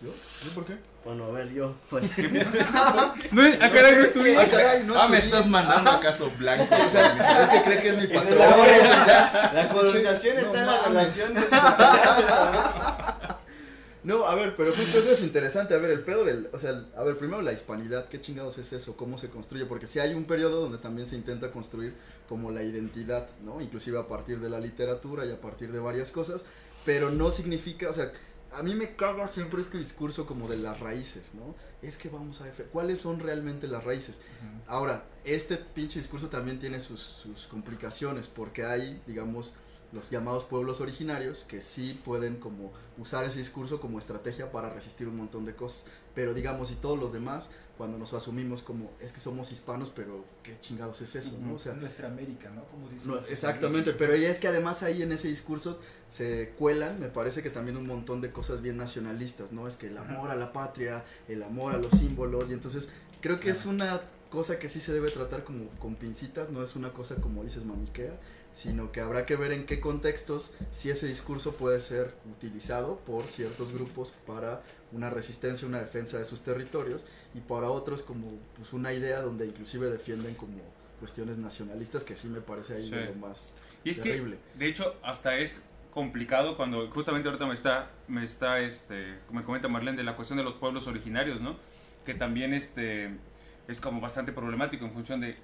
¿Yo? 0.00 0.08
¿Yo 0.44 0.50
por 0.54 0.64
qué? 0.64 0.76
Bueno, 1.04 1.24
a 1.24 1.30
ver, 1.32 1.52
yo, 1.52 1.74
pues. 1.90 2.16
No, 3.32 3.42
es- 3.44 3.58
ah, 3.60 3.70
caray, 3.70 3.96
no 3.96 4.04
estuve. 4.04 4.38
Ah, 4.38 4.46
caray, 4.48 4.84
no 4.84 4.94
ah, 4.96 5.08
¿me 5.08 5.18
estás 5.18 5.48
mandando 5.48 5.90
acaso 5.90 6.30
blanco? 6.38 6.64
O 6.86 6.88
sea, 6.90 7.42
es 7.42 7.50
que 7.50 7.62
cree 7.64 7.82
que 7.82 7.88
es 7.88 7.96
mi 7.96 8.06
patrón. 8.06 8.38
la, 9.52 9.68
colonización 9.68 10.38
está 10.38 10.60
en 10.60 10.66
la 10.66 10.82
relación 10.82 11.34
de 11.34 11.40
No, 14.02 14.26
a 14.26 14.34
ver, 14.34 14.56
pero 14.56 14.72
justo 14.72 14.98
eso 14.98 15.12
es 15.12 15.22
interesante. 15.22 15.74
A 15.74 15.78
ver, 15.78 15.90
el 15.90 16.02
pedo 16.02 16.24
del. 16.24 16.48
O 16.52 16.58
sea, 16.58 16.86
a 16.96 17.02
ver, 17.04 17.18
primero 17.18 17.42
la 17.42 17.52
hispanidad. 17.52 18.08
¿Qué 18.08 18.20
chingados 18.20 18.58
es 18.58 18.72
eso? 18.72 18.96
¿Cómo 18.96 19.18
se 19.18 19.28
construye? 19.28 19.66
Porque 19.66 19.86
si 19.86 19.98
hay 19.98 20.14
un 20.14 20.24
periodo 20.24 20.60
donde 20.62 20.78
también 20.78 21.06
se 21.06 21.16
intenta 21.16 21.52
construir 21.52 21.94
como 22.28 22.50
la 22.50 22.62
identidad, 22.62 23.28
¿no? 23.44 23.60
Inclusive 23.60 23.98
a 23.98 24.08
partir 24.08 24.40
de 24.40 24.48
la 24.48 24.60
literatura 24.60 25.26
y 25.26 25.32
a 25.32 25.40
partir 25.40 25.70
de 25.72 25.80
varias 25.80 26.10
cosas. 26.10 26.42
Pero 26.84 27.10
no 27.10 27.30
significa, 27.30 27.90
o 27.90 27.92
sea, 27.92 28.10
a 28.52 28.62
mí 28.62 28.74
me 28.74 28.96
caga 28.96 29.28
siempre 29.28 29.60
este 29.60 29.78
discurso 29.78 30.24
como 30.26 30.48
de 30.48 30.56
las 30.56 30.80
raíces, 30.80 31.34
¿no? 31.34 31.54
Es 31.82 31.98
que 31.98 32.08
vamos 32.08 32.40
a. 32.40 32.50
¿Cuáles 32.72 33.00
son 33.00 33.20
realmente 33.20 33.68
las 33.68 33.84
raíces? 33.84 34.20
Ahora, 34.66 35.04
este 35.24 35.56
pinche 35.56 35.98
discurso 35.98 36.28
también 36.28 36.58
tiene 36.58 36.80
sus, 36.80 37.00
sus 37.00 37.46
complicaciones 37.46 38.26
porque 38.28 38.64
hay, 38.64 39.02
digamos, 39.06 39.54
los 39.92 40.10
llamados 40.10 40.44
pueblos 40.44 40.80
originarios 40.80 41.44
que 41.44 41.60
sí 41.60 42.00
pueden 42.04 42.36
como 42.36 42.72
usar 42.98 43.24
ese 43.24 43.38
discurso 43.38 43.80
como 43.80 43.98
estrategia 43.98 44.52
para 44.52 44.70
resistir 44.72 45.08
un 45.08 45.16
montón 45.16 45.44
de 45.44 45.54
cosas. 45.54 45.86
Pero 46.14 46.34
digamos, 46.34 46.70
y 46.70 46.74
todos 46.74 46.98
los 46.98 47.12
demás, 47.12 47.50
cuando 47.76 47.98
nos 47.98 48.12
asumimos 48.12 48.62
como, 48.62 48.92
es 49.00 49.12
que 49.12 49.20
somos 49.20 49.50
hispanos, 49.52 49.90
pero 49.94 50.24
qué 50.42 50.56
chingados 50.60 51.00
es 51.00 51.16
eso, 51.16 51.38
¿no? 51.40 51.54
O 51.54 51.58
sea, 51.58 51.72
nuestra 51.74 52.08
América, 52.08 52.50
¿no? 52.50 52.64
Como 52.64 52.88
dicen 52.88 53.10
no, 53.10 53.18
exactamente, 53.18 53.92
pero 53.92 54.12
es 54.12 54.38
que 54.38 54.48
además 54.48 54.82
ahí 54.82 55.02
en 55.02 55.12
ese 55.12 55.28
discurso 55.28 55.80
se 56.08 56.50
cuelan, 56.58 57.00
me 57.00 57.08
parece 57.08 57.42
que 57.42 57.50
también 57.50 57.76
un 57.76 57.86
montón 57.86 58.20
de 58.20 58.32
cosas 58.32 58.60
bien 58.62 58.76
nacionalistas, 58.76 59.52
¿no? 59.52 59.66
Es 59.66 59.76
que 59.76 59.86
el 59.86 59.98
amor 59.98 60.30
a 60.30 60.34
la 60.34 60.52
patria, 60.52 61.04
el 61.28 61.42
amor 61.42 61.74
a 61.74 61.78
los 61.78 61.90
símbolos, 61.92 62.50
y 62.50 62.52
entonces 62.52 62.90
creo 63.20 63.40
que 63.40 63.50
es 63.50 63.66
una 63.66 64.02
cosa 64.30 64.58
que 64.58 64.68
sí 64.68 64.80
se 64.80 64.92
debe 64.92 65.10
tratar 65.10 65.44
como 65.44 65.68
con 65.78 65.96
pincitas, 65.96 66.50
no 66.50 66.62
es 66.62 66.76
una 66.76 66.92
cosa 66.92 67.16
como 67.16 67.42
dices 67.42 67.64
mamiquea, 67.64 68.18
sino 68.52 68.92
que 68.92 69.00
habrá 69.00 69.26
que 69.26 69.36
ver 69.36 69.52
en 69.52 69.64
qué 69.66 69.80
contextos 69.80 70.54
si 70.72 70.90
ese 70.90 71.06
discurso 71.06 71.54
puede 71.54 71.80
ser 71.80 72.14
utilizado 72.30 72.96
por 73.06 73.26
ciertos 73.28 73.72
grupos 73.72 74.12
para 74.26 74.62
una 74.92 75.08
resistencia, 75.08 75.68
una 75.68 75.78
defensa 75.80 76.18
de 76.18 76.24
sus 76.24 76.42
territorios 76.42 77.04
y 77.34 77.40
para 77.40 77.70
otros 77.70 78.02
como 78.02 78.38
pues 78.56 78.72
una 78.72 78.92
idea 78.92 79.20
donde 79.22 79.46
inclusive 79.46 79.88
defienden 79.88 80.34
como 80.34 80.58
cuestiones 80.98 81.38
nacionalistas 81.38 82.02
que 82.04 82.16
sí 82.16 82.28
me 82.28 82.40
parece 82.40 82.74
ahí 82.74 82.88
Sí. 82.88 82.94
lo 82.94 83.14
más 83.14 83.54
Y 83.84 83.90
es 83.90 84.02
terrible. 84.02 84.36
que, 84.52 84.58
de 84.58 84.66
hecho, 84.66 84.96
hasta 85.02 85.36
es 85.38 85.64
complicado 85.94 86.56
cuando 86.56 86.88
justamente 86.90 87.28
ahorita 87.28 87.46
me 87.46 87.54
está, 87.54 87.90
me 88.08 88.24
está, 88.24 88.60
este, 88.60 89.14
me 89.32 89.42
comenta 89.44 89.68
Marlene 89.68 89.96
de 89.96 90.04
la 90.04 90.16
cuestión 90.16 90.36
de 90.36 90.44
los 90.44 90.54
pueblos 90.54 90.86
originarios, 90.86 91.40
¿no? 91.40 91.56
Que 92.04 92.14
también, 92.14 92.52
este, 92.52 93.10
es 93.68 93.80
como 93.80 94.00
bastante 94.00 94.32
problemático 94.32 94.84
en 94.84 94.92
función 94.92 95.20
de 95.20 95.36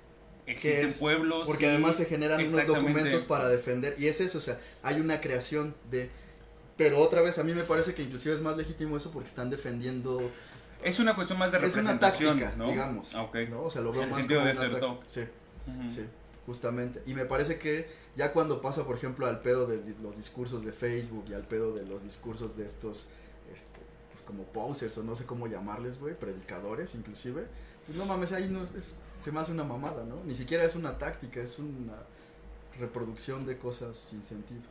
existen 0.47 0.87
es? 0.89 0.99
pueblos. 0.99 1.47
Porque 1.47 1.65
y- 1.67 1.69
además 1.69 1.97
se 1.97 2.05
generan 2.07 2.41
unos 2.47 2.67
documentos 2.67 3.23
para 3.23 3.49
defender. 3.49 3.95
Y 3.99 4.07
es 4.09 4.21
eso, 4.21 4.39
o 4.39 4.41
sea, 4.41 4.59
hay 4.83 5.01
una 5.01 5.21
creación 5.21 5.75
de... 5.91 6.11
Pero 6.77 6.99
otra 7.01 7.23
vez, 7.23 7.39
a 7.39 7.43
mí 7.45 7.53
me 7.53 7.63
parece 7.65 7.95
que 7.95 8.03
inclusive 8.03 8.35
es 8.35 8.41
más 8.43 8.57
legítimo 8.57 8.97
eso 8.97 9.11
porque 9.11 9.29
están 9.29 9.49
defendiendo... 9.51 10.31
Es 10.83 10.99
una 11.01 11.15
cuestión 11.15 11.39
más 11.39 11.51
de 11.51 11.57
Es 11.59 11.63
una 11.75 11.93
representación, 11.93 12.39
táctica, 12.39 12.57
¿no? 12.59 12.71
digamos. 12.71 13.15
Ah, 13.15 13.23
ok. 13.23 13.37
¿no? 13.49 13.63
O 13.63 13.71
sea, 13.71 13.81
lo 13.83 13.93
veo 13.93 14.03
En 14.03 14.09
el 14.09 14.11
más 14.11 14.19
sentido 14.21 14.45
de 14.45 14.53
táctica. 14.55 14.97
Sí, 15.09 15.23
sí, 15.89 16.05
justamente. 16.45 17.03
Y 17.07 17.15
me 17.15 17.25
parece 17.25 17.59
que 17.59 17.89
ya 18.15 18.33
cuando 18.33 18.61
pasa, 18.61 18.85
por 18.85 18.95
ejemplo, 18.97 19.27
al 19.27 19.41
pedo 19.41 19.67
de 19.67 19.81
los 20.03 20.17
discursos 20.19 20.65
de 20.65 20.73
Facebook 20.73 21.25
y 21.31 21.35
al 21.35 21.43
pedo 21.47 21.75
de 21.75 21.85
los 21.87 22.05
discursos 22.05 22.57
de 22.59 22.67
estos, 22.67 23.09
este, 23.55 23.81
pues 24.13 24.23
como 24.27 24.45
posers 24.45 24.97
o 24.99 25.03
no 25.03 25.17
sé 25.17 25.25
cómo 25.25 25.47
llamarles, 25.49 25.99
güey, 25.99 26.15
predicadores 26.15 26.95
inclusive, 26.95 27.47
pues 27.87 27.97
no 27.97 28.05
mames, 28.05 28.33
ahí 28.33 28.49
no 28.49 28.63
es- 28.63 28.97
se 29.21 29.33
me 29.33 29.41
hace 29.41 29.53
una 29.53 29.65
mamada, 29.65 30.05
¿no? 30.05 30.23
Ni 30.25 30.35
siquiera 30.35 30.65
es 30.65 30.75
una 30.75 30.99
táctica, 30.99 31.41
es 31.41 31.59
una 31.59 31.95
reproducción 32.79 33.47
de 33.47 33.59
cosas 33.59 33.97
sin 33.97 34.23
sentido. 34.23 34.63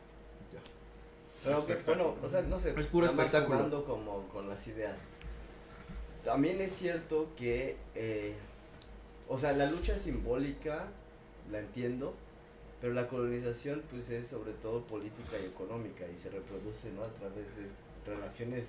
ya. 0.52 0.60
Pero 1.44 1.64
pues, 1.64 1.86
bueno, 1.86 2.14
o 2.22 2.28
sea, 2.28 2.42
no 2.42 2.58
sé. 2.58 2.74
Es 2.78 2.86
puro 2.86 3.06
espectáculo. 3.06 3.56
jugando 3.56 3.84
como 3.84 4.28
con 4.28 4.48
las 4.48 4.66
ideas. 4.66 4.98
También 6.24 6.60
es 6.60 6.72
cierto 6.72 7.28
que, 7.36 7.76
eh, 7.94 8.34
o 9.28 9.38
sea, 9.38 9.52
la 9.52 9.70
lucha 9.70 9.98
simbólica 9.98 10.88
la 11.50 11.60
entiendo, 11.60 12.14
pero 12.80 12.92
la 12.94 13.06
colonización 13.08 13.82
pues 13.90 14.10
es 14.10 14.26
sobre 14.26 14.52
todo 14.52 14.82
política 14.82 15.36
y 15.42 15.46
económica 15.46 16.04
y 16.12 16.16
se 16.18 16.30
reproduce, 16.30 16.90
¿no? 16.92 17.02
A 17.02 17.08
través 17.08 17.46
de 17.56 18.12
relaciones 18.12 18.64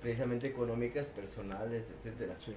precisamente 0.00 0.48
económicas, 0.48 1.06
personales, 1.08 1.86
etcétera. 1.96 2.34
Sí. 2.38 2.54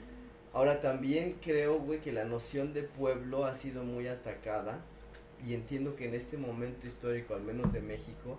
Ahora 0.54 0.82
también 0.82 1.38
creo, 1.42 1.80
güey, 1.80 2.00
que 2.02 2.12
la 2.12 2.26
noción 2.26 2.74
de 2.74 2.84
pueblo 2.84 3.46
ha 3.46 3.56
sido 3.56 3.84
muy 3.84 4.08
atacada 4.08 4.82
y 5.46 5.54
entiendo 5.54 5.96
que 5.96 6.08
en 6.08 6.14
este 6.14 6.38
momento 6.38 6.88
histórico, 6.88 7.34
al 7.34 7.42
menos 7.42 7.72
de 7.72 7.80
México, 7.80 8.38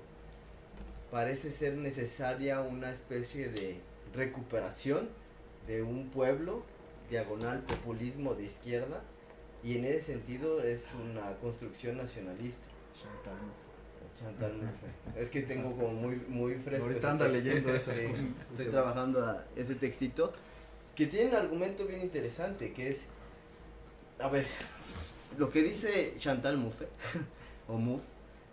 parece 1.10 1.50
ser 1.50 1.74
necesaria 1.74 2.60
una 2.60 2.90
especie 2.90 3.48
de 3.48 3.78
recuperación 4.14 5.08
de 5.66 5.82
un 5.82 6.10
pueblo, 6.10 6.62
diagonal 7.10 7.60
populismo 7.60 8.34
de 8.34 8.44
izquierda, 8.44 9.02
que 20.94 21.06
tiene 21.06 21.30
un 21.30 21.36
argumento 21.36 21.86
bien 21.86 22.00
interesante 22.00 22.72
que 22.72 22.90
es, 22.90 23.06
a 24.18 24.28
ver, 24.28 24.46
lo 25.38 25.50
que 25.50 25.62
dice 25.62 26.14
Chantal 26.18 26.58
Mouffe 26.58 26.88
o 27.68 27.78
Mouffe 27.78 28.04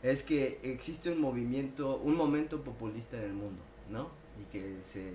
es 0.03 0.23
que 0.23 0.59
existe 0.63 1.11
un 1.11 1.19
movimiento, 1.19 1.97
un 1.97 2.15
momento 2.15 2.61
populista 2.61 3.17
en 3.17 3.23
el 3.23 3.33
mundo, 3.33 3.61
¿no? 3.89 4.09
Y 4.39 4.51
que 4.51 4.77
se 4.83 5.11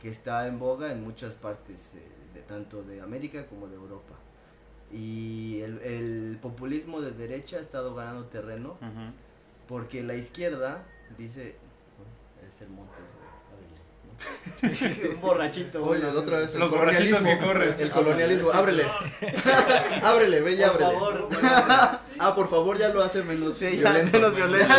que 0.00 0.08
está 0.08 0.46
en 0.46 0.58
boga 0.58 0.90
en 0.92 1.04
muchas 1.04 1.34
partes 1.34 1.94
eh, 1.94 2.00
de 2.34 2.40
tanto 2.40 2.82
de 2.82 3.02
América 3.02 3.46
como 3.46 3.68
de 3.68 3.76
Europa. 3.76 4.14
Y 4.92 5.60
el, 5.60 5.78
el 5.82 6.38
populismo 6.40 7.00
de 7.00 7.12
derecha 7.12 7.58
ha 7.58 7.60
estado 7.60 7.94
ganando 7.94 8.24
terreno 8.26 8.76
porque 9.68 10.02
la 10.02 10.14
izquierda 10.14 10.84
dice. 11.16 11.54
Es 12.48 12.62
el 12.62 12.70
¿no? 12.70 12.86
Un 14.62 15.20
borrachito. 15.20 15.82
Oye, 15.84 16.00
la 16.02 16.08
otra 16.10 16.38
vez 16.38 16.52
el 16.54 16.60
Los 16.60 16.70
colonialismo. 16.70 17.18
que 17.28 17.38
corren. 17.38 17.74
El 17.78 17.90
colonialismo, 17.90 18.50
ábrele. 18.52 18.84
ábrele, 20.02 20.40
ve 20.40 20.52
y 20.52 20.56
Por 20.56 20.64
ábrele. 20.82 20.92
favor. 20.92 21.28
Ah, 22.22 22.34
por 22.34 22.50
favor, 22.50 22.76
ya 22.76 22.90
lo 22.90 23.02
hace 23.02 23.22
menos 23.22 23.56
Sí, 23.56 23.68
violento. 23.78 24.18
menos 24.18 24.36
violento. 24.36 24.74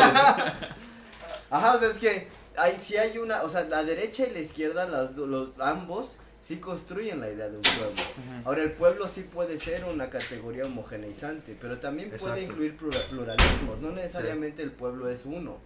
Ajá, 1.50 1.74
o 1.74 1.80
sea, 1.80 1.90
es 1.90 1.98
que 1.98 2.28
hay, 2.56 2.78
sí 2.80 2.98
hay 2.98 3.18
una. 3.18 3.42
O 3.44 3.50
sea, 3.50 3.64
la 3.64 3.84
derecha 3.84 4.26
y 4.28 4.32
la 4.32 4.40
izquierda, 4.40 4.88
las, 4.88 5.16
los, 5.18 5.50
ambos, 5.60 6.18
sí 6.44 6.58
construyen 6.58 7.20
la 7.20 7.30
idea 7.30 7.50
de 7.50 7.56
un 7.56 7.64
pueblo. 7.64 8.02
Ahora, 8.46 8.62
el 8.62 8.72
pueblo 8.74 9.08
sí 9.08 9.22
puede 9.24 9.60
ser 9.60 9.84
una 9.86 10.10
categoría 10.12 10.66
homogeneizante, 10.66 11.58
pero 11.60 11.80
también 11.80 12.12
puede 12.12 12.44
incluir 12.44 12.78
plura- 12.78 13.00
pluralismos. 13.10 13.80
No 13.82 13.92
necesariamente 13.92 14.62
el 14.62 14.72
pueblo 14.72 15.10
es 15.10 15.26
uno. 15.26 15.58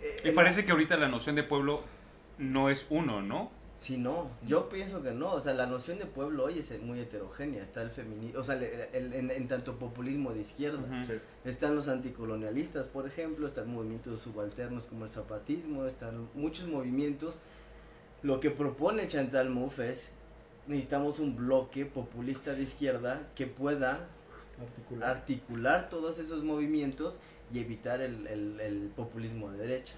Eh, 0.00 0.16
Y 0.24 0.28
en 0.30 0.34
parece 0.34 0.64
que 0.64 0.72
ahorita 0.72 0.96
la 0.96 1.08
noción 1.08 1.36
de 1.36 1.42
pueblo 1.42 1.82
no 2.42 2.68
es 2.68 2.86
uno, 2.90 3.22
¿no? 3.22 3.50
Sí, 3.78 3.96
no, 3.96 4.30
yo 4.46 4.68
pienso 4.68 5.02
que 5.02 5.10
no, 5.10 5.32
o 5.32 5.40
sea, 5.40 5.54
la 5.54 5.66
noción 5.66 5.98
de 5.98 6.06
pueblo 6.06 6.44
hoy 6.44 6.60
es 6.60 6.80
muy 6.82 7.00
heterogénea, 7.00 7.62
está 7.64 7.82
el 7.82 7.90
feminismo, 7.90 8.38
o 8.38 8.44
sea, 8.44 8.54
el- 8.54 8.62
el- 8.92 9.12
en, 9.12 9.30
en 9.32 9.48
tanto 9.48 9.76
populismo 9.76 10.32
de 10.32 10.40
izquierda. 10.42 10.78
Sí. 11.04 11.14
están 11.44 11.74
los 11.74 11.88
anticolonialistas, 11.88 12.86
por 12.86 13.08
ejemplo, 13.08 13.44
están 13.44 13.68
movimientos 13.72 14.20
subalternos 14.20 14.86
como 14.86 15.04
el 15.04 15.10
zapatismo, 15.10 15.84
están 15.84 16.28
muchos 16.34 16.68
movimientos, 16.68 17.38
lo 18.22 18.38
que 18.38 18.50
propone 18.52 19.08
Chantal 19.08 19.50
Mouffe 19.50 19.90
es, 19.90 20.12
necesitamos 20.68 21.18
un 21.18 21.34
bloque 21.34 21.84
populista 21.84 22.52
de 22.54 22.62
izquierda 22.62 23.20
que 23.34 23.48
pueda 23.48 24.06
Articular. 24.60 25.10
articular 25.10 25.88
todos 25.88 26.20
esos 26.20 26.44
movimientos 26.44 27.18
y 27.52 27.58
evitar 27.58 28.00
el, 28.00 28.28
el- 28.28 28.60
el 28.60 28.92
populismo 28.94 29.50
de 29.50 29.58
derecha. 29.58 29.94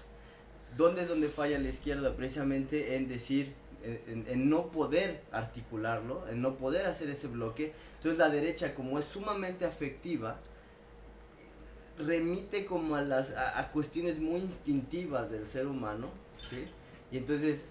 ¿Dónde 0.77 1.03
es 1.03 1.07
donde 1.07 1.29
falla 1.29 1.57
la 1.59 1.69
izquierda? 1.69 2.15
Precisamente 2.15 2.95
en 2.95 3.07
decir, 3.07 3.53
en, 3.83 4.49
no 4.49 4.67
poder 4.67 5.21
articularlo, 5.31 6.27
en 6.29 6.41
no 6.41 6.55
poder 6.55 6.85
hacer 6.85 7.09
ese 7.09 7.27
bloque. 7.27 7.73
Entonces 7.97 8.17
la 8.17 8.29
derecha, 8.29 8.73
como 8.73 8.97
es 8.99 9.05
sumamente 9.05 9.65
afectiva, 9.65 10.39
remite 11.99 12.65
como 12.65 12.95
a 12.95 13.01
las 13.01 13.31
a, 13.35 13.59
a 13.59 13.71
cuestiones 13.71 14.19
muy 14.19 14.41
instintivas 14.41 15.31
del 15.31 15.47
ser 15.47 15.67
humano, 15.67 16.09
¿sí? 16.49 16.65
Y 17.11 17.17
entonces 17.17 17.63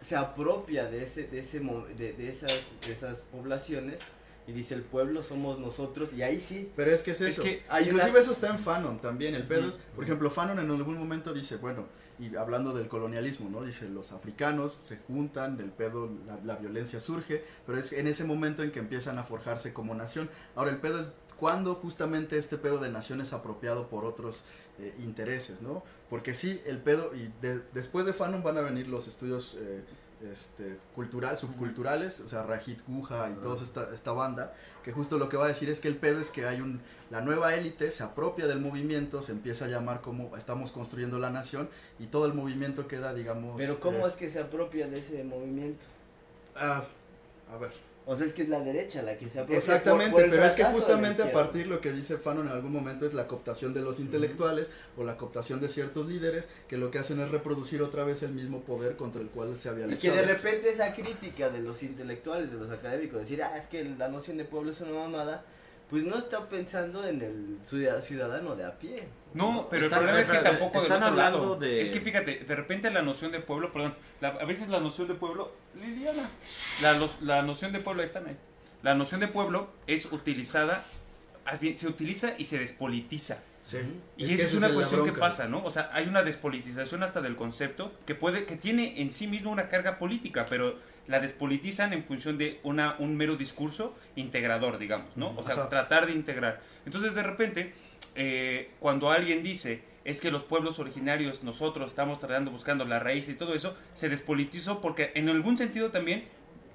se 0.00 0.16
apropia 0.16 0.86
de 0.90 1.02
ese 1.02 1.28
de 1.28 1.40
ese 1.40 1.60
de, 1.60 2.12
de 2.12 2.28
esas 2.28 2.52
de 2.86 2.92
esas 2.92 3.20
poblaciones 3.32 4.00
y 4.46 4.52
dice 4.52 4.74
el 4.74 4.82
pueblo 4.82 5.22
somos 5.22 5.58
nosotros 5.58 6.12
y 6.12 6.22
ahí 6.22 6.40
sí 6.40 6.70
Pero 6.76 6.90
es 6.90 7.02
que 7.02 7.12
es 7.12 7.20
Es 7.20 7.34
eso. 7.34 7.42
que 7.42 7.62
hay 7.68 7.84
Inclusive 7.84 8.10
una- 8.10 8.20
eso 8.20 8.32
está 8.32 8.48
en 8.50 8.58
Fanon 8.58 8.98
también. 9.00 9.34
El 9.34 9.46
pedo 9.46 9.68
es, 9.68 9.76
por 9.94 10.04
ejemplo, 10.04 10.30
Fanon 10.30 10.58
en 10.58 10.70
algún 10.70 10.98
momento 10.98 11.32
dice, 11.32 11.56
bueno, 11.56 11.86
y 12.20 12.36
hablando 12.36 12.72
del 12.74 12.88
colonialismo, 12.88 13.48
¿no? 13.48 13.64
Dice, 13.64 13.88
los 13.88 14.12
africanos 14.12 14.76
se 14.84 14.98
juntan, 14.98 15.56
del 15.56 15.70
pedo, 15.70 16.10
la, 16.44 16.56
violencia 16.56 17.00
surge, 17.00 17.42
pero 17.66 17.78
es 17.78 17.92
en 17.92 18.06
ese 18.06 18.24
momento 18.24 18.62
en 18.62 18.70
que 18.70 18.78
empiezan 18.78 19.18
a 19.18 19.24
forjarse 19.24 19.72
como 19.72 19.94
nación. 19.94 20.28
Ahora, 20.54 20.70
el 20.70 20.78
pedo 20.78 21.00
es 21.00 21.12
cuando 21.36 21.74
justamente 21.76 22.36
este 22.36 22.58
pedo 22.58 22.78
de 22.78 22.90
nación 22.90 23.20
es 23.20 23.32
apropiado 23.32 23.88
por 23.88 24.04
otros 24.04 24.44
eh, 24.78 24.94
intereses, 25.00 25.62
¿no? 25.62 25.82
Porque 26.10 26.34
sí, 26.34 26.60
el 26.66 26.78
pedo, 26.78 27.14
y 27.14 27.32
de- 27.40 27.62
después 27.72 28.04
de 28.04 28.12
Fanon 28.12 28.42
van 28.42 28.58
a 28.58 28.60
venir 28.60 28.88
los 28.88 29.08
estudios 29.08 29.56
eh, 29.58 29.82
este, 30.30 30.78
cultural, 30.94 31.38
subculturales, 31.38 32.20
o 32.20 32.28
sea, 32.28 32.42
Rajit 32.42 32.80
Guja 32.86 33.30
y 33.30 33.34
toda 33.40 33.62
esta, 33.62 33.94
esta 33.94 34.12
banda, 34.12 34.54
que 34.84 34.92
justo 34.92 35.18
lo 35.18 35.28
que 35.28 35.36
va 35.36 35.46
a 35.46 35.48
decir 35.48 35.70
es 35.70 35.80
que 35.80 35.88
el 35.88 35.96
pedo 35.96 36.20
es 36.20 36.30
que 36.30 36.46
hay 36.46 36.60
un, 36.60 36.80
la 37.10 37.20
nueva 37.20 37.54
élite 37.54 37.90
se 37.92 38.02
apropia 38.02 38.46
del 38.46 38.60
movimiento, 38.60 39.22
se 39.22 39.32
empieza 39.32 39.64
a 39.64 39.68
llamar 39.68 40.00
como 40.00 40.36
estamos 40.36 40.72
construyendo 40.72 41.18
la 41.18 41.30
nación 41.30 41.68
y 41.98 42.06
todo 42.06 42.26
el 42.26 42.34
movimiento 42.34 42.86
queda, 42.86 43.14
digamos... 43.14 43.54
Pero 43.56 43.80
¿cómo 43.80 44.06
eh, 44.06 44.10
es 44.10 44.14
que 44.14 44.28
se 44.28 44.40
apropia 44.40 44.88
de 44.88 44.98
ese 44.98 45.24
movimiento? 45.24 45.84
ah, 46.56 46.84
a 47.52 47.56
ver. 47.56 47.89
O 48.06 48.16
sea, 48.16 48.26
es 48.26 48.32
que 48.32 48.42
es 48.42 48.48
la 48.48 48.60
derecha 48.60 49.02
la 49.02 49.16
que 49.16 49.28
se 49.28 49.38
apropia. 49.40 49.58
Exactamente, 49.58 50.10
por- 50.10 50.20
por 50.20 50.24
el 50.24 50.30
pero 50.30 50.44
es 50.44 50.54
que 50.54 50.64
justamente 50.64 51.22
a 51.22 51.32
partir 51.32 51.66
lo 51.68 51.80
que 51.80 51.92
dice 51.92 52.16
Fanon 52.18 52.46
en 52.46 52.52
algún 52.52 52.72
momento 52.72 53.06
es 53.06 53.14
la 53.14 53.28
cooptación 53.28 53.72
de 53.74 53.82
los 53.82 54.00
intelectuales 54.00 54.70
o 54.96 55.04
la 55.04 55.16
cooptación 55.16 55.60
de 55.60 55.68
ciertos 55.68 56.06
líderes 56.08 56.48
que 56.66 56.76
lo 56.76 56.90
que 56.90 56.98
hacen 56.98 57.20
es 57.20 57.30
reproducir 57.30 57.82
otra 57.82 58.04
vez 58.04 58.22
el 58.22 58.32
mismo 58.32 58.62
poder 58.62 58.96
contra 58.96 59.20
el 59.20 59.28
cual 59.28 59.60
se 59.60 59.68
había 59.68 59.86
Y 59.86 59.96
que 59.96 60.10
de 60.10 60.22
repente 60.22 60.70
esa 60.70 60.92
crítica 60.92 61.50
de 61.50 61.60
los 61.60 61.82
intelectuales, 61.82 62.50
de 62.50 62.56
los 62.58 62.70
académicos, 62.70 63.20
decir, 63.20 63.42
ah, 63.42 63.56
es 63.58 63.66
que 63.68 63.84
la 63.84 64.08
noción 64.08 64.38
de 64.38 64.44
pueblo 64.44 64.72
es 64.72 64.80
una 64.80 64.92
mamada, 64.98 65.44
pues 65.88 66.02
no 66.04 66.16
está 66.18 66.48
pensando 66.48 67.06
en 67.06 67.20
el 67.22 67.58
ciudad- 67.64 68.00
ciudadano 68.00 68.56
de 68.56 68.64
a 68.64 68.78
pie. 68.78 68.96
No, 69.32 69.68
pero 69.70 69.84
Están- 69.84 70.00
el 70.00 70.04
problema 70.06 70.20
es 70.20 70.28
que 70.28 70.38
tampoco 70.38 70.72
del 70.80 70.82
están 70.82 70.96
otro 71.02 71.08
hablando 71.08 71.38
lado. 71.38 71.56
de- 71.56 71.82
Es 71.82 71.90
que 71.90 72.00
fíjate, 72.00 72.38
de 72.40 72.56
repente 72.56 72.90
la 72.90 73.02
noción 73.02 73.30
de 73.32 73.40
pueblo, 73.40 73.72
perdón, 73.72 73.94
la- 74.20 74.28
a 74.30 74.44
veces 74.44 74.68
la 74.68 74.80
noción 74.80 75.06
de 75.08 75.14
pueblo, 75.14 75.52
Liliana, 75.80 76.28
la, 76.82 76.94
los- 76.94 77.22
la 77.22 77.42
noción 77.42 77.72
de 77.72 77.78
pueblo, 77.78 78.02
ahí 78.02 78.06
están 78.06 78.26
ahí. 78.26 78.36
La 78.82 78.94
noción 78.94 79.20
de 79.20 79.28
pueblo 79.28 79.70
es 79.86 80.06
utilizada, 80.06 80.84
bien, 81.60 81.78
se 81.78 81.86
utiliza 81.86 82.32
y 82.38 82.44
se 82.46 82.58
despolitiza. 82.58 83.42
Sí. 83.62 83.78
Y 84.16 84.26
que 84.26 84.34
esa 84.34 84.46
es 84.46 84.54
una 84.54 84.70
cuestión 84.70 85.04
que 85.04 85.12
pasa, 85.12 85.46
¿no? 85.46 85.62
O 85.64 85.70
sea, 85.70 85.90
hay 85.92 86.08
una 86.08 86.22
despolitización 86.22 87.02
hasta 87.02 87.20
del 87.20 87.36
concepto 87.36 87.92
que 88.06 88.14
puede, 88.14 88.46
que 88.46 88.56
tiene 88.56 89.00
en 89.02 89.12
sí 89.12 89.26
mismo 89.26 89.50
una 89.50 89.68
carga 89.68 89.98
política, 89.98 90.46
pero 90.48 90.76
la 91.06 91.20
despolitizan 91.20 91.92
en 91.92 92.04
función 92.04 92.38
de 92.38 92.58
una, 92.62 92.96
un 92.98 93.16
mero 93.16 93.36
discurso 93.36 93.94
integrador, 94.16 94.78
digamos, 94.78 95.14
¿no? 95.16 95.34
O 95.36 95.42
sea, 95.42 95.54
Ajá. 95.56 95.68
tratar 95.68 96.06
de 96.06 96.12
integrar. 96.12 96.62
Entonces, 96.86 97.14
de 97.14 97.22
repente, 97.22 97.74
eh, 98.22 98.68
cuando 98.80 99.10
alguien 99.10 99.42
dice 99.42 99.80
es 100.04 100.20
que 100.20 100.30
los 100.30 100.42
pueblos 100.42 100.78
originarios, 100.78 101.42
nosotros 101.42 101.86
estamos 101.90 102.18
tratando, 102.18 102.50
buscando 102.50 102.84
la 102.84 102.98
raíz 102.98 103.30
y 103.30 103.34
todo 103.34 103.54
eso, 103.54 103.74
se 103.94 104.10
despolitizó 104.10 104.82
porque 104.82 105.10
en 105.14 105.30
algún 105.30 105.56
sentido 105.56 105.90
también 105.90 106.24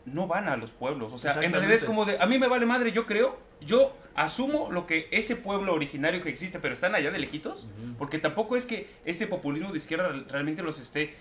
no 0.05 0.25
van 0.25 0.49
a 0.49 0.58
los 0.58 0.71
pueblos. 0.71 1.13
O 1.13 1.19
sea, 1.19 1.34
en 1.43 1.51
realidad 1.51 1.73
es 1.75 1.84
como 1.84 2.05
de, 2.05 2.17
a 2.19 2.25
mí 2.25 2.39
me 2.39 2.47
vale 2.47 2.65
madre, 2.65 2.91
yo 2.91 3.05
creo, 3.05 3.38
yo 3.62 3.95
asumo 4.15 4.71
lo 4.71 4.88
que 4.88 5.08
ese 5.12 5.36
pueblo 5.36 5.73
originario 5.75 6.23
que 6.23 6.29
existe, 6.29 6.58
pero 6.58 6.73
están 6.73 6.95
allá 6.95 7.12
de 7.12 7.19
lejitos, 7.19 7.67
porque 7.99 8.17
tampoco 8.17 8.55
es 8.55 8.65
que 8.65 8.89
este 9.05 9.27
populismo 9.27 9.71
de 9.71 9.77
izquierda 9.77 10.10
realmente 10.27 10.63
los 10.63 10.79
esté 10.79 11.13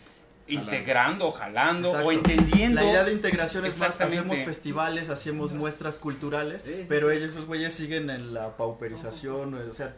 integrando, 0.47 1.33
jalando 1.33 1.89
Exacto. 1.89 2.09
o 2.09 2.13
entendiendo. 2.13 2.81
La 2.81 2.87
idea 2.91 3.05
de 3.05 3.13
integración 3.13 3.65
es 3.67 3.79
más, 3.79 4.01
hacemos 4.01 4.39
festivales, 4.39 5.09
hacemos 5.09 5.53
muestras 5.53 5.99
culturales, 5.99 6.63
Sí. 6.63 6.85
pero 6.89 7.11
ellos, 7.11 7.33
esos 7.33 7.47
güeyes 7.47 7.75
siguen 7.75 8.11
en 8.11 8.35
la 8.35 8.57
pauperización, 8.57 9.55
o 9.55 9.75
sea, 9.75 9.95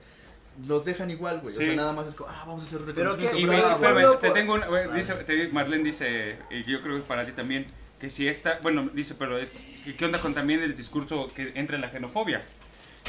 los 0.66 0.84
dejan 0.84 1.10
igual, 1.10 1.40
güey. 1.40 1.54
O 1.54 1.58
sea, 1.58 1.70
Sí. 1.70 1.76
nada 1.76 1.92
más 1.92 2.06
es 2.06 2.14
como, 2.14 2.30
ah, 2.30 2.44
vamos 2.46 2.62
a 2.62 2.66
hacer 2.66 2.80
un 2.80 2.86
Pero 2.86 3.10
reconocimiento. 3.14 3.36
que- 3.36 3.42
Y 3.42 3.92
Bravo, 3.92 4.18
te 4.18 4.30
tengo 4.30 4.54
una, 4.54 4.66
güey, 4.66 4.90
dice, 4.94 5.14
te- 5.14 5.48
Marlene 5.48 5.84
dice, 5.84 6.36
y 6.50 6.64
yo 6.64 6.80
creo 6.82 6.96
que 6.96 7.02
para 7.02 7.26
ti 7.26 7.32
también, 7.32 7.66
que 8.00 8.10
si 8.10 8.28
esta, 8.28 8.58
bueno, 8.62 8.88
dice, 8.92 9.14
pero 9.18 9.38
es, 9.38 9.66
¿qué 9.98 10.04
onda 10.04 10.20
con 10.20 10.34
también 10.34 10.62
el 10.62 10.74
discurso 10.76 11.30
que 11.34 11.52
entra 11.56 11.76
en 11.76 11.82
la 11.82 11.90
xenofobia? 11.90 12.42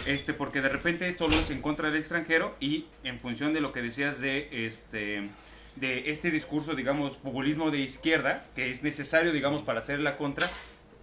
Este, 0.05 0.33
porque 0.33 0.61
de 0.61 0.69
repente 0.69 1.07
esto 1.07 1.27
lo 1.27 1.35
es 1.35 1.49
en 1.49 1.61
contra 1.61 1.89
del 1.89 1.99
extranjero 1.99 2.55
y 2.59 2.85
en 3.03 3.19
función 3.19 3.53
de 3.53 3.61
lo 3.61 3.71
que 3.73 3.81
decías 3.81 4.19
de 4.21 4.47
este 4.67 5.29
de 5.75 6.09
este 6.09 6.31
discurso, 6.31 6.73
digamos, 6.73 7.17
populismo 7.17 7.69
de 7.69 7.77
izquierda, 7.79 8.43
que 8.55 8.71
es 8.71 8.81
necesario, 8.81 9.31
digamos, 9.31 9.61
para 9.61 9.79
hacer 9.79 9.99
la 9.99 10.17
contra, 10.17 10.49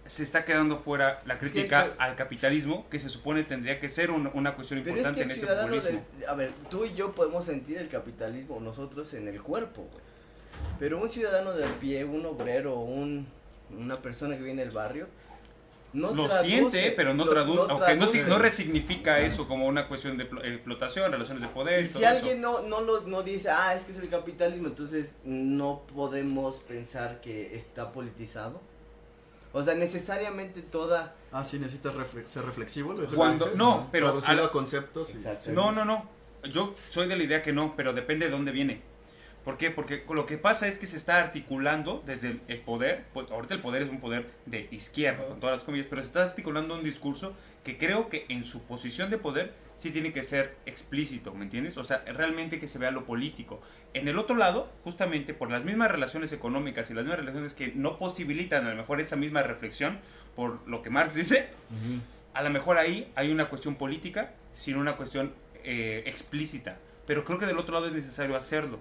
se 0.07 0.23
está 0.23 0.45
quedando 0.45 0.77
fuera 0.77 1.21
la 1.25 1.39
que, 1.39 1.49
crítica 1.49 1.83
pero- 1.89 1.95
al 2.01 2.15
capitalismo, 2.15 2.87
que 2.89 2.99
se 2.99 3.09
supone 3.09 3.43
tendría 3.43 3.79
que 3.79 3.89
ser 3.89 4.11
una, 4.11 4.29
una 4.33 4.55
cuestión 4.55 4.81
Pero 4.83 4.95
es 4.97 5.05
importante 5.05 5.25
que 5.27 5.33
en 5.33 5.37
ese 5.43 5.47
populismo. 5.61 5.89
del- 6.19 6.29
a 6.29 6.35
ver, 6.35 6.51
tú 6.69 6.85
y 6.85 6.93
yo 6.93 7.13
podemos 7.13 7.45
sentir 7.45 7.77
el 7.79 7.87
capitalismo 7.89 8.59
nosotros 8.59 9.13
en 9.15 9.27
el 9.27 9.41
cuerpo, 9.41 9.81
güey. 9.91 10.03
Pero 10.79 11.01
un 11.01 11.09
ciudadano 11.09 11.53
de 11.53 11.65
pie, 11.81 12.05
un 12.05 12.25
obrero, 12.25 12.79
un, 12.79 13.27
una 13.77 13.97
persona 14.01 14.37
que 14.37 14.43
viene 14.43 14.61
del 14.63 14.71
barrio, 14.71 15.07
no 15.93 16.13
lo 16.13 16.27
traduce- 16.27 16.45
siente, 16.45 16.93
pero 16.95 17.13
no 17.13 17.23
lo- 17.25 17.31
traduce, 17.31 17.59
aunque 17.69 17.95
no, 17.95 18.05
traduce. 18.05 18.23
no 18.25 18.37
resignifica 18.37 19.19
eso 19.21 19.47
como 19.47 19.65
una 19.65 19.87
cuestión 19.87 20.17
de 20.17 20.25
pl- 20.25 20.45
explotación, 20.55 21.11
relaciones 21.11 21.41
de 21.41 21.47
poder. 21.49 21.81
Y 21.81 21.85
y 21.85 21.87
si 21.87 21.93
todo 21.93 22.03
eso. 22.03 22.11
alguien 22.17 22.41
no, 22.41 22.61
no, 22.63 22.81
lo, 22.81 23.01
no 23.01 23.23
dice, 23.23 23.49
ah, 23.49 23.73
es 23.73 23.83
que 23.83 23.93
es 23.93 23.99
el 23.99 24.09
capitalismo, 24.09 24.67
entonces 24.67 25.15
no 25.23 25.83
podemos 25.95 26.57
pensar 26.59 27.21
que 27.21 27.55
está 27.55 27.91
politizado. 27.91 28.61
O 29.57 29.63
sea, 29.63 29.73
necesariamente 29.73 30.61
toda... 30.61 31.15
Ah, 31.31 31.45
sí, 31.45 31.57
necesitas 31.59 31.95
refle- 31.95 32.27
ser 32.27 32.43
reflexivo. 32.45 32.91
¿lo 32.91 33.07
Cuando- 33.07 33.45
dices? 33.45 33.57
no, 33.57 33.87
pero 33.89 34.07
Traducido 34.07 34.41
al- 34.43 34.49
a 34.49 34.51
conceptos. 34.51 35.13
y-. 35.15 35.51
No, 35.51 35.71
no, 35.71 35.85
no. 35.85 36.09
Yo 36.43 36.75
soy 36.89 37.07
de 37.07 37.15
la 37.15 37.23
idea 37.23 37.41
que 37.41 37.53
no, 37.53 37.73
pero 37.77 37.93
depende 37.93 38.25
de 38.25 38.31
dónde 38.33 38.51
viene. 38.51 38.81
¿Por 39.45 39.57
qué? 39.57 39.69
Porque 39.71 40.03
lo 40.09 40.25
que 40.25 40.37
pasa 40.39 40.67
es 40.67 40.79
que 40.79 40.87
se 40.87 40.97
está 40.97 41.19
articulando 41.21 42.01
desde 42.05 42.39
el- 42.47 42.59
poder, 42.61 43.05
pues 43.13 43.29
ahorita 43.31 43.53
el 43.53 43.61
poder 43.61 43.83
es 43.83 43.89
un 43.89 43.99
poder 44.01 44.25
de 44.47 44.67
izquierda, 44.71 45.25
con 45.27 45.39
todas 45.39 45.55
las 45.57 45.63
comillas, 45.63 45.85
pero 45.89 46.01
se 46.01 46.07
está 46.07 46.23
articulando 46.23 46.73
un 46.75 46.83
discurso 46.83 47.35
que 47.63 47.77
creo 47.77 48.09
que 48.09 48.25
en 48.29 48.43
su 48.43 48.63
posición 48.63 49.09
de 49.11 49.17
poder 49.19 49.53
sí 49.77 49.91
tiene 49.91 50.11
que 50.13 50.23
ser 50.23 50.55
explícito, 50.65 51.33
¿me 51.35 51.43
entiendes? 51.45 51.77
O 51.77 51.83
sea, 51.83 52.03
realmente 52.05 52.59
que 52.59 52.67
se 52.67 52.79
vea 52.79 52.89
lo 52.91 53.05
político. 53.05 53.61
En 53.93 54.07
el 54.07 54.17
otro 54.17 54.35
lado, 54.35 54.71
justamente 54.83 55.33
por 55.35 55.51
las 55.51 55.63
mismas 55.63 55.91
relaciones 55.91 56.31
económicas 56.31 56.89
y 56.89 56.93
las 56.95 57.03
mismas 57.03 57.19
relaciones 57.19 57.53
que 57.53 57.71
no 57.75 57.99
posibilitan 57.99 58.65
a 58.65 58.71
lo 58.71 58.75
mejor 58.75 58.99
esa 58.99 59.15
misma 59.15 59.43
reflexión, 59.43 59.99
por 60.35 60.67
lo 60.67 60.81
que 60.81 60.89
Marx 60.89 61.13
dice, 61.13 61.49
a 62.33 62.41
lo 62.41 62.49
mejor 62.49 62.77
ahí 62.79 63.11
hay 63.15 63.31
una 63.31 63.45
cuestión 63.45 63.75
política 63.75 64.31
sin 64.53 64.77
una 64.77 64.95
cuestión 64.97 65.33
eh, 65.63 66.03
explícita. 66.07 66.77
Pero 67.05 67.23
creo 67.25 67.37
que 67.37 67.45
del 67.45 67.57
otro 67.59 67.73
lado 67.75 67.87
es 67.87 67.93
necesario 67.93 68.35
hacerlo. 68.35 68.79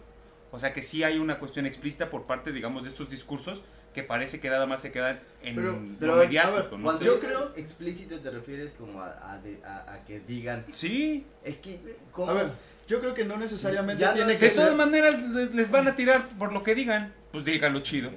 O 0.54 0.58
sea 0.60 0.72
que 0.72 0.82
sí 0.82 1.02
hay 1.02 1.18
una 1.18 1.38
cuestión 1.38 1.66
explícita 1.66 2.10
por 2.10 2.24
parte, 2.26 2.52
digamos, 2.52 2.84
de 2.84 2.90
estos 2.90 3.10
discursos 3.10 3.62
que 3.92 4.02
parece 4.02 4.40
que 4.40 4.48
nada 4.50 4.66
más 4.66 4.80
se 4.80 4.90
quedan 4.92 5.20
en 5.42 5.54
Pero- 5.56 5.72
lo 5.72 5.78
pero, 6.00 6.12
a 6.12 6.16
ver, 6.16 6.26
mediático. 6.28 6.76
¿no? 6.78 6.84
Cuando 6.84 6.98
sé. 7.00 7.04
yo 7.06 7.18
creo 7.20 7.52
explícito 7.56 8.18
te 8.20 8.30
refieres 8.30 8.72
como 8.72 9.00
a, 9.02 9.32
a 9.32 9.38
de- 9.38 9.60
a- 9.64 9.94
a 9.94 10.04
que 10.04 10.20
digan, 10.20 10.64
Sí. 10.72 11.26
es 11.44 11.58
que, 11.58 11.80
¿cómo? 12.12 12.30
A 12.30 12.34
ver, 12.34 12.50
yo 12.88 13.00
creo 13.00 13.14
que 13.14 13.24
no 13.24 13.36
necesariamente 13.36 14.00
Ya 14.00 14.08
no 14.10 14.14
tiene 14.16 14.32
es- 14.34 14.38
que 14.38 14.46
De 14.48 14.54
todas 14.54 14.68
ser... 14.70 14.76
maneras 14.78 15.20
les 15.22 15.54
les 15.54 15.70
van 15.70 15.88
a 15.88 15.96
tirar 15.96 16.24
por 16.38 16.52
lo 16.52 16.62
que 16.62 16.74
digan. 16.74 17.12
Pues 17.32 17.44
díganlo 17.44 17.80
chido. 17.80 18.10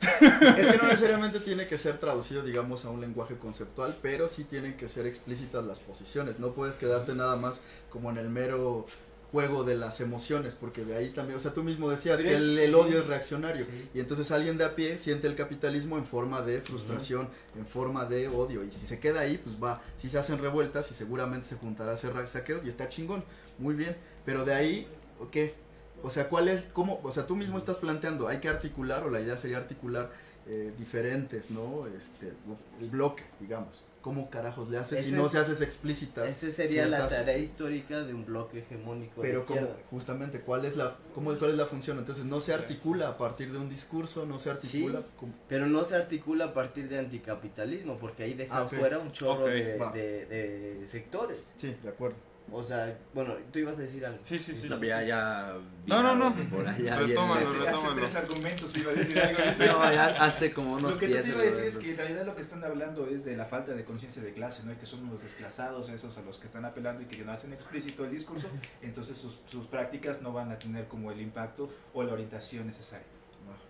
Es 0.00 0.66
que 0.66 0.78
no 0.78 0.84
necesariamente 0.88 1.40
tiene 1.40 1.66
que 1.66 1.78
ser 1.78 1.98
traducido, 1.98 2.42
digamos, 2.42 2.84
a 2.84 2.90
un 2.90 3.00
lenguaje 3.00 3.36
conceptual, 3.36 3.96
pero 4.02 4.28
sí 4.28 4.44
tienen 4.44 4.76
que 4.76 4.88
ser 4.88 5.06
explícitas 5.06 5.64
las 5.64 5.78
posiciones. 5.78 6.38
No 6.38 6.52
puedes 6.52 6.76
quedarte 6.76 7.14
nada 7.14 7.36
más 7.36 7.62
como 7.90 8.10
en 8.10 8.18
el 8.18 8.28
mero 8.28 8.84
juego 9.34 9.64
de 9.64 9.74
las 9.74 10.00
emociones, 10.00 10.54
porque 10.54 10.84
de 10.84 10.94
ahí 10.94 11.10
también, 11.10 11.36
o 11.36 11.40
sea, 11.40 11.52
tú 11.52 11.64
mismo 11.64 11.90
decías 11.90 12.22
que 12.22 12.36
el, 12.36 12.56
sí. 12.68 12.72
odio 12.72 13.00
es 13.00 13.06
reaccionario. 13.08 13.64
Sí. 13.64 13.90
Y 13.94 13.98
entonces 13.98 14.30
alguien 14.30 14.56
de 14.58 14.64
a 14.64 14.76
pie 14.76 14.96
siente 14.96 15.26
el 15.26 15.34
capitalismo 15.34 15.98
en 15.98 16.06
forma 16.06 16.40
de 16.42 16.60
frustración, 16.60 17.28
en 17.58 17.66
forma 17.66 18.04
de 18.04 18.28
odio. 18.28 18.62
Y 18.62 18.70
si 18.70 18.86
se 18.86 19.00
queda 19.00 19.22
ahí, 19.22 19.38
pues 19.38 19.56
va, 19.60 19.82
si 19.96 20.08
se 20.08 20.18
hacen 20.18 20.38
revueltas 20.38 20.88
y 20.92 20.94
seguramente 20.94 21.48
se 21.48 21.56
juntará 21.56 21.90
a 21.90 21.94
hacer 21.94 22.12
saqueos 22.28 22.64
y 22.64 22.68
está 22.68 22.88
chingón, 22.88 23.24
muy 23.58 23.74
bien. 23.74 23.96
Pero 24.24 24.44
de 24.44 24.54
ahí, 24.54 24.86
¿qué? 25.32 25.56
O 26.04 26.10
sea, 26.10 26.28
¿cuál 26.28 26.46
es, 26.46 26.62
cómo, 26.72 27.00
o 27.02 27.10
sea, 27.10 27.26
tú 27.26 27.34
mismo 27.34 27.58
estás 27.58 27.78
planteando, 27.78 28.28
hay 28.28 28.38
que 28.38 28.48
articular, 28.48 29.02
o 29.02 29.10
la 29.10 29.20
idea 29.20 29.36
sería 29.36 29.56
articular 29.56 30.12
eh, 30.46 30.72
diferentes, 30.78 31.50
¿no? 31.50 31.88
Este, 31.88 32.34
el 32.80 32.88
bloque, 32.88 33.24
digamos. 33.40 33.82
¿Cómo 34.04 34.28
carajos 34.28 34.68
le 34.68 34.76
haces 34.76 35.02
si 35.02 35.12
no 35.12 35.24
es- 35.24 35.32
se 35.32 35.38
haces 35.38 35.62
explícitas? 35.62 36.28
Esa 36.28 36.54
sería 36.54 36.86
la 36.86 37.08
tarea 37.08 37.38
histórica 37.38 38.02
de 38.02 38.12
un 38.12 38.26
bloque 38.26 38.58
hegemónico 38.58 39.22
de 39.22 39.28
Pero 39.28 39.46
como, 39.46 39.66
justamente, 39.90 40.40
¿cuál 40.42 40.66
es, 40.66 40.76
la, 40.76 40.94
cómo, 41.14 41.34
¿cuál 41.38 41.52
es 41.52 41.56
la 41.56 41.64
función? 41.64 41.96
Entonces, 41.98 42.26
no 42.26 42.38
se 42.40 42.52
articula 42.52 43.08
a 43.08 43.16
partir 43.16 43.50
de 43.50 43.56
un 43.56 43.70
discurso, 43.70 44.26
no 44.26 44.38
se 44.38 44.50
articula... 44.50 45.00
Sí. 45.00 45.06
como- 45.16 45.32
Pero 45.48 45.64
no 45.68 45.86
se 45.86 45.96
articula 45.96 46.44
a 46.44 46.52
partir 46.52 46.86
de 46.90 46.98
anticapitalismo, 46.98 47.96
porque 47.96 48.24
ahí 48.24 48.34
dejas 48.34 48.58
Ah, 48.70 48.78
fuera 48.78 48.98
un 48.98 49.10
chorro 49.10 49.46
de- 49.46 50.26
de 50.26 50.84
sectores. 50.86 51.40
Sí, 51.56 51.74
de 51.82 51.88
acuerdo. 51.88 52.16
O 52.52 52.62
sea, 52.62 52.96
bueno, 53.14 53.34
tú 53.52 53.58
ibas 53.58 53.78
a 53.78 53.82
decir 53.82 54.04
algo. 54.06 54.18
Sí, 54.22 54.38
sí, 54.38 54.54
sí. 54.54 54.68
No, 54.68 54.78
sí, 54.78 54.86
ya, 54.86 55.00
sí. 55.00 55.06
ya. 55.08 55.54
No, 55.86 56.02
no, 56.02 56.14
no. 56.14 56.34
Por 56.50 56.66
allá 56.66 56.96
Retómalo, 56.96 57.52
retómalo. 57.52 57.78
Hace 57.78 57.94
tres 57.96 58.14
argumentos 58.16 58.76
iba 58.76 58.92
a 58.92 58.94
decir 58.94 59.20
algo. 59.20 59.38
No, 59.84 59.92
ya 59.92 60.06
hace 60.20 60.52
como 60.52 60.74
unos 60.74 60.92
Lo 60.92 60.98
que 60.98 61.06
te 61.08 61.22
10 61.22 61.26
iba 61.28 61.38
a 61.38 61.42
decir 61.42 61.64
es 61.64 61.78
que 61.78 61.90
en 61.90 61.96
realidad 61.96 62.26
lo 62.26 62.34
que 62.36 62.42
están 62.42 62.62
hablando 62.62 63.08
es 63.08 63.24
de 63.24 63.36
la 63.36 63.46
falta 63.46 63.72
de 63.72 63.84
conciencia 63.84 64.22
de 64.22 64.32
clase, 64.34 64.62
¿no? 64.64 64.72
Y 64.72 64.76
que 64.76 64.86
son 64.86 65.08
los 65.10 65.20
desclasados 65.22 65.88
esos 65.88 66.16
a 66.18 66.20
los 66.22 66.38
que 66.38 66.46
están 66.46 66.64
apelando 66.64 67.02
y 67.02 67.06
que 67.06 67.24
no 67.24 67.32
hacen 67.32 67.52
explícito 67.54 68.04
el 68.04 68.10
discurso, 68.12 68.46
entonces 68.82 69.16
sus, 69.16 69.40
sus 69.50 69.66
prácticas 69.66 70.20
no 70.22 70.32
van 70.32 70.52
a 70.52 70.58
tener 70.58 70.86
como 70.86 71.10
el 71.10 71.20
impacto 71.20 71.70
o 71.92 72.02
la 72.04 72.12
orientación 72.12 72.66
necesaria. 72.66 73.06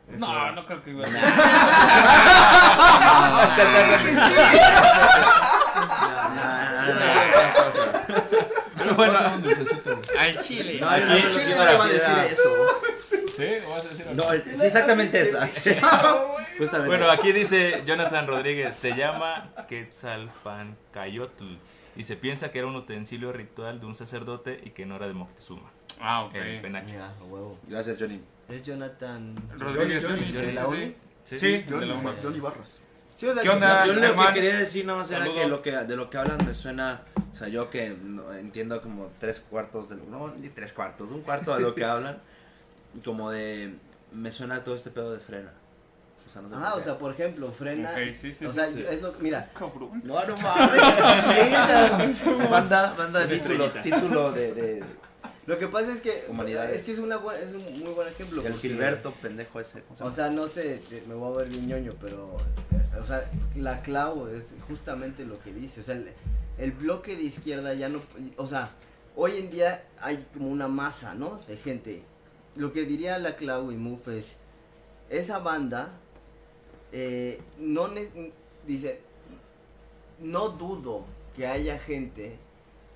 Eso 0.09 0.19
No, 0.19 0.33
era. 0.37 0.53
no 0.53 0.67
creo 0.67 0.83
que 0.83 0.91
iba 0.91 1.01
a 1.01 1.11
Pero 3.57 3.75
bueno, 8.97 9.13
Pásame 9.13 9.37
un 9.37 9.43
dulcecito, 9.43 9.97
güey. 9.97 10.19
al 10.19 10.39
chile. 10.39 10.79
No, 10.81 10.89
al 10.89 11.01
no, 11.09 11.15
chile. 11.17 11.25
no, 11.25 11.31
¿Quién 11.35 11.49
no, 11.49 11.55
iba 11.55 11.71
a 11.85 11.89
decir 11.89 12.03
eso? 12.33 12.81
¿Sí? 13.37 13.49
¿Vas 13.69 13.85
a 13.85 13.89
decir 13.89 14.09
algo? 14.09 14.25
No, 14.25 14.33
el- 14.33 14.43
sí, 14.61 14.67
exactamente 14.67 15.21
esa. 15.21 15.49
sí. 15.49 15.71
Justamente. 16.59 16.87
Bueno, 16.89 17.11
aquí 17.11 17.33
dice 17.33 17.83
Jonathan 17.87 18.27
Rodríguez, 18.27 18.77
se 18.77 18.95
llama 18.95 19.53
Quetzalpancayotl 19.69 21.45
y 21.97 22.05
se 22.05 22.17
piensa 22.17 22.51
que 22.51 22.59
era 22.59 22.67
un 22.69 22.77
utensilio 22.77 23.33
ritual 23.33 23.81
de 23.81 23.87
un 23.87 23.95
sacerdote 23.95 24.61
y 24.65 24.71
que 24.71 24.85
no 24.87 24.97
era 24.97 25.07
de 25.07 25.15
Moctezuma, 25.15 25.71
Ah, 26.01 26.25
ok. 26.25 26.35
el 26.35 26.61
penacho. 26.61 26.95
Ya, 26.95 27.07
a 27.07 27.25
huevo. 27.25 27.59
Gracias, 27.69 27.97
Johnny. 27.99 28.21
Es 28.49 28.63
Jonathan. 28.63 29.35
Rodríguez, 29.59 30.05
Johnny, 30.05 30.33
Johnny, 30.33 30.33
Johnny, 30.35 30.51
sí, 30.51 30.57
¿la 30.57 30.63
sí, 30.65 30.69
uni? 30.71 30.85
sí. 30.85 30.95
Sí, 31.25 31.39
Sí, 31.39 31.53
de 31.53 31.65
Johnny, 31.69 31.87
la 31.87 31.95
uni. 31.95 32.11
Johnny 32.23 32.41
Barras. 32.41 32.81
Sí, 33.15 33.27
o 33.27 33.35
sea, 33.35 33.43
¿Qué 33.43 33.49
onda? 33.49 33.87
Yo 33.87 33.95
lo 33.95 34.01
que 34.01 34.33
quería 34.35 34.57
decir 34.57 34.85
nada 34.85 34.99
más 34.99 35.11
era 35.11 35.25
que, 35.25 35.47
lo 35.47 35.63
que 35.63 35.71
de 35.71 35.97
lo 35.97 36.11
que 36.11 36.19
hablan 36.19 36.45
me 36.45 36.55
suena, 36.55 37.03
o 37.33 37.37
sea, 37.37 37.49
yo 37.49 37.71
que 37.71 37.91
no, 37.91 38.33
entiendo 38.35 38.81
como 38.83 39.11
tres 39.21 39.41
cuartos 39.41 39.89
de 39.89 39.97
lo, 39.97 40.05
no, 40.07 40.35
ni 40.35 40.49
tres 40.49 40.73
cuartos, 40.73 41.11
un 41.11 41.23
cuarto 41.23 41.55
de 41.55 41.61
lo 41.61 41.75
que 41.75 41.85
hablan, 41.85 42.19
y 42.95 43.01
como 43.01 43.31
de, 43.31 43.75
me 44.13 44.33
suena 44.33 44.65
todo 44.65 44.75
este 44.75 44.91
pedo 44.91 45.13
de 45.13 45.21
frena. 45.21 45.53
O 46.27 46.31
sea, 46.31 46.41
no 46.43 46.49
sé 46.49 46.55
Ah, 46.59 46.75
o 46.75 46.81
sea, 46.81 46.99
por 46.99 47.13
ejemplo, 47.13 47.53
frena. 47.53 47.91
Ok, 47.91 48.15
sí, 48.15 48.33
sí, 48.33 48.47
o 48.47 48.51
sí, 48.51 48.55
sea, 48.55 48.67
sí. 48.67 48.85
es 48.89 49.03
lo 49.03 49.13
mira. 49.21 49.51
Cabrón. 49.53 50.01
No, 50.03 50.15
no 50.25 50.37
mames. 50.39 52.25
banda, 52.51 52.95
banda 52.97 53.27
de 53.27 53.39
título, 53.39 53.71
título 53.71 54.33
de, 54.33 54.55
de, 54.55 54.85
Lo 55.47 55.59
que 55.59 55.69
pasa 55.69 55.93
es 55.93 56.01
que 56.01 56.25
Humanidades. 56.29 56.77
es 56.81 56.87
que 56.87 56.93
es 56.93 56.99
una 56.99 57.17
buen- 57.19 57.43
es 57.43 57.53
un 57.53 57.63
muy 57.81 57.91
buen 57.95 58.09
ejemplo. 58.09 58.43
porque- 58.43 58.57
Gilberto, 58.59 59.13
pendejo 59.15 59.61
ese. 59.61 59.83
¿cómo 59.83 59.95
se 59.97 60.05
O 60.05 60.11
sea, 60.13 60.31
no 60.31 60.49
sé, 60.49 60.81
me 61.07 61.15
voy 61.15 61.35
a 61.35 61.39
ver 61.39 61.49
bien 61.51 61.67
ñoño, 61.69 61.93
pero 62.01 62.37
eh, 62.73 62.99
o 63.01 63.05
sea, 63.07 63.31
la 63.57 63.83
clavo 63.83 64.29
es 64.29 64.47
justamente 64.67 65.25
lo 65.27 65.39
que 65.43 65.53
dice, 65.53 65.81
o 65.81 65.85
sea, 65.85 65.97
el, 65.97 66.11
el 66.59 66.73
bloque 66.73 67.17
de 67.17 67.25
izquierda 67.25 67.75
ya 67.75 67.89
no, 67.91 68.01
o 68.37 68.47
sea, 68.47 68.71
hoy 69.17 69.37
en 69.39 69.51
día 69.51 69.85
hay 69.99 70.25
como 70.33 70.49
una 70.49 70.69
masa, 70.69 71.15
¿no? 71.15 71.39
De 71.47 71.57
gente. 71.57 72.03
Lo 72.57 72.73
que 72.73 72.85
diría 72.85 73.19
la 73.19 73.37
Clau 73.37 73.71
y 73.73 73.77
Muf 73.77 74.09
es, 74.09 74.37
esa 75.11 75.41
banda, 75.41 75.91
eh, 76.93 77.41
no, 77.59 77.89
ne- 77.89 78.33
dice, 78.67 79.01
no 80.21 80.49
dudo 80.51 81.05
que 81.37 81.47
haya 81.47 81.79
gente 81.79 82.37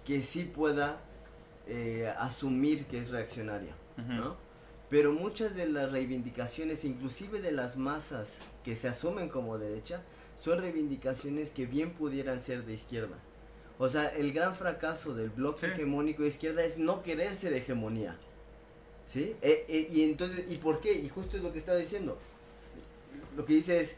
que 0.06 0.22
sí 0.22 0.44
pueda 0.44 1.00
eh, 1.68 2.12
asumir 2.18 2.86
que 2.86 2.98
es 2.98 3.10
reaccionaria, 3.10 3.74
Ujú. 3.98 4.12
¿no? 4.12 4.36
Pero 4.90 5.12
muchas 5.12 5.54
de 5.54 5.68
las 5.68 5.92
reivindicaciones, 5.92 6.84
inclusive 6.84 7.40
de 7.40 7.52
las 7.52 7.76
masas 7.76 8.36
que 8.64 8.74
se 8.74 8.88
asumen 8.88 9.28
como 9.28 9.58
derecha, 9.58 10.02
son 10.34 10.60
reivindicaciones 10.60 11.50
que 11.50 11.66
bien 11.66 11.90
pudieran 11.92 12.40
ser 12.40 12.64
de 12.64 12.72
izquierda. 12.74 13.16
O 13.78 13.88
sea, 13.88 14.08
el 14.08 14.32
gran 14.32 14.56
fracaso 14.56 15.14
del 15.14 15.30
bloque 15.30 15.66
Sí. 15.66 15.72
hegemónico 15.72 16.22
de 16.22 16.28
izquierda 16.28 16.64
es 16.64 16.78
no 16.78 17.02
querer 17.02 17.36
ser 17.36 17.52
hegemonía. 17.52 18.16
¿Sí? 19.06 19.36
Eh, 19.42 19.64
eh, 19.68 19.88
y 19.92 20.02
entonces, 20.02 20.44
¿y 20.48 20.56
por 20.56 20.80
qué? 20.80 20.92
Y 20.92 21.08
justo 21.08 21.36
es 21.36 21.42
lo 21.42 21.52
que 21.52 21.58
estaba 21.58 21.78
diciendo. 21.78 22.18
Lo 23.36 23.44
que 23.46 23.54
dice 23.54 23.80
es, 23.80 23.96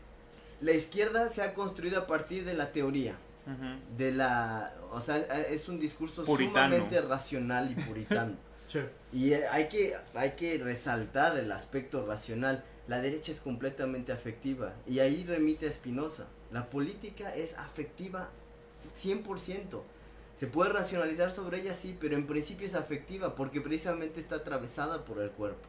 la 0.61 0.73
izquierda 0.73 1.29
se 1.31 1.43
ha 1.43 1.55
construido 1.55 2.01
a 2.01 2.07
partir 2.07 2.45
de 2.45 2.55
la 2.55 2.73
teoría 2.73 3.17
De 3.97 4.13
la 4.13 4.75
o 4.91 5.01
sea 5.01 5.17
es 5.17 5.69
un 5.69 5.81
discurso 5.81 6.25
Puritano. 6.25 6.67
sumamente 6.67 7.01
racional 7.01 7.71
y 7.71 7.75
puritano. 7.75 8.35
Sí. 8.71 8.79
y 9.13 9.33
eh, 9.33 9.49
hay 9.49 9.67
que 9.67 9.97
hay 10.15 10.31
que 10.37 10.57
resaltar 10.59 11.37
el 11.37 11.51
aspecto 11.51 12.07
racional. 12.07 12.63
La 12.87 13.01
derecha 13.01 13.33
es 13.33 13.41
completamente 13.41 14.13
afectiva 14.13 14.75
y 14.87 15.01
ahí 15.01 15.25
remite 15.25 15.67
a 15.67 15.73
Spinoza. 15.73 16.27
La 16.53 16.71
política 16.71 17.35
es 17.35 17.59
afectiva 17.59 18.29
100% 19.03 19.81
se 20.37 20.47
puede 20.47 20.73
racionalizar 20.73 21.33
sobre 21.33 21.61
ella 21.61 21.75
sí 21.75 21.97
pero 22.01 22.15
en 22.15 22.27
principio 22.27 22.67
es 22.67 22.75
afectiva 22.75 23.35
porque 23.35 23.61
precisamente 23.61 24.21
está 24.21 24.37
atravesada 24.37 25.05
por 25.05 25.21
el 25.21 25.31
cuerpo 25.31 25.67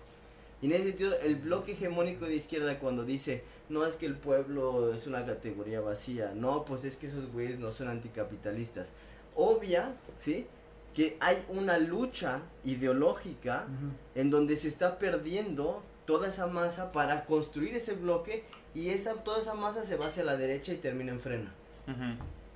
y 0.61 0.67
en 0.67 0.73
ese 0.73 0.89
sentido, 0.89 1.17
el 1.23 1.35
bloque 1.35 1.71
hegemónico 1.71 2.25
de 2.25 2.35
izquierda 2.35 2.79
cuando 2.79 3.03
dice, 3.03 3.43
no 3.69 3.85
es 3.85 3.95
que 3.95 4.05
el 4.05 4.15
pueblo 4.15 4.93
es 4.93 5.07
una 5.07 5.25
categoría 5.25 5.81
vacía, 5.81 6.33
no, 6.35 6.65
pues 6.65 6.85
es 6.85 6.97
que 6.97 7.07
esos 7.07 7.31
güeyes 7.31 7.59
no 7.59 7.71
son 7.71 7.87
anticapitalistas. 7.87 8.89
Obvia, 9.35 9.95
¿sí? 10.19 10.45
Que 10.93 11.17
hay 11.19 11.43
una 11.49 11.77
lucha 11.79 12.41
ideológica 12.63 13.65
en 14.13 14.29
donde 14.29 14.55
se 14.55 14.67
está 14.67 14.99
perdiendo 14.99 15.81
toda 16.05 16.27
esa 16.29 16.47
masa 16.47 16.91
para 16.91 17.25
construir 17.25 17.75
ese 17.75 17.93
bloque 17.93 18.43
y 18.75 18.89
esa, 18.89 19.23
toda 19.23 19.39
esa 19.41 19.53
masa 19.53 19.85
se 19.85 19.95
va 19.95 20.07
hacia 20.07 20.23
la 20.23 20.37
derecha 20.37 20.73
y 20.73 20.77
termina 20.77 21.11
en 21.11 21.21
frena. 21.21 21.53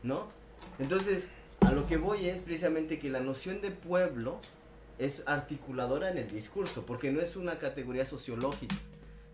¿no? 0.04 0.28
Entonces, 0.78 1.30
a 1.62 1.72
lo 1.72 1.88
que 1.88 1.98
voy 1.98 2.28
es 2.28 2.42
precisamente 2.42 3.00
que 3.00 3.10
la 3.10 3.22
noción 3.22 3.62
de 3.62 3.72
pueblo 3.72 4.40
es 4.98 5.24
articuladora 5.26 6.10
en 6.10 6.18
el 6.18 6.30
discurso, 6.30 6.86
porque 6.86 7.12
no 7.12 7.22
es 7.22 7.36
una 7.36 7.60
categoría 7.60 8.06
sociológica 8.06 8.76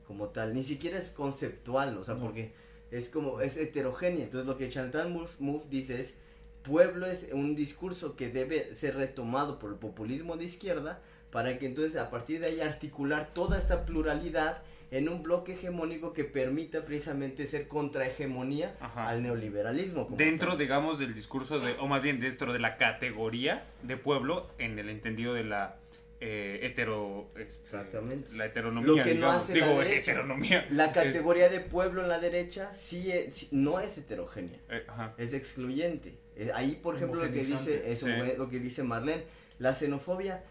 como 0.08 0.28
tal, 0.30 0.54
ni 0.54 0.64
siquiera 0.64 0.98
es 0.98 1.08
conceptual, 1.08 1.98
o 1.98 2.04
sea, 2.04 2.16
No. 2.16 2.22
porque 2.22 2.52
es 2.92 3.10
como, 3.10 3.40
es 3.42 3.56
heterogénea. 3.58 4.24
Entonces, 4.24 4.48
lo 4.48 4.58
que 4.58 4.68
Chantal 4.70 5.10
Mouffe, 5.10 5.36
Mouffe 5.40 5.68
dice 5.70 6.00
es, 6.02 6.16
pueblo 6.64 7.06
es 7.06 7.28
un 7.32 7.56
discurso 7.56 8.16
que 8.16 8.30
debe 8.30 8.76
ser 8.76 8.96
retomado 8.96 9.58
por 9.60 9.72
el 9.72 9.78
populismo 9.78 10.36
de 10.38 10.46
izquierda, 10.46 11.00
para 11.32 11.58
que 11.58 11.66
entonces 11.66 11.96
a 11.96 12.10
partir 12.10 12.42
de 12.42 12.48
ahí 12.48 12.62
articular 12.62 13.32
toda 13.34 13.58
esta 13.58 13.86
pluralidad 13.86 14.62
en 14.92 15.08
un 15.08 15.24
bloque 15.24 15.54
hegemónico 15.54 16.12
que 16.12 16.26
permita 16.26 16.84
precisamente 16.86 17.48
ser 17.48 17.68
contrahegemonía 17.70 18.76
al 18.94 19.24
neoliberalismo. 19.24 20.06
Dentro, 20.12 20.50
tal. 20.50 20.58
digamos, 20.60 21.00
del 21.00 21.14
discurso 21.16 21.60
de, 21.60 21.74
o 21.80 21.88
más 21.88 22.02
bien 22.04 22.20
dentro 22.20 22.52
de 22.52 22.60
la 22.60 22.76
categoría 22.76 23.64
de 23.84 23.96
pueblo, 23.96 24.50
en 24.58 24.78
el 24.78 24.90
entendido 24.90 25.34
de 25.34 25.46
la 25.46 25.78
eh, 26.20 26.60
hetero... 26.64 27.30
este, 27.38 27.64
Exactamente. 27.64 28.36
La 28.36 28.46
heteronomía, 28.46 28.88
Lo 28.90 28.96
que 28.96 29.16
no 29.16 29.28
digamos. 29.28 29.36
hace 29.44 29.58
la 29.60 29.66
Digo, 29.66 29.80
derecha. 29.80 30.12
heteronomía. 30.12 30.68
La 30.70 30.86
Es- 30.88 30.92
categoría 30.92 31.50
de 31.50 31.62
pueblo 31.62 32.02
en 32.04 32.10
la 32.10 32.20
derecha 32.20 32.72
sí, 32.74 33.10
es- 33.12 33.52
no 33.54 33.80
es 33.80 33.98
heterogénea, 33.98 34.60
eh, 34.70 34.84
es 35.18 35.34
excluyente. 35.34 36.14
Eh, 36.36 36.52
Ahí, 36.54 36.76
por 36.84 36.98
ejemplo, 36.98 37.24
lo 37.26 37.32
que 37.32 37.44
dice 37.44 37.92
eso, 37.92 38.08
Sí. 38.08 38.12
lo 38.38 38.50
que 38.50 38.60
dice 38.60 38.84
Marlene, 38.84 39.24
la 39.58 39.74
xenofobia 39.74 40.44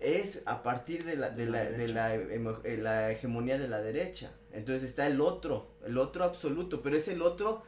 es 0.00 0.42
a 0.46 0.62
partir 0.62 1.04
de 1.04 1.16
la, 1.16 1.30
de 1.30 1.46
la, 1.46 1.64
de 1.64 1.88
la, 1.88 2.14
eh, 2.14 2.78
la 2.80 3.10
hegemonía 3.10 3.58
de 3.58 3.68
la 3.68 3.80
derecha. 3.80 4.32
Entonces 4.52 4.84
está 4.84 5.06
el 5.06 5.20
otro, 5.20 5.70
el 5.84 5.98
otro 5.98 6.24
absoluto, 6.24 6.82
pero 6.82 6.96
es 6.96 7.08
el 7.08 7.22
otro, 7.22 7.62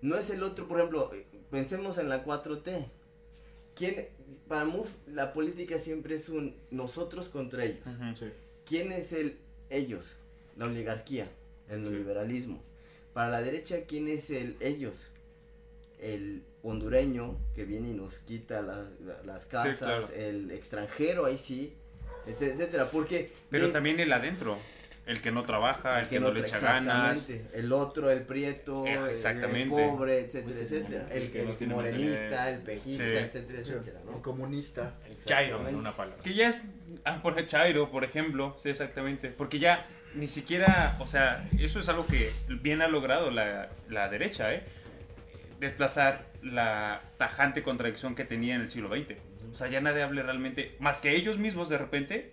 no 0.00 0.16
es 0.16 0.30
el 0.30 0.42
otro, 0.42 0.66
por 0.66 0.78
ejemplo, 0.78 1.10
pensemos 1.50 1.98
en 1.98 2.08
la 2.08 2.24
4T. 2.24 2.86
¿Quién, 3.74 4.08
para 4.48 4.64
MUF, 4.64 4.90
la 5.08 5.32
política 5.32 5.78
siempre 5.78 6.14
es 6.14 6.28
un 6.28 6.56
nosotros 6.70 7.28
contra 7.28 7.64
ellos. 7.64 7.84
Sí. 8.18 8.26
¿Quién 8.64 8.92
es 8.92 9.12
el 9.12 9.38
ellos? 9.68 10.14
La 10.56 10.66
oligarquía, 10.66 11.28
el 11.68 11.82
neoliberalismo. 11.82 12.62
Para 13.12 13.30
la 13.30 13.42
derecha, 13.42 13.84
¿quién 13.86 14.08
es 14.08 14.30
el 14.30 14.56
ellos? 14.60 15.08
El 16.04 16.42
hondureño 16.62 17.38
que 17.54 17.64
viene 17.64 17.90
y 17.90 17.92
nos 17.94 18.18
quita 18.18 18.60
la- 18.62 18.84
la- 19.04 19.22
las 19.24 19.46
casas, 19.46 19.78
claro. 19.78 20.08
el 20.14 20.50
extranjero, 20.50 21.24
ahí 21.24 21.38
sí, 21.38 21.74
etc- 22.26 22.42
etcétera. 22.52 22.90
Porque 22.90 23.32
Pero 23.50 23.66
de- 23.68 23.72
también 23.72 23.98
el 24.00 24.12
adentro. 24.12 24.58
El 25.06 25.20
que 25.20 25.30
no 25.30 25.42
trabaja, 25.44 26.00
el, 26.00 26.08
que, 26.08 26.18
no, 26.18 26.32
le 26.32 26.40
tra- 26.40 26.46
echa 26.46 26.58
ganas. 26.60 27.12
exactamente, 27.18 27.58
el 27.58 27.72
otro, 27.74 28.10
el 28.10 28.22
prieto, 28.22 28.86
Eh, 28.86 28.94
el- 28.94 29.08
exactamente. 29.10 29.60
el 29.84 29.90
pobre, 29.90 30.20
etcétera, 30.20 30.60
etcétera. 30.60 31.06
El, 31.12 31.30
que 31.30 31.42
no 31.42 31.50
el 31.50 31.56
tiene 31.58 31.74
morenista, 31.74 32.50
el 32.50 32.62
pejista, 32.62 33.04
Sí. 33.04 33.10
etcétera, 33.10 33.58
etcétera, 33.60 34.00
El 34.00 34.06
¿no? 34.10 34.22
comunista. 34.22 34.94
Chairo, 35.26 35.56
Exactamente. 35.56 35.70
En 35.72 35.76
una 35.76 35.94
palabra. 35.94 36.22
Que 36.24 36.32
ya 36.32 36.48
es, 36.48 36.70
ah, 37.04 37.20
por 37.22 37.32
ejemplo, 37.34 37.50
Chairo, 37.50 37.90
por 37.90 38.02
ejemplo, 38.04 38.56
sí, 38.62 38.70
exactamente, 38.70 39.28
porque 39.28 39.58
ya 39.58 39.86
ni 40.14 40.26
siquiera, 40.26 40.96
o 41.00 41.06
sea, 41.06 41.50
eso 41.58 41.80
es 41.80 41.88
algo 41.90 42.06
que 42.06 42.30
bien 42.62 42.80
ha 42.80 42.88
logrado 42.88 43.30
la, 43.30 43.68
la 43.90 44.08
derecha, 44.08 44.54
¿eh? 44.54 44.62
Desplazar 45.64 46.26
la 46.42 47.02
tajante 47.18 47.62
contradicción 47.62 48.14
que 48.14 48.24
tenía 48.24 48.54
en 48.54 48.60
el 48.60 48.70
siglo 48.70 48.88
XX. 48.90 49.16
O 49.52 49.56
sea, 49.56 49.68
ya 49.68 49.80
nadie 49.80 50.02
habla 50.02 50.22
realmente, 50.22 50.76
más 50.78 51.00
que 51.00 51.14
ellos 51.16 51.38
mismos 51.38 51.68
de 51.68 51.78
repente, 51.78 52.32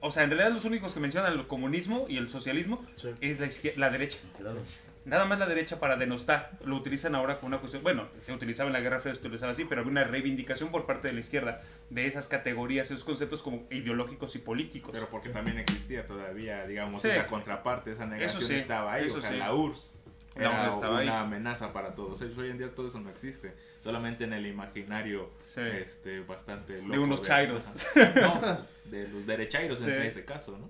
o 0.00 0.10
sea, 0.12 0.24
en 0.24 0.30
realidad 0.30 0.52
los 0.52 0.64
únicos 0.64 0.92
que 0.92 1.00
mencionan 1.00 1.32
el 1.32 1.46
comunismo 1.46 2.06
y 2.08 2.18
el 2.18 2.28
socialismo 2.28 2.84
Sí. 2.96 3.08
es 3.20 3.40
la, 3.40 3.48
la 3.76 3.90
derecha. 3.90 4.18
Claro. 4.36 4.58
nada 5.04 5.24
más 5.24 5.38
la 5.38 5.46
derecha 5.46 5.80
para 5.80 5.96
denostar. 5.96 6.50
Lo 6.64 6.76
utilizan 6.76 7.14
ahora 7.14 7.36
como 7.36 7.46
una 7.48 7.58
cuestión, 7.58 7.82
bueno, 7.82 8.08
se 8.20 8.30
utilizaba 8.32 8.66
en 8.68 8.74
la 8.74 8.80
Guerra 8.80 9.00
Fría, 9.00 9.14
se 9.14 9.20
utilizaba 9.20 9.52
así, 9.52 9.64
pero 9.64 9.80
había 9.80 9.90
una 9.90 10.04
reivindicación 10.04 10.70
por 10.70 10.84
parte 10.84 11.08
de 11.08 11.14
la 11.14 11.20
izquierda 11.20 11.62
de 11.88 12.06
esas 12.06 12.28
categorías, 12.28 12.90
esos 12.90 13.04
conceptos 13.04 13.42
como 13.42 13.66
ideológicos 13.70 14.34
y 14.36 14.38
políticos. 14.40 14.90
Pero 14.92 15.08
porque 15.08 15.30
también 15.30 15.58
existía 15.58 16.06
todavía, 16.06 16.66
digamos, 16.66 17.00
Sí. 17.00 17.08
esa 17.08 17.26
contraparte, 17.26 17.92
esa 17.92 18.04
negación 18.04 18.42
sí, 18.42 18.54
estaba 18.56 18.92
ahí. 18.92 19.06
eso 19.06 19.16
o 19.16 19.20
sea, 19.20 19.30
sí. 19.30 19.36
la 19.38 19.54
URSS 19.54 19.97
era 20.38 20.70
una 20.78 20.98
ahí. 20.98 21.08
amenaza 21.08 21.72
para 21.72 21.94
todos 21.94 22.20
ellos. 22.22 22.36
Hoy 22.38 22.50
en 22.50 22.58
día 22.58 22.74
todo 22.74 22.88
eso 22.88 23.00
no 23.00 23.10
existe. 23.10 23.52
Solamente 23.82 24.24
en 24.24 24.32
el 24.32 24.46
imaginario 24.46 25.30
Sí. 25.42 25.60
este, 25.60 26.20
bastante 26.20 26.78
loco. 26.80 26.92
de 26.92 26.98
unos 26.98 27.22
chairos. 27.22 27.64
No, 28.16 28.58
de 28.84 29.08
los 29.08 29.26
derechairos 29.26 29.78
Sí. 29.78 29.90
en 29.90 30.02
ese 30.02 30.24
caso, 30.24 30.56
¿no? 30.58 30.68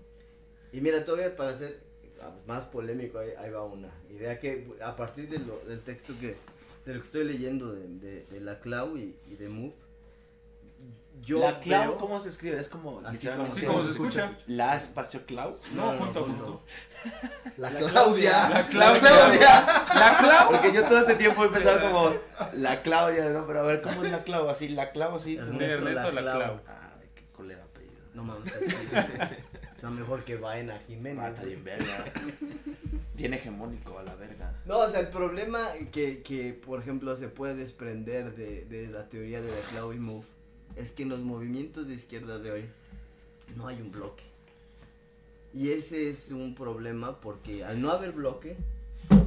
Y 0.72 0.80
mira, 0.80 1.04
todavía 1.04 1.34
para 1.36 1.54
ser 1.56 1.80
más 2.46 2.64
polémico, 2.64 3.18
ahí, 3.18 3.30
ahí 3.38 3.50
va 3.50 3.64
una 3.64 3.90
idea 4.10 4.38
que 4.40 4.66
a 4.82 4.96
partir 4.96 5.28
de 5.28 5.38
lo- 5.38 5.60
del 5.66 5.80
texto 5.80 6.14
que, 6.20 6.36
de 6.84 6.94
lo 6.94 7.00
que 7.00 7.06
estoy 7.06 7.24
leyendo 7.24 7.72
de, 7.72 7.86
de, 7.88 8.26
de 8.26 8.40
la 8.40 8.58
Clau 8.60 8.96
y, 8.96 9.16
y 9.30 9.36
de 9.36 9.48
Move, 9.48 9.72
yo 11.22 11.40
la 11.40 11.60
clau, 11.60 11.82
veo- 11.92 11.96
¿cómo 11.98 12.20
se 12.20 12.28
escribe? 12.28 12.58
Es 12.60 12.68
como 12.68 13.00
Así 13.04 13.26
como 13.28 13.82
se 13.82 13.90
escucha. 13.90 14.36
la 14.46 14.76
espacio 14.76 15.24
clau. 15.26 15.56
No, 15.74 15.92
junto, 15.98 16.22
junto. 16.24 16.44
junto. 16.44 16.62
La 17.56 17.70
La 17.70 17.78
Claudia. 17.78 18.48
La 18.48 18.66
Claudia. 18.68 19.64
La 19.94 20.18
Clau. 20.18 20.48
Porque 20.50 20.72
yo 20.72 20.84
todo 20.84 20.98
este 21.00 21.14
tiempo 21.14 21.44
he 21.44 21.48
pensado 21.48 21.80
como 21.80 22.12
la 22.54 22.82
Claudia, 22.82 23.24
¿no? 23.30 23.46
Pero 23.46 23.60
a 23.60 23.62
ver, 23.62 23.82
¿cómo 23.82 24.02
es 24.04 24.10
la 24.10 24.22
clau? 24.24 24.48
Así, 24.48 24.68
la 24.68 24.90
clau 24.90 25.16
así. 25.16 25.32
Sí, 25.34 25.38
Ernesto 25.38 25.64
Ernesto 25.64 26.12
La 26.12 26.20
La 26.22 26.32
Clau. 26.34 26.60
Ay, 26.66 27.08
qué 27.14 27.22
colera 27.32 27.62
apellido. 27.64 28.00
No 28.14 28.24
mames, 28.24 28.52
está 29.76 29.90
mejor 29.90 30.24
que 30.24 30.36
Vaina 30.36 30.78
Jiménez. 30.86 31.24
Ah, 31.24 31.28
está 31.28 31.44
bien 31.44 31.62
verga. 31.64 32.04
Bien 33.14 33.34
hegemónico 33.34 33.98
a 33.98 34.02
la 34.02 34.14
verga. 34.14 34.52
No, 34.64 34.78
o 34.78 34.88
sea, 34.88 35.00
el 35.00 35.08
problema 35.08 35.66
que, 35.92 36.22
que 36.22 36.52
por 36.52 36.80
ejemplo, 36.80 37.16
se 37.16 37.28
puede 37.28 37.54
desprender 37.54 38.34
de, 38.34 38.64
de 38.66 38.88
la 38.88 39.08
teoría 39.08 39.40
de 39.40 39.48
la 39.50 39.60
Clau 39.70 39.92
y 39.92 39.98
Move 39.98 40.26
es 40.78 40.90
que 40.92 41.02
en 41.02 41.10
los 41.10 41.20
movimientos 41.20 41.88
de 41.88 41.94
izquierda 41.94 42.38
de 42.38 42.50
hoy 42.50 42.64
no 43.56 43.66
hay 43.66 43.80
un 43.80 43.90
bloque. 43.90 44.22
Y 45.52 45.70
ese 45.70 46.10
es 46.10 46.30
un 46.30 46.54
problema 46.54 47.20
porque 47.20 47.64
al 47.64 47.80
no 47.80 47.90
haber 47.90 48.12
bloque, 48.12 48.56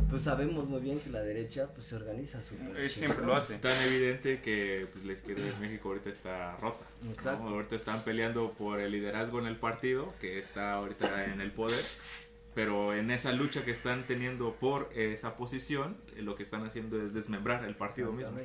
pues 0.09 0.23
sabemos 0.23 0.67
muy 0.67 0.79
bien 0.79 0.99
que 0.99 1.09
la 1.09 1.21
derecha 1.21 1.69
pues 1.73 1.87
se 1.87 1.95
organiza 1.95 2.41
súper 2.43 2.77
Eh, 2.77 2.89
siempre 2.89 3.25
lo 3.25 3.35
hace. 3.35 3.57
Tan 3.57 3.81
evidente 3.87 4.41
que 4.41 4.87
pues, 4.91 5.03
la 5.05 5.13
izquierda 5.13 5.43
de 5.43 5.55
México 5.59 5.89
ahorita 5.89 6.09
está 6.09 6.55
rota. 6.57 6.85
¿no? 7.03 7.11
Exacto. 7.11 7.53
Ahorita 7.53 7.75
están 7.75 8.03
peleando 8.03 8.51
por 8.53 8.79
el 8.79 8.91
liderazgo 8.91 9.39
en 9.39 9.47
el 9.47 9.57
partido, 9.57 10.13
que 10.21 10.39
está 10.39 10.73
ahorita 10.73 11.25
en 11.25 11.41
el 11.41 11.51
poder. 11.51 11.83
Pero 12.53 12.93
en 12.93 13.11
esa 13.11 13.31
lucha 13.31 13.63
que 13.63 13.71
están 13.71 14.05
teniendo 14.05 14.53
por 14.55 14.89
esa 14.93 15.37
posición, 15.37 15.95
lo 16.17 16.35
que 16.35 16.43
están 16.43 16.65
haciendo 16.65 17.01
es 17.01 17.13
desmembrar 17.13 17.63
el 17.63 17.75
partido 17.75 18.11
mismo. 18.11 18.37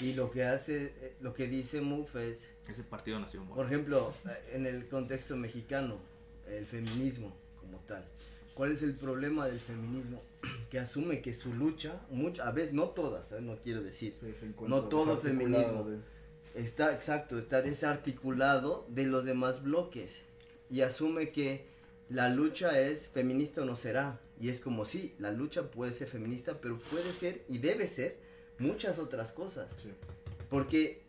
Y 0.00 0.14
lo 0.14 0.30
que 0.30 0.44
hace, 0.44 0.92
eh, 1.00 1.14
lo 1.20 1.34
que 1.34 1.46
dice 1.46 1.80
Move 1.80 2.30
es, 2.30 2.48
Ese 2.68 2.82
partido 2.82 3.18
nació 3.20 3.40
muerto. 3.40 3.56
por 3.56 3.66
ejemplo, 3.66 4.12
eh, 4.26 4.54
en 4.54 4.66
el 4.66 4.88
contexto 4.88 5.36
mexicano, 5.36 5.98
el 6.48 6.64
feminismo 6.66 7.36
como 7.60 7.78
tal. 7.80 8.04
¿Cuál 8.54 8.72
es 8.72 8.82
el 8.82 8.94
problema 8.94 9.46
del 9.46 9.60
feminismo? 9.60 10.22
Que 10.70 10.78
asume 10.78 11.20
que 11.20 11.34
su 11.34 11.52
lucha, 11.52 12.00
mucho, 12.10 12.42
a 12.44 12.52
veces, 12.52 12.72
no 12.72 12.88
todas, 12.90 13.32
¿eh? 13.32 13.40
no 13.40 13.56
quiero 13.56 13.82
decir, 13.82 14.12
Sí, 14.18 14.32
No 14.68 14.84
todo 14.84 15.18
feminismo. 15.18 15.84
de- 15.84 15.98
está, 16.54 16.94
exacto, 16.94 17.38
está 17.38 17.60
desarticulado 17.60 18.86
de 18.88 19.04
los 19.06 19.24
demás 19.24 19.62
bloques 19.62 20.20
y 20.70 20.80
asume 20.82 21.30
que 21.30 21.66
la 22.08 22.28
lucha 22.28 22.80
es 22.80 23.08
feminista 23.08 23.62
o 23.62 23.64
no 23.64 23.76
será. 23.76 24.20
Y 24.40 24.48
es 24.48 24.60
como 24.60 24.84
sí, 24.84 25.14
la 25.18 25.32
lucha 25.32 25.70
puede 25.70 25.92
ser 25.92 26.08
feminista, 26.08 26.58
pero 26.60 26.78
puede 26.78 27.10
ser 27.12 27.42
y 27.48 27.58
debe 27.58 27.88
ser 27.88 28.16
muchas 28.60 28.98
otras 29.00 29.32
cosas. 29.32 29.66
Sí. 29.82 29.90
Porque 30.48 31.00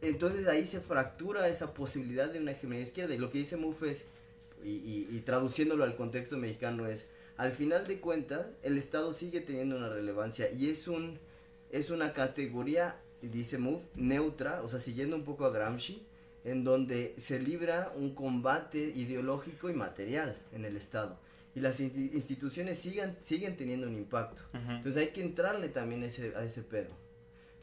entonces 0.00 0.46
ahí 0.48 0.66
se 0.66 0.80
fractura 0.80 1.48
esa 1.48 1.72
posibilidad 1.74 2.28
de 2.30 2.40
una 2.40 2.50
hegemonía 2.52 2.82
izquierda. 2.82 3.14
Y 3.14 3.18
lo 3.18 3.30
que 3.30 3.38
dice 3.38 3.56
Muff 3.56 3.82
es, 3.84 4.04
y, 4.64 4.70
y- 4.70 5.08
y 5.12 5.20
traduciéndolo 5.20 5.84
al 5.84 5.96
contexto 5.96 6.36
mexicano 6.36 6.86
es, 6.86 7.06
al 7.36 7.52
final 7.52 7.86
de 7.86 7.98
cuentas, 8.00 8.56
el 8.62 8.78
Estado 8.78 9.12
sigue 9.12 9.40
teniendo 9.40 9.76
una 9.76 9.88
relevancia 9.88 10.50
y 10.50 10.70
es 10.70 10.88
un 10.88 11.18
es 11.70 11.90
una 11.90 12.12
categoría, 12.12 12.94
dice 13.20 13.58
Muff, 13.58 13.82
neutra, 13.96 14.62
o 14.62 14.68
sea, 14.68 14.78
siguiendo 14.78 15.16
un 15.16 15.24
poco 15.24 15.44
a 15.44 15.50
Gramsci, 15.50 16.06
en 16.44 16.62
donde 16.62 17.14
se 17.18 17.40
libra 17.40 17.92
un 17.96 18.14
combate 18.14 18.78
ideológico 18.94 19.68
y 19.70 19.72
material 19.72 20.36
en 20.52 20.64
el 20.64 20.76
Estado. 20.76 21.18
Y 21.54 21.60
las 21.60 21.78
insti- 21.80 22.12
instituciones 22.14 22.78
sigan, 22.78 23.16
siguen 23.22 23.56
teniendo 23.56 23.86
un 23.86 23.94
impacto. 23.94 24.42
Ujú. 24.54 24.72
Entonces 24.72 24.96
hay 25.02 25.08
que 25.12 25.22
entrarle 25.22 25.68
también 25.68 26.02
a 26.02 26.06
ese, 26.06 26.34
a 26.36 26.44
ese 26.44 26.62
pedo. 26.62 26.88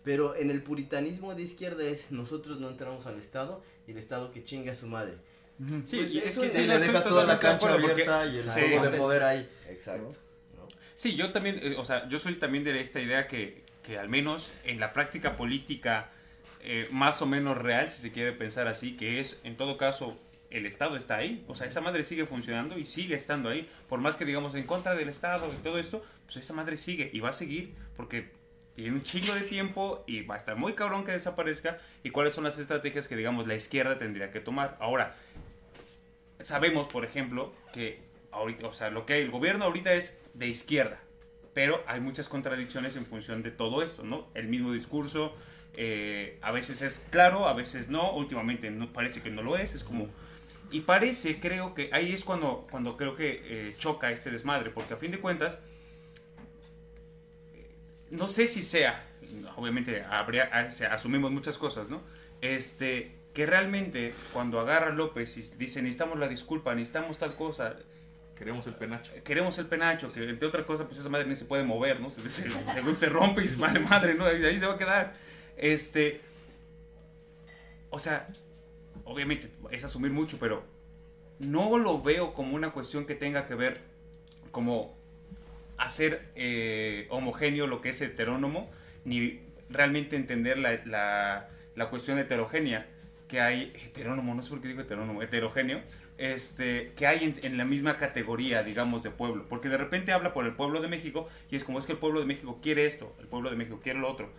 Pero 0.04 0.36
en 0.36 0.50
el 0.50 0.64
puritanismo 0.64 1.36
de 1.36 1.44
izquierda 1.44 1.84
es 1.84 2.12
nosotros 2.12 2.60
no 2.60 2.70
entramos 2.70 3.06
al 3.06 3.18
Estado 3.20 3.62
y 3.88 3.92
el 3.92 3.98
Estado 3.98 4.32
que 4.32 4.44
chinga 4.44 4.72
a 4.72 4.76
su 4.76 4.88
madre. 4.88 5.16
Sí, 5.86 5.98
Pues 5.98 6.12
y 6.12 6.18
es 6.20 6.26
eso 6.28 6.42
que 6.42 6.48
es- 6.48 6.54
sí, 6.54 6.62
no 6.66 6.74
le 6.74 6.80
dejas 6.80 7.04
toda 7.04 7.24
la 7.26 7.38
cancha 7.38 7.68
acuerdo, 7.68 7.88
porque- 7.88 8.04
abierta 8.10 8.26
y 8.26 8.38
el 8.38 8.44
Sí. 8.44 8.50
juego 8.50 8.90
de 8.90 8.98
poder 8.98 9.24
ahí. 9.24 9.50
Exacto. 9.70 10.10
¿no? 10.58 10.68
Sí, 10.96 11.16
yo 11.16 11.32
también, 11.32 11.60
eh, 11.62 11.76
o 11.78 11.86
sea, 11.86 12.08
yo 12.10 12.18
soy 12.18 12.36
también 12.36 12.64
de 12.64 12.80
esta 12.82 13.00
idea 13.00 13.28
que, 13.28 13.64
que 13.84 14.00
al 14.00 14.10
menos 14.10 14.50
en 14.64 14.80
la 14.80 14.94
práctica 14.94 15.36
política 15.36 16.12
eh, 16.64 16.88
más 16.92 17.22
o 17.24 17.26
menos 17.26 17.58
real, 17.58 17.90
si 17.92 18.00
se 18.02 18.12
quiere 18.12 18.32
pensar 18.34 18.68
así, 18.68 18.96
que 18.96 19.20
es 19.20 19.40
en 19.44 19.58
todo 19.58 19.78
caso 19.78 20.20
el 20.52 20.66
Estado 20.66 20.98
está 20.98 21.18
ahí, 21.18 21.44
o 21.48 21.56
sea, 21.56 21.68
esa 21.68 21.82
madre 21.82 22.04
sigue 22.04 22.26
funcionando 22.26 22.78
y 22.78 22.86
sigue 22.86 23.16
estando 23.16 23.50
ahí, 23.50 23.68
por 23.90 24.00
más 24.00 24.18
que 24.18 24.26
digamos 24.26 24.54
en 24.56 24.66
contra 24.66 24.96
del 24.96 25.10
Estado 25.10 25.50
y 25.52 25.64
todo 25.64 25.80
esto, 25.80 26.04
pues 26.26 26.38
esa 26.38 26.54
madre 26.54 26.78
sigue 26.78 27.10
y 27.14 27.20
va 27.20 27.30
a 27.30 27.34
seguir 27.34 27.74
porque 27.96 28.30
tiene 28.76 28.92
un 28.92 29.04
chingo 29.04 29.34
de 29.34 29.42
tiempo 29.42 30.04
y 30.08 30.22
va 30.22 30.36
a 30.36 30.38
estar 30.38 30.56
muy 30.56 30.74
cabrón 30.74 31.04
que 31.04 31.12
desaparezca 31.12 31.80
y 32.04 32.10
cuáles 32.12 32.34
son 32.34 32.44
las 32.44 32.58
estrategias 32.58 33.08
que 33.08 33.16
digamos 33.16 33.48
la 33.48 33.56
izquierda 33.56 33.98
tendría 33.98 34.32
que 34.32 34.40
tomar. 34.40 34.78
Ahora, 34.80 35.16
sabemos, 36.40 36.88
por 36.88 37.06
ejemplo, 37.06 37.54
que 37.74 38.00
ahorita, 38.32 38.68
o 38.68 38.74
sea, 38.74 38.90
lo 38.90 39.06
que 39.06 39.14
hay, 39.14 39.22
el 39.22 39.32
gobierno 39.32 39.66
ahorita 39.66 39.94
es 39.94 40.20
de 40.34 40.48
izquierda, 40.48 41.00
pero 41.54 41.84
hay 41.88 42.00
muchas 42.00 42.30
contradicciones 42.30 42.96
en 42.96 43.06
función 43.06 43.44
de 43.44 43.52
todo 43.52 43.84
esto, 43.84 44.04
¿no? 44.04 44.30
El 44.34 44.48
mismo 44.48 44.72
discurso, 44.72 45.36
eh, 45.74 46.40
a 46.42 46.52
veces 46.52 46.82
es 46.82 47.06
claro, 47.10 47.48
a 47.48 47.54
veces 47.54 47.90
no, 47.90 48.14
últimamente 48.14 48.72
no, 48.72 48.92
parece 48.92 49.22
que 49.22 49.30
no 49.30 49.42
lo 49.42 49.58
es, 49.58 49.76
es 49.76 49.84
como... 49.84 50.10
Y 50.72 50.82
parece, 50.82 51.40
creo 51.40 51.74
que 51.74 51.90
ahí 51.92 52.14
es 52.14 52.24
cuando, 52.24 52.66
cuando 52.72 52.96
creo 52.98 53.14
que 53.16 53.42
eh, 53.44 53.76
choca 53.78 54.12
este 54.12 54.32
desmadre, 54.32 54.70
porque 54.72 54.94
a 54.94 54.98
fin 54.98 55.12
de 55.12 55.20
cuentas, 55.20 55.60
eh, 57.54 57.70
no 58.10 58.28
sé 58.28 58.48
si 58.48 58.62
sea, 58.64 59.06
obviamente 59.58 60.04
habría, 60.04 60.50
ah, 60.54 60.68
asumimos 60.92 61.32
muchas 61.32 61.58
cosas, 61.58 61.90
¿no? 61.90 62.02
Este, 62.42 63.12
que 63.34 63.46
realmente 63.46 64.14
cuando 64.34 64.60
agarra 64.60 64.92
López 64.92 65.38
y 65.38 65.42
dice 65.58 65.82
necesitamos 65.82 66.18
la 66.20 66.28
disculpa, 66.28 66.74
necesitamos 66.76 67.18
tal 67.18 67.36
cosa, 67.36 67.76
Queremos 68.38 68.66
el 68.66 68.74
penacho. 68.74 69.12
queremos 69.24 69.58
el 69.60 69.68
penacho, 69.68 70.12
que 70.12 70.28
entre 70.28 70.48
otras 70.48 70.66
cosas, 70.66 70.88
pues 70.88 70.98
esa 70.98 71.10
madre 71.10 71.28
ni 71.28 71.36
se 71.36 71.46
puede 71.46 71.64
mover, 71.64 72.00
¿no? 72.00 72.10
Se- 72.10 72.28
se- 72.28 72.50
según 72.74 72.96
se 72.96 73.08
rompe 73.08 73.44
y 73.44 73.48
se 73.48 73.56
vale 73.58 73.80
madre, 73.80 74.16
¿no? 74.16 74.26
Ahí, 74.26 74.44
ahí 74.44 74.58
se 74.58 74.66
va 74.66 74.74
a 74.74 74.78
quedar. 74.80 75.14
Este. 75.58 76.22
O 77.92 78.00
sea, 78.00 78.28
obviamente 79.12 79.50
es 79.72 79.84
asumir 79.84 80.12
mucho, 80.12 80.38
pero 80.40 80.64
no 81.40 81.78
lo 81.78 82.02
veo 82.02 82.34
como 82.34 82.56
una 82.56 82.72
cuestión 82.72 83.06
que 83.06 83.16
tenga 83.16 83.46
que 83.46 83.56
ver 83.56 83.82
como 84.52 84.96
hacer 85.78 86.30
eh, 86.36 87.08
homogéneo 87.10 87.68
lo 87.68 87.82
que 87.82 87.90
es 87.90 88.02
heterónomo, 88.02 88.70
ni 89.04 89.40
realmente 89.70 90.16
entender 90.16 90.58
la, 90.58 91.48
la, 91.76 91.90
cuestión 91.90 92.20
heterogénea 92.20 92.88
que 93.28 93.42
hay, 93.42 93.74
heterónomo, 93.86 94.36
no 94.36 94.44
sé 94.44 94.50
por 94.50 94.62
qué 94.62 94.68
digo 94.68 94.82
heterónomo, 94.82 95.24
heterogéneo, 95.24 95.82
este, 96.18 96.92
que 96.96 97.08
hay 97.08 97.24
en, 97.24 97.34
en 97.42 97.58
la 97.58 97.66
misma 97.66 97.98
categoría, 97.98 98.62
digamos, 98.62 99.02
de 99.02 99.10
pueblo. 99.10 99.48
Porque 99.50 99.70
de 99.70 99.78
repente 99.78 100.12
habla 100.12 100.34
por 100.34 100.46
el 100.46 100.54
pueblo 100.54 100.82
de 100.82 100.88
México 100.88 101.28
y 101.50 101.56
es 101.56 101.64
como 101.64 101.80
es 101.80 101.88
que 101.88 101.94
el 101.94 101.98
pueblo 101.98 102.20
de 102.20 102.28
México 102.28 102.60
quiere 102.62 102.86
esto, 102.86 103.16
el 103.20 103.28
pueblo 103.28 103.50
de 103.50 103.56
México 103.56 103.80
quiere 103.82 104.00
lo 104.00 104.12
otro. 104.12 104.30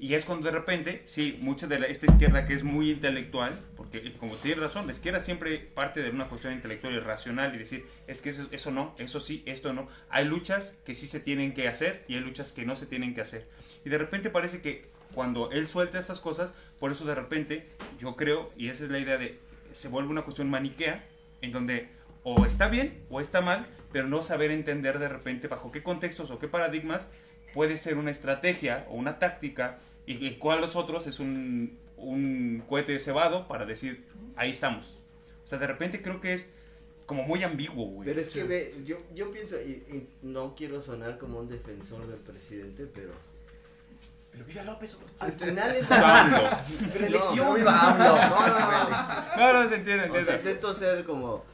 Y 0.00 0.14
es 0.14 0.24
cuando 0.24 0.46
de 0.46 0.52
repente, 0.56 1.02
sí, 1.06 1.36
mucha 1.40 1.66
de 1.66 1.80
la- 1.80 1.86
esta 1.86 2.06
izquierda 2.06 2.46
que 2.46 2.54
es 2.54 2.62
muy 2.62 2.92
intelectual, 2.92 3.64
porque 3.76 4.12
como 4.16 4.36
tiene 4.36 4.60
razón, 4.60 4.86
la 4.86 4.92
izquierda 4.92 5.18
siempre 5.18 5.58
parte 5.58 6.00
de 6.02 6.10
una 6.10 6.28
cuestión 6.28 6.52
intelectual 6.52 6.94
y 6.94 7.00
racional 7.00 7.52
y 7.54 7.58
decir, 7.58 7.84
es 8.06 8.22
que 8.22 8.28
eso, 8.30 8.46
eso 8.52 8.70
no, 8.70 8.94
eso 8.98 9.18
sí, 9.18 9.42
esto 9.44 9.72
no. 9.72 9.88
Hay 10.08 10.24
luchas 10.24 10.76
que 10.86 10.94
sí 10.94 11.08
se 11.08 11.18
tienen 11.18 11.52
que 11.52 11.66
hacer 11.66 12.04
y 12.06 12.14
hay 12.14 12.20
luchas 12.20 12.52
que 12.52 12.64
no 12.64 12.76
se 12.76 12.86
tienen 12.86 13.12
que 13.12 13.22
hacer. 13.22 13.48
Y 13.84 13.88
de 13.90 13.98
repente 13.98 14.30
parece 14.30 14.60
que 14.62 14.86
cuando 15.14 15.50
él 15.50 15.68
suelta 15.68 15.98
estas 15.98 16.20
cosas, 16.20 16.54
por 16.78 16.92
eso 16.92 17.04
de 17.04 17.16
repente 17.16 17.66
yo 17.98 18.14
creo, 18.14 18.52
y 18.56 18.68
esa 18.68 18.84
es 18.84 18.90
la 18.90 19.00
idea 19.00 19.18
de, 19.18 19.40
se 19.72 19.88
vuelve 19.88 20.10
una 20.10 20.22
cuestión 20.22 20.48
maniquea, 20.48 21.04
en 21.42 21.50
donde 21.50 21.88
o 22.22 22.46
está 22.46 22.68
bien 22.68 23.02
o 23.10 23.20
está 23.20 23.40
mal, 23.40 23.66
pero 23.90 24.06
no 24.06 24.22
saber 24.22 24.52
entender 24.52 25.00
de 25.00 25.08
repente 25.08 25.48
bajo 25.48 25.72
qué 25.72 25.82
contextos 25.82 26.30
o 26.30 26.38
qué 26.38 26.46
paradigmas 26.46 27.08
puede 27.54 27.78
ser 27.78 27.96
una 27.96 28.10
estrategia 28.12 28.86
o 28.90 28.94
una 28.94 29.18
táctica 29.18 29.78
y, 30.12 30.36
cuál 30.36 30.60
los 30.60 30.76
otros 30.76 31.06
es 31.06 31.20
un, 31.20 31.78
un 31.96 32.62
cohete 32.68 32.98
cebado 32.98 33.46
para 33.48 33.66
decir, 33.66 34.04
ahí 34.36 34.50
estamos. 34.50 34.94
O 35.44 35.46
sea, 35.46 35.58
de 35.58 35.66
repente 35.66 36.02
creo 36.02 36.20
que 36.20 36.34
es 36.34 36.48
como 37.06 37.22
muy 37.22 37.42
ambiguo, 37.42 37.86
güey. 37.86 38.08
Pero 38.08 38.20
es 38.20 38.28
que 38.30 38.44
ve, 38.44 38.74
yo, 38.84 38.98
yo 39.14 39.30
pienso, 39.32 39.56
y, 39.60 39.82
y 39.90 40.08
no 40.22 40.54
quiero 40.54 40.80
sonar 40.80 41.18
como 41.18 41.40
un 41.40 41.48
defensor 41.48 42.06
del 42.06 42.18
presidente, 42.18 42.86
pero 42.86 43.12
Pero 44.30 44.44
viva 44.44 44.62
López. 44.62 44.96
al 45.18 45.32
final 45.32 45.74
es 45.74 45.90
AMLO. 45.90 46.50
Reelección, 46.94 47.64
No, 47.64 47.70
AMLO. 47.70 48.16
No, 48.16 48.48
no, 48.48 48.90
no. 48.90 49.36
No, 49.36 49.62
no 49.62 49.68
se 49.68 49.74
entiende, 49.76 50.04
O 50.10 50.12
sea, 50.12 50.20
entiende. 50.20 50.50
intento 50.50 50.74
ser 50.74 51.04
como. 51.04 51.44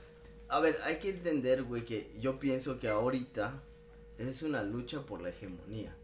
A 0.48 0.59
ver, 0.61 0.78
hay 0.84 0.96
que 0.96 1.11
entender, 1.11 1.62
güey, 1.62 1.84
que 1.84 2.11
yo 2.20 2.38
pienso 2.38 2.78
que 2.78 2.88
ahorita 2.88 3.62
es 4.18 4.42
una 4.42 4.62
lucha 4.62 5.00
por 5.02 5.22
la 5.22 5.30
hegemonía. 5.30 5.94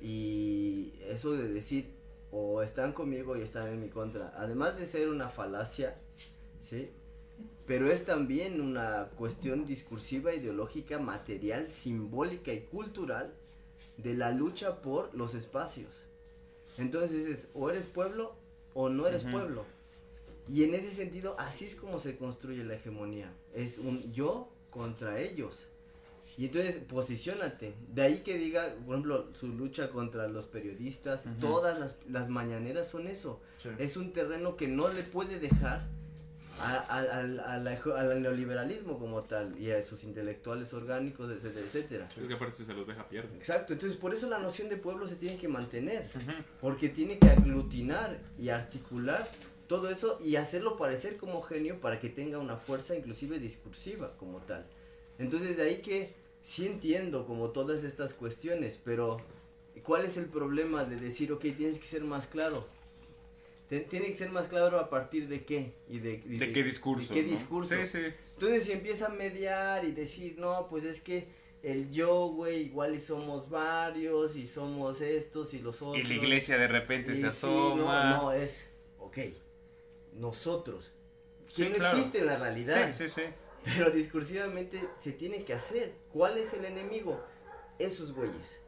Y 0.00 0.92
eso 1.08 1.32
de 1.32 1.48
decir, 1.48 1.90
o 2.30 2.62
están 2.62 2.92
conmigo 2.92 3.36
y 3.36 3.42
están 3.42 3.68
en 3.68 3.80
mi 3.80 3.88
contra, 3.88 4.32
además 4.36 4.78
de 4.78 4.86
ser 4.86 5.08
una 5.08 5.28
falacia, 5.28 5.96
¿sí? 6.60 6.90
Pero 7.66 7.90
es 7.90 8.04
también 8.04 8.60
una 8.60 9.10
cuestión 9.16 9.66
discursiva, 9.66 10.34
ideológica, 10.34 10.98
material, 10.98 11.70
simbólica 11.70 12.52
y 12.52 12.60
cultural 12.60 13.32
de 13.96 14.14
la 14.14 14.30
lucha 14.32 14.80
por 14.80 15.14
los 15.14 15.34
espacios. 15.34 15.90
Entonces 16.78 17.26
es, 17.26 17.48
o 17.54 17.70
eres 17.70 17.86
pueblo 17.86 18.34
o 18.74 18.88
no 18.88 19.06
eres 19.06 19.24
pueblo. 19.24 19.64
Y 20.48 20.64
en 20.64 20.74
ese 20.74 20.90
sentido, 20.90 21.34
así 21.38 21.66
es 21.66 21.76
como 21.76 21.98
se 21.98 22.16
construye 22.16 22.64
la 22.64 22.74
hegemonía. 22.74 23.32
Es 23.54 23.78
un 23.78 24.12
yo 24.12 24.48
contra 24.70 25.20
ellos. 25.20 25.66
Y 26.38 26.44
entonces, 26.46 26.76
posiciónate. 26.76 27.74
De 27.92 28.02
ahí 28.02 28.18
que 28.20 28.38
diga, 28.38 28.72
por 28.86 28.94
ejemplo, 28.94 29.26
su 29.34 29.48
lucha 29.48 29.90
contra 29.90 30.28
los 30.28 30.46
periodistas, 30.46 31.24
todas 31.40 31.80
las, 31.80 31.98
las 32.08 32.28
mañaneras 32.28 32.86
son 32.88 33.08
eso. 33.08 33.40
Sí. 33.62 33.70
Es 33.78 33.96
un 33.96 34.12
terreno 34.12 34.56
que 34.56 34.68
no 34.68 34.88
le 34.88 35.02
puede 35.02 35.40
dejar 35.40 35.86
a- 36.60 36.76
a- 36.76 37.18
al- 37.18 37.40
a 37.40 37.58
la- 37.58 37.80
al 37.96 38.22
neoliberalismo 38.22 38.98
como 39.00 39.22
tal 39.22 39.58
y 39.58 39.70
a 39.72 39.82
sus 39.82 40.04
intelectuales 40.04 40.72
orgánicos, 40.74 41.30
etcétera, 41.30 41.66
etcétera. 41.66 42.08
Es 42.08 42.26
que 42.28 42.34
aparte 42.34 42.54
si 42.54 42.64
se 42.64 42.72
los 42.74 42.86
deja 42.86 43.08
pierde. 43.08 43.36
Exacto, 43.36 43.72
entonces 43.72 43.98
por 43.98 44.14
eso 44.14 44.28
la 44.28 44.38
noción 44.38 44.68
de 44.68 44.76
pueblo 44.76 45.06
se 45.08 45.16
tiene 45.16 45.38
que 45.38 45.48
mantener. 45.48 46.08
Porque 46.60 46.88
tiene 46.88 47.18
que 47.18 47.30
aglutinar 47.30 48.16
y 48.38 48.48
articular 48.50 49.28
todo 49.66 49.90
eso 49.90 50.18
y 50.24 50.36
hacerlo 50.36 50.76
parecer 50.76 51.16
como 51.16 51.32
homogéneo 51.34 51.80
para 51.80 51.98
que 52.00 52.08
tenga 52.08 52.38
una 52.38 52.56
fuerza 52.56 52.96
inclusive 52.96 53.38
discursiva 53.40 54.12
como 54.18 54.38
tal. 54.38 54.64
Entonces 55.18 55.56
de 55.56 55.62
ahí 55.64 55.76
que 55.82 56.14
sí 56.48 56.64
entiendo 56.66 57.26
como 57.26 57.50
todas 57.50 57.84
estas 57.84 58.14
cuestiones, 58.14 58.80
pero 58.82 59.18
¿cuál 59.82 60.06
es 60.06 60.16
el 60.16 60.24
problema 60.26 60.84
de 60.84 60.96
decir, 60.96 61.30
ok, 61.30 61.42
tienes 61.54 61.78
que 61.78 61.86
ser 61.86 62.02
más 62.04 62.26
claro? 62.26 62.66
Tiene 63.68 64.06
que 64.06 64.16
ser 64.16 64.30
más 64.30 64.48
claro 64.48 64.80
a 64.80 64.88
partir 64.88 65.28
de 65.28 65.44
qué 65.44 65.74
y 65.90 65.98
de, 65.98 66.22
y 66.26 66.38
¿De 66.38 66.50
qué 66.54 66.62
discurso? 66.62 67.12
de 67.12 67.20
qué 67.20 67.26
no? 67.26 67.32
discurso. 67.32 67.74
Sí, 67.74 67.86
sí. 67.86 67.98
Entonces 68.32 68.64
si 68.64 68.72
empieza 68.72 69.08
a 69.08 69.10
mediar 69.10 69.84
y 69.84 69.92
decir, 69.92 70.36
no, 70.38 70.68
pues 70.70 70.84
es 70.84 71.02
que 71.02 71.28
el 71.62 71.90
yo, 71.90 72.28
güey, 72.28 72.62
igual 72.62 72.94
y 72.94 73.00
somos 73.00 73.50
varios 73.50 74.34
y 74.36 74.46
somos 74.46 75.02
estos 75.02 75.52
y 75.52 75.58
los 75.58 75.82
otros. 75.82 75.98
Y 76.02 76.04
la 76.08 76.14
iglesia 76.14 76.56
de 76.56 76.68
repente 76.68 77.12
Y 77.12 77.16
se 77.16 77.20
sí, 77.20 77.26
asoma. 77.26 78.10
no, 78.16 78.22
no, 78.22 78.32
es, 78.32 78.64
ok, 78.98 79.18
nosotros. 80.14 80.92
Sí, 81.48 81.64
Que 81.64 81.68
no 81.70 81.76
claro. 81.76 81.98
existe 81.98 82.18
en 82.20 82.26
la 82.26 82.36
realidad, 82.38 82.90
Sí, 82.94 83.06
sí, 83.06 83.14
sí. 83.14 83.22
Pero 83.64 83.90
discursivamente 83.90 84.78
se 85.00 85.12
tiene 85.12 85.44
que 85.44 85.54
hacer. 85.54 85.92
¿Cuál 86.12 86.38
es 86.38 86.52
el 86.54 86.64
enemigo? 86.64 87.22
Esos 87.78 88.12
güeyes. 88.12 88.58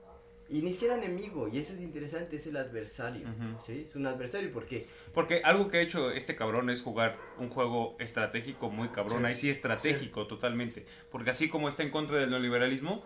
Y 0.49 0.63
ni 0.63 0.73
siquiera 0.73 0.97
enemigo, 0.97 1.49
y 1.49 1.59
eso 1.59 1.75
es 1.75 1.81
interesante, 1.81 2.35
es 2.37 2.47
el 2.49 2.57
adversario. 2.57 3.25
¿Sí? 3.65 3.83
Es 3.87 3.95
un 3.95 4.05
adversario 4.09 4.51
porque 4.53 4.89
Porque 5.15 5.43
algo 5.45 5.69
que 5.69 5.79
ha 5.79 5.81
hecho 5.81 6.11
este 6.11 6.35
cabrón 6.35 6.71
es 6.71 6.83
jugar 6.83 7.17
un 7.39 7.51
juego 7.51 7.95
estratégico 8.01 8.69
muy 8.69 8.89
cabrón. 8.89 9.21
Sí. 9.21 9.25
Ahí 9.27 9.37
sí 9.37 9.49
estratégico 9.51 10.27
totalmente. 10.27 10.85
Porque 11.13 11.31
así 11.31 11.49
como 11.49 11.69
está 11.69 11.85
en 11.85 11.91
contra 11.91 12.17
del 12.19 12.31
neoliberalismo, 12.31 13.05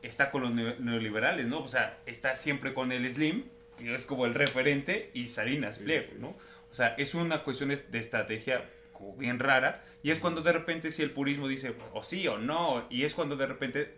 está 0.00 0.30
con 0.30 0.40
los 0.42 0.52
neo- 0.52 0.78
neoliberales, 0.78 1.46
¿no? 1.46 1.60
O 1.62 1.68
sea, 1.68 1.98
está 2.06 2.34
siempre 2.34 2.72
con 2.72 2.90
el 2.92 3.10
Slim, 3.12 3.44
que 3.76 3.94
es 3.94 4.06
como 4.06 4.24
el 4.24 4.32
referente, 4.32 5.10
y 5.12 5.26
Salinas 5.26 5.76
Pliego, 5.78 6.06
¿no? 6.18 6.30
O 6.70 6.74
sea, 6.74 6.94
es 6.96 7.14
una 7.14 7.44
cuestión 7.44 7.72
es- 7.72 7.90
de 7.92 7.98
estrategia 7.98 8.70
como 8.96 9.16
bien 9.16 9.38
rara. 9.38 9.84
Y 10.02 10.10
es 10.10 10.18
cuando 10.18 10.42
de 10.42 10.52
repente 10.52 10.90
si 10.90 11.02
el 11.02 11.10
purismo 11.10 11.48
dice 11.48 11.74
o 11.92 12.02
sí 12.02 12.26
o 12.28 12.38
no. 12.38 12.86
Y 12.90 13.04
es 13.04 13.14
cuando 13.14 13.36
de 13.36 13.46
repente 13.46 13.94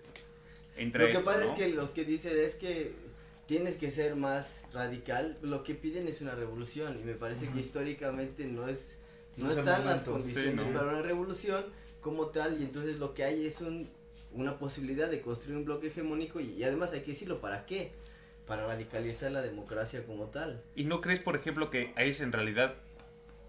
entra 0.76 1.02
lo 1.02 1.06
que 1.08 1.12
esto, 1.12 1.24
pasa 1.24 1.40
¿no? 1.40 1.50
es 1.50 1.52
que 1.52 1.68
los 1.68 1.90
que 1.90 2.04
dicen 2.04 2.38
es 2.38 2.54
que 2.54 2.92
tienes 3.46 3.76
que 3.76 3.90
ser 3.90 4.14
más 4.14 4.68
radical, 4.72 5.38
lo 5.42 5.64
que 5.64 5.74
piden 5.74 6.06
es 6.06 6.20
una 6.20 6.34
revolución 6.34 6.98
y 7.00 7.04
me 7.04 7.14
parece 7.14 7.48
que 7.48 7.60
históricamente 7.60 8.44
no 8.44 8.68
es 8.68 8.96
no, 9.36 9.50
están 9.50 9.86
las 9.86 10.00
sí, 10.00 10.10
condiciones 10.10 10.66
¿no? 10.66 10.78
para 10.78 10.92
una 10.92 11.02
revolución 11.02 11.64
como 12.00 12.26
tal 12.26 12.60
y 12.60 12.64
entonces 12.64 12.98
lo 12.98 13.14
que 13.14 13.24
hay 13.24 13.46
es 13.46 13.62
un, 13.62 13.88
una 14.32 14.58
posibilidad 14.58 15.10
de 15.10 15.22
construir 15.22 15.56
un 15.56 15.64
bloque 15.64 15.88
hegemónico 15.88 16.40
y, 16.40 16.50
y 16.52 16.64
además 16.64 16.92
hay 16.92 17.00
que 17.00 17.12
decirlo, 17.12 17.40
¿para 17.40 17.64
qué? 17.64 17.92
Para 18.46 18.66
radicalizar 18.66 19.32
la 19.32 19.40
democracia 19.40 20.04
como 20.04 20.26
tal. 20.26 20.62
¿Y 20.76 20.84
no 20.84 21.00
crees, 21.00 21.20
por 21.20 21.34
ejemplo, 21.34 21.70
que 21.70 21.92
ahí 21.96 22.10
es 22.10 22.20
en 22.20 22.32
realidad 22.32 22.74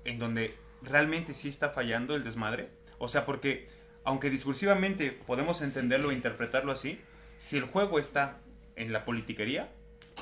en 0.05 0.19
donde 0.19 0.55
realmente 0.81 1.33
sí 1.33 1.49
está 1.49 1.69
fallando 1.69 2.15
el 2.15 2.23
desmadre? 2.23 2.69
O 2.97 3.07
sea, 3.07 3.25
porque 3.25 3.67
aunque 4.03 4.29
discursivamente 4.29 5.11
podemos 5.11 5.61
entenderlo 5.61 6.11
e 6.11 6.13
interpretarlo 6.13 6.71
así, 6.71 6.99
si 7.37 7.57
el 7.57 7.63
juego 7.65 7.99
está 7.99 8.37
en 8.75 8.91
la 8.93 9.05
politiquería, 9.05 9.71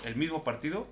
el 0.03 0.15
mismo 0.15 0.43
partido 0.43 0.87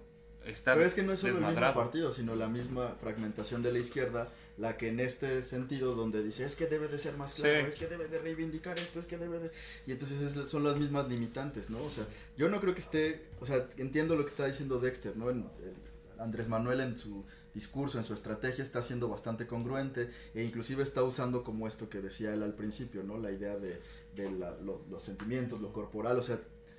está 0.46 0.74
Pero 0.76 0.86
es 0.86 0.94
que 0.94 1.02
no 1.04 1.12
es 1.14 1.20
solo 1.20 1.34
el 1.34 1.38
mismo 1.40 1.50
desmadrado. 1.50 1.84
partido, 1.84 2.12
sino 2.12 2.36
la 2.36 2.48
misma 2.48 2.96
fragmentación 3.02 3.64
de 3.64 3.72
la 3.74 3.80
izquierda, 3.80 4.30
la 4.58 4.78
que 4.78 4.90
en 4.90 5.00
este 5.00 5.42
sentido 5.42 5.96
donde 5.96 6.24
dice 6.24 6.46
es 6.46 6.56
que 6.56 6.68
debe 6.68 6.88
de 6.88 6.98
ser 7.00 7.18
más 7.18 7.34
claro, 7.34 7.66
Sí. 7.66 7.70
es 7.72 7.76
que 7.76 7.88
debe 7.88 8.08
de 8.08 8.20
reivindicar 8.20 8.78
esto, 8.80 9.00
es 9.00 9.06
que 9.08 9.18
debe 9.18 9.40
de... 9.40 9.52
Y 9.88 9.92
entonces 9.92 10.22
es- 10.38 10.50
son 10.50 10.64
las 10.64 10.78
mismas 10.78 11.10
limitantes, 11.10 11.70
¿no? 11.72 11.84
O 11.84 11.90
sea, 11.90 12.06
yo 12.38 12.48
no 12.50 12.62
creo 12.62 12.74
que 12.76 12.80
esté, 12.82 13.26
o 13.42 13.46
sea, 13.46 13.68
entiendo 13.78 14.16
lo 14.16 14.24
que 14.24 14.30
está 14.32 14.46
diciendo 14.46 14.80
Dexter, 14.80 15.18
¿no? 15.18 15.30
En- 15.32 15.50
el- 15.64 16.22
Andrés 16.22 16.48
Manuel 16.48 16.80
en 16.80 16.98
su 16.98 17.26
discurso, 17.56 17.98
en 17.98 18.04
su 18.04 18.14
estrategia 18.14 18.62
está 18.62 18.84
siendo 18.84 19.10
bastante 19.10 19.48
congruente 19.48 20.12
e 20.36 20.44
inclusive 20.44 20.84
está 20.84 21.02
usando 21.04 21.44
como 21.44 21.68
esto 21.68 21.90
que 21.90 22.02
decía 22.02 22.32
él 22.34 22.44
al 22.44 22.54
principio, 22.54 23.02
¿no? 23.02 23.18
La 23.18 23.32
idea 23.32 23.58
de, 23.58 23.82
de 24.16 24.30
la- 24.30 24.52
lo- 24.58 24.86
los 24.92 25.02
sentimientos, 25.02 25.60
lo 25.62 25.74
corporal, 25.74 26.18
o 26.20 26.22
sea, 26.24 26.38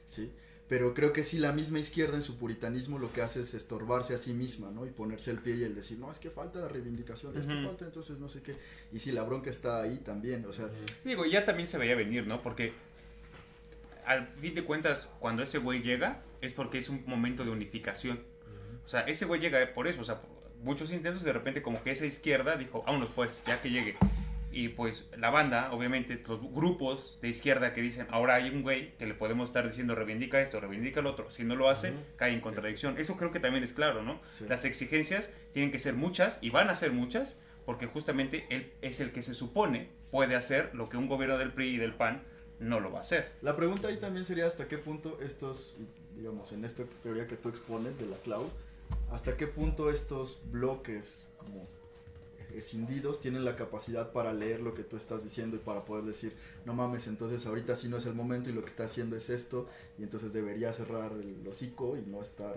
¿sí? 0.09 0.31
Pero 0.69 0.95
creo 0.95 1.13
que 1.13 1.23
sí, 1.23 1.39
la 1.39 1.53
misma 1.53 1.79
izquierda 1.79 2.17
en 2.17 2.23
su 2.23 2.39
puritanismo 2.39 2.99
lo 2.99 3.13
que 3.13 3.23
hace 3.23 3.41
es 3.41 3.55
estorbarse 3.55 4.15
a 4.15 4.19
sí 4.19 4.33
misma, 4.33 4.71
¿no? 4.73 4.85
Y 4.85 4.91
ponerse 4.91 5.31
el 5.31 5.39
pie 5.39 5.55
y 5.57 5.63
el 5.65 5.75
decir, 5.77 5.99
no, 5.99 6.11
es 6.11 6.19
que 6.19 6.29
falta 6.29 6.59
la 6.59 6.69
reivindicación, 6.69 7.37
es 7.39 7.47
que 7.47 7.55
falta 7.65 7.85
entonces 7.85 8.19
no 8.19 8.29
sé 8.29 8.43
qué. 8.43 8.57
Y 8.93 8.99
sí, 8.99 9.13
la 9.13 9.23
bronca 9.23 9.49
está 9.49 9.81
ahí 9.83 9.99
también, 9.99 10.45
o 10.45 10.53
sea, 10.53 10.69
Digo, 11.05 11.25
ya 11.25 11.45
también 11.45 11.69
se 11.69 11.79
veía 11.79 11.95
venir, 11.95 12.27
¿no? 12.27 12.43
Porque 12.43 12.73
al 14.05 14.27
fin 14.27 14.55
de 14.55 14.65
cuentas, 14.65 15.11
cuando 15.21 15.43
ese 15.43 15.59
güey 15.59 15.83
llega, 15.83 16.23
es 16.41 16.53
porque 16.55 16.79
es 16.79 16.89
un 16.89 17.03
momento 17.07 17.45
de 17.45 17.51
unificación. 17.51 18.21
O 18.85 18.89
sea, 18.89 19.01
ese 19.01 19.25
güey 19.25 19.41
llega 19.41 19.59
por 19.75 19.89
eso. 19.89 20.01
O 20.01 20.05
sea, 20.05 20.21
muchos 20.67 20.93
intentos 20.93 21.23
de 21.23 21.33
repente 21.33 21.63
como 21.63 21.83
que 21.83 21.93
esa 21.93 22.05
izquierda 22.05 22.57
dijo, 22.57 22.83
vámonos 22.85 23.09
pues, 23.15 23.41
ya 23.47 23.63
que 23.63 23.71
llegue. 23.71 23.97
Y 24.51 24.71
pues 24.71 25.11
la 25.17 25.31
banda, 25.31 25.71
obviamente, 25.73 26.23
los 26.27 26.41
grupos 26.41 27.19
de 27.21 27.29
izquierda 27.29 27.73
que 27.73 27.83
dicen, 27.83 28.07
ahora 28.11 28.37
hay 28.37 28.49
un 28.49 28.63
güey 28.63 28.97
que 28.97 29.07
le 29.07 29.15
podemos 29.15 29.51
estar 29.51 29.67
diciendo, 29.67 29.95
reivindica 29.95 30.41
esto, 30.41 30.59
reivindica 30.59 31.01
el 31.01 31.07
otro. 31.07 31.31
Si 31.31 31.45
no 31.45 31.57
lo 31.57 31.69
hace, 31.69 31.93
cae 32.17 32.33
en 32.33 32.41
contradicción. 32.41 32.99
Eso 32.99 33.17
creo 33.17 33.33
que 33.33 33.39
también 33.39 33.63
es 33.65 33.75
claro, 33.75 34.03
¿no? 34.03 34.21
Sí. 34.37 34.47
Las 34.49 34.65
exigencias 34.65 35.31
tienen 35.53 35.71
que 35.71 35.79
ser 35.79 35.95
muchas 35.95 36.39
y 36.41 36.51
van 36.51 36.71
a 36.71 36.75
ser 36.75 36.93
muchas 36.93 37.39
porque 37.67 37.87
justamente 37.87 38.47
él 38.49 38.73
es 38.81 39.01
el 39.01 39.13
que 39.13 39.23
se 39.23 39.35
supone 39.35 39.91
puede 40.11 40.37
hacer 40.37 40.71
lo 40.75 40.89
que 40.89 40.97
un 40.97 41.09
gobierno 41.09 41.37
del 41.37 41.53
PRI 41.53 41.75
y 41.75 41.77
del 41.77 41.95
PAN 41.95 42.23
no 42.59 42.81
lo 42.81 42.91
va 42.91 42.99
a 42.99 43.01
hacer. 43.03 43.33
la 43.43 43.55
pregunta 43.55 43.89
ahí 43.89 43.99
también 43.99 44.25
sería 44.25 44.47
hasta 44.47 44.67
qué 44.67 44.79
punto 44.79 45.19
estos, 45.21 45.75
digamos, 46.17 46.53
en 46.53 46.65
esta 46.65 46.85
teoría 47.03 47.27
que 47.27 47.37
tú 47.37 47.51
expones 47.51 47.99
de 47.99 48.07
la 48.07 48.17
cloud, 48.17 48.49
hasta 49.11 49.37
qué 49.37 49.47
punto 49.47 49.91
estos 49.91 50.41
bloques 50.51 51.29
como 51.39 51.65
escindidos 52.55 53.21
tienen 53.21 53.45
la 53.45 53.57
capacidad 53.57 54.13
para 54.13 54.33
leer 54.33 54.61
lo 54.61 54.75
que 54.75 54.83
tú 54.83 54.97
estás 54.97 55.25
diciendo 55.25 55.57
y 55.57 55.61
para 55.61 55.85
poder 55.85 56.05
decir, 56.05 56.35
no 56.65 56.73
mames, 56.75 57.07
entonces 57.07 57.47
ahorita 57.47 57.77
sí 57.77 57.89
no 57.89 57.99
es 57.99 58.07
el 58.07 58.15
momento 58.15 58.51
y 58.51 58.53
lo 58.53 58.63
que 58.63 58.71
está 58.71 58.85
haciendo 58.85 59.17
es 59.17 59.31
esto, 59.31 59.67
y 59.99 60.03
entonces 60.03 60.33
debería 60.33 60.73
cerrar 60.73 61.13
el 61.13 61.47
hocico 61.47 61.97
y 61.97 62.03
no 62.03 62.23
estar 62.23 62.57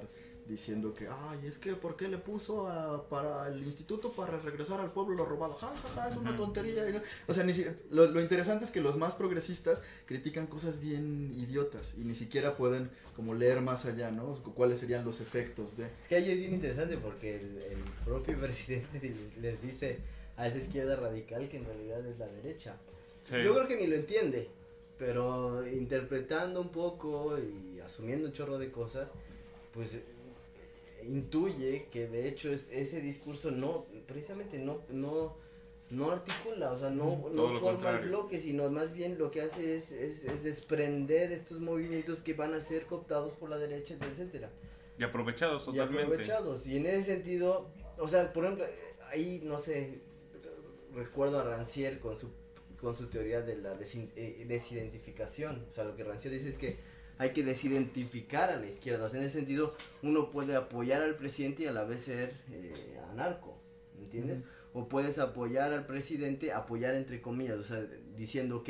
diciendo 0.49 0.93
que, 0.93 1.07
ay, 1.07 1.45
es 1.47 1.59
que, 1.59 1.73
¿por 1.75 1.95
qué 1.95 2.07
le 2.07 2.17
puso 2.17 2.67
a- 2.67 3.07
para 3.07 3.47
el 3.47 3.63
instituto 3.63 4.11
para 4.11 4.37
regresar 4.39 4.79
al 4.81 4.91
pueblo 4.91 5.15
lo 5.15 5.25
robado? 5.25 5.53
Ja, 5.53 5.67
ja, 5.75 5.89
ja, 5.95 6.09
es 6.09 6.15
una 6.17 6.35
tontería. 6.35 6.89
y 6.89 6.93
no- 6.93 7.01
O 7.27 7.33
sea, 7.33 7.43
ni 7.43 7.53
si- 7.53 7.65
lo, 7.91 8.07
lo 8.07 8.19
interesante 8.19 8.65
es 8.65 8.71
que 8.71 8.81
los 8.81 8.97
más 8.97 9.13
progresistas 9.15 9.83
critican 10.07 10.47
cosas 10.47 10.79
bien 10.79 11.33
idiotas 11.37 11.93
y 11.97 12.03
ni 12.03 12.15
siquiera 12.15 12.57
pueden 12.57 12.89
como 13.15 13.35
leer 13.35 13.61
más 13.61 13.85
allá, 13.85 14.11
¿no? 14.11 14.33
Cuáles 14.55 14.79
serían 14.79 15.05
los 15.05 15.21
efectos 15.21 15.77
de... 15.77 15.85
Es 15.85 16.07
que 16.09 16.15
ahí 16.15 16.31
es 16.31 16.39
bien 16.39 16.53
interesante 16.53 16.97
porque 16.97 17.35
el, 17.35 17.57
el 17.61 17.77
propio 18.03 18.37
presidente 18.41 18.99
les, 19.01 19.37
les 19.37 19.61
dice 19.61 19.99
a 20.35 20.47
esa 20.47 20.57
izquierda 20.57 20.95
radical 20.95 21.47
que 21.47 21.57
en 21.57 21.65
realidad 21.65 22.05
es 22.07 22.17
la 22.17 22.27
derecha. 22.27 22.75
Yo 23.29 23.53
creo 23.53 23.67
que 23.67 23.75
ni 23.77 23.85
lo 23.85 23.95
entiende, 23.95 24.49
pero 24.97 25.67
interpretando 25.67 26.61
un 26.61 26.69
poco 26.69 27.37
y 27.37 27.79
asumiendo 27.81 28.25
un 28.27 28.33
chorro 28.33 28.57
de 28.57 28.71
cosas, 28.71 29.11
pues 29.73 29.99
intuye 31.03 31.87
que 31.91 32.07
de 32.07 32.27
hecho 32.27 32.51
es, 32.51 32.69
ese 32.71 33.01
discurso 33.01 33.51
no, 33.51 33.85
precisamente 34.07 34.59
no, 34.59 34.81
no, 34.89 35.37
no 35.89 36.11
articula, 36.11 36.71
o 36.73 36.79
sea, 36.79 36.89
no, 36.89 37.29
no 37.33 37.59
forma 37.59 37.89
el 37.91 38.09
bloque, 38.09 38.39
sino 38.39 38.69
más 38.69 38.93
bien 38.93 39.17
lo 39.17 39.31
que 39.31 39.41
hace 39.41 39.75
es, 39.75 39.91
es, 39.91 40.23
es 40.25 40.43
desprender 40.43 41.31
estos 41.31 41.59
movimientos 41.59 42.21
que 42.21 42.33
van 42.33 42.53
a 42.53 42.61
ser 42.61 42.85
cooptados 42.85 43.33
por 43.33 43.49
la 43.49 43.57
derecha, 43.57 43.95
etcétera. 43.99 44.49
Y 44.97 45.03
aprovechados 45.03 45.63
Y 45.63 45.65
totalmente. 45.71 46.03
aprovechados. 46.03 46.67
Y 46.67 46.77
en 46.77 46.85
ese 46.85 47.03
sentido, 47.15 47.69
o 47.97 48.07
sea, 48.07 48.31
por 48.33 48.43
ejemplo, 48.43 48.65
ahí, 49.09 49.41
no 49.43 49.57
sé, 49.59 49.99
recuerdo 50.93 51.39
a 51.39 51.43
Rancière 51.45 51.99
con 51.99 52.15
su, 52.17 52.29
con 52.81 52.95
su 52.95 53.07
teoría 53.07 53.41
de 53.41 53.57
la 53.57 53.77
desin- 53.79 54.11
eh, 54.15 54.43
desidentificación. 54.47 55.65
O 55.69 55.71
sea, 55.73 55.85
lo 55.85 55.95
que 55.95 56.03
Rancière 56.05 56.31
dice 56.31 56.49
es 56.49 56.57
que 56.57 56.77
hay 57.19 57.31
que 57.31 57.43
desidentificar 57.43 58.49
a 58.49 58.55
la 58.55 58.65
izquierda. 58.65 59.05
O 59.05 59.09
sea, 59.09 59.19
en 59.19 59.27
ese 59.27 59.37
sentido, 59.39 59.75
uno 60.01 60.31
puede 60.31 60.55
apoyar 60.55 61.03
al 61.03 61.15
presidente 61.15 61.63
y 61.63 61.67
a 61.67 61.71
la 61.71 61.83
vez 61.83 62.01
ser 62.01 62.33
eh, 62.51 62.99
anarco, 63.11 63.57
¿entiendes? 63.99 64.39
O 64.73 64.87
puedes 64.87 65.19
apoyar 65.19 65.73
al 65.73 65.85
presidente, 65.85 66.51
apoyar 66.53 66.95
entre 66.95 67.21
comillas, 67.21 67.57
o 67.57 67.63
sea, 67.63 67.85
diciendo, 68.17 68.57
ok, 68.57 68.69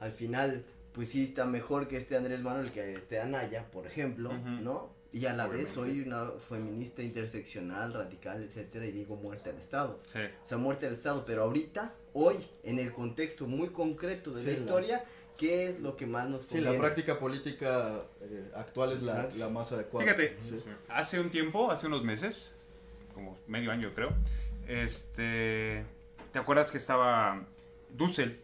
al 0.00 0.12
final, 0.12 0.64
pues 0.92 1.10
sí 1.10 1.22
está 1.24 1.44
mejor 1.44 1.86
que 1.88 1.96
esté 1.96 2.16
Andrés 2.16 2.40
Manuel 2.42 2.72
que 2.72 2.94
esté 2.94 3.20
Anaya, 3.20 3.70
por 3.70 3.86
ejemplo. 3.86 4.32
¿no? 4.32 4.92
Y 5.12 5.26
a 5.26 5.32
la 5.32 5.46
vez 5.46 5.68
soy 5.68 6.00
una 6.00 6.26
feminista 6.48 7.00
interseccional, 7.02 7.92
radical, 7.94 8.42
etcétera, 8.42 8.86
y 8.86 8.90
digo 8.92 9.14
muerte 9.16 9.50
al 9.50 9.58
Estado. 9.58 10.00
Sí. 10.12 10.18
O 10.42 10.46
sea, 10.46 10.58
muerte 10.58 10.86
al 10.86 10.94
Estado, 10.94 11.24
pero 11.24 11.42
ahorita, 11.44 11.94
hoy, 12.14 12.36
en 12.64 12.78
el 12.80 12.92
contexto 12.92 13.46
muy 13.46 13.68
concreto 13.68 14.32
de 14.32 14.40
Sí, 14.40 14.46
la 14.48 14.52
la- 14.54 14.58
historia, 14.58 15.04
¿qué 15.38 15.66
es 15.66 15.80
lo 15.80 15.96
que 15.96 16.06
más 16.06 16.28
nos 16.28 16.42
Sí, 16.42 16.58
la 16.60 16.70
conviene? 16.70 16.78
práctica 16.84 17.18
política 17.18 18.02
eh, 18.20 18.50
actual 18.54 18.92
es 18.92 19.02
la, 19.02 19.28
la 19.36 19.48
más 19.48 19.72
adecuada. 19.72 20.06
Fíjate, 20.06 20.36
Sí. 20.40 20.62
hace 20.88 21.20
un 21.20 21.30
tiempo, 21.30 21.70
hace 21.70 21.86
unos 21.86 22.02
meses, 22.04 22.54
como 23.14 23.38
medio 23.46 23.70
año 23.72 23.92
creo, 23.94 24.12
este, 24.84 25.84
¿te 26.32 26.38
acuerdas 26.38 26.70
que 26.70 26.78
estaba 26.78 27.42
Dussel 27.90 28.40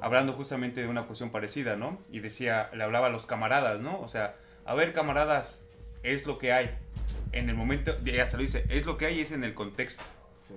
hablando 0.00 0.32
justamente 0.32 0.80
de 0.82 0.88
una 0.88 1.06
cuestión 1.06 1.30
parecida, 1.30 1.76
¿no? 1.76 1.98
Y 2.10 2.20
decía, 2.20 2.70
le 2.74 2.82
hablaba 2.82 3.06
a 3.06 3.10
los 3.10 3.26
camaradas, 3.26 3.80
¿no? 3.80 4.00
O 4.00 4.08
sea, 4.08 4.36
a 4.64 4.74
ver 4.74 4.92
camaradas, 4.92 5.60
es 6.02 6.26
lo 6.26 6.38
que 6.38 6.52
hay. 6.52 6.70
En 7.32 7.48
el 7.48 7.54
momento, 7.54 7.94
y 8.04 8.18
hasta 8.18 8.36
lo 8.36 8.42
dice, 8.42 8.64
es 8.68 8.84
lo 8.84 8.96
que 8.98 9.06
hay, 9.06 9.20
es 9.20 9.32
en 9.32 9.44
el 9.44 9.54
contexto. 9.54 10.02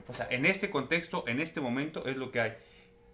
O 0.07 0.13
sea, 0.13 0.27
en 0.29 0.45
este 0.45 0.69
contexto, 0.69 1.23
en 1.27 1.39
este 1.39 1.61
momento, 1.61 2.05
es 2.05 2.17
lo 2.17 2.31
que 2.31 2.41
hay. 2.41 2.53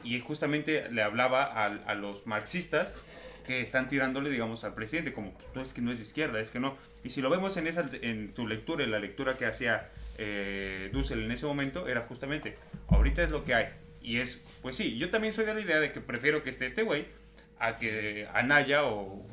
Y 0.04 0.20
justamente 0.20 0.89
le 0.89 1.02
hablaba 1.02 1.43
a, 1.43 1.66
a 1.66 1.95
los 1.95 2.28
marxistas 2.28 2.97
que 3.45 3.62
están 3.62 3.88
tirándole, 3.89 4.30
digamos, 4.30 4.64
al 4.64 4.74
presidente, 4.74 5.14
como, 5.14 5.34
no 5.56 5.62
es 5.62 5.74
que 5.74 5.82
no 5.82 5.91
es 5.91 5.97
de 5.97 6.04
izquierda, 6.04 6.39
es 6.39 6.52
que 6.52 6.60
no. 6.60 6.78
Y 7.04 7.10
si 7.10 7.22
lo 7.22 7.30
vemos 7.30 7.58
en, 7.58 7.68
esa, 7.68 7.89
en 8.02 8.34
tu 8.34 8.47
lectura, 8.47 8.84
en 8.84 8.91
la 8.91 8.99
lectura 8.99 9.38
que 9.38 9.45
hacía 9.45 9.89
eh, 10.18 10.89
Dussel 10.93 11.24
en 11.24 11.32
ese 11.32 11.45
momento, 11.45 11.88
era 11.88 12.02
justamente, 12.02 12.56
ahorita 12.88 13.24
es 13.24 13.30
lo 13.30 13.43
que 13.43 13.56
hay. 13.56 13.70
Y 14.02 14.18
es, 14.18 14.41
pues 14.62 14.76
sí, 14.76 14.97
yo 14.97 15.10
también 15.10 15.34
soy 15.34 15.45
de 15.45 15.54
la 15.54 15.62
idea 15.62 15.80
de 15.80 15.91
que 15.91 16.02
prefiero 16.02 16.43
que 16.43 16.49
esté 16.49 16.66
este 16.66 16.84
güey 16.84 17.06
a 17.60 17.78
que 17.78 18.28
Anaya 18.34 18.84
o 18.86 19.26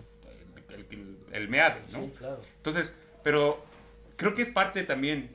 el, 0.71 0.87
el, 0.91 1.17
el 1.33 1.49
Meade, 1.49 1.81
¿no? 1.93 2.05
Sí, 2.05 2.13
claro. 2.19 2.41
Entonces, 2.57 2.95
pero 3.23 3.65
creo 4.17 4.35
que 4.35 4.43
es 4.43 4.49
parte 4.49 4.83
también, 4.85 5.31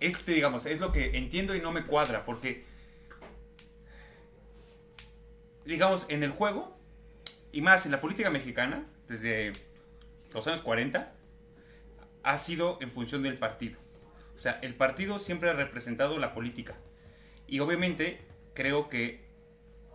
este, 0.00 0.32
digamos, 0.32 0.64
es 0.66 0.80
lo 0.80 0.92
que 0.92 1.16
entiendo 1.18 1.54
y 1.54 1.60
no 1.60 1.72
me 1.72 1.84
cuadra, 1.84 2.24
porque, 2.24 2.64
digamos, 5.66 6.06
en 6.08 6.22
el 6.22 6.30
juego, 6.30 6.76
y 7.52 7.60
más 7.60 7.86
en 7.86 7.92
la 7.92 8.00
política 8.00 8.30
mexicana, 8.30 8.86
desde 9.08 9.52
los 10.32 10.46
años 10.46 10.60
40, 10.60 11.12
ha 12.22 12.38
sido 12.38 12.78
en 12.80 12.90
función 12.90 13.22
del 13.22 13.38
partido. 13.38 13.78
O 14.34 14.38
sea, 14.38 14.58
el 14.62 14.74
partido 14.74 15.18
siempre 15.18 15.50
ha 15.50 15.54
representado 15.54 16.18
la 16.18 16.34
política. 16.34 16.74
Y 17.46 17.60
obviamente 17.60 18.20
creo 18.54 18.88
que 18.88 19.24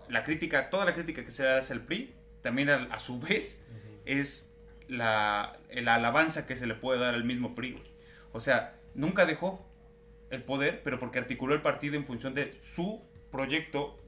la 0.09 0.24
crítica, 0.24 0.69
toda 0.69 0.86
la 0.86 0.93
crítica 0.93 1.24
que 1.24 1.32
se 1.32 1.43
da 1.43 1.57
hacia 1.59 1.74
el 1.74 1.82
PRI, 1.82 2.13
también 2.41 2.69
a, 2.69 2.84
a 2.91 2.99
su 2.99 3.19
vez 3.19 3.65
es 4.05 4.51
la, 4.88 5.59
la 5.72 5.95
alabanza 5.95 6.47
que 6.47 6.55
se 6.55 6.65
le 6.65 6.76
puede 6.76 6.99
dar 6.99 7.13
al 7.13 7.24
mismo 7.24 7.53
PRI. 7.55 7.74
güey. 7.74 7.91
O 8.34 8.39
sea, 8.39 8.76
nunca 8.95 9.26
dejó 9.26 9.65
el 10.30 10.43
poder, 10.43 10.82
pero 10.84 10.99
porque 10.99 11.19
articuló 11.19 11.53
el 11.53 11.61
partido 11.61 11.95
en 11.95 12.05
función 12.05 12.34
de 12.34 12.51
su 12.51 13.01
proyecto 13.32 14.01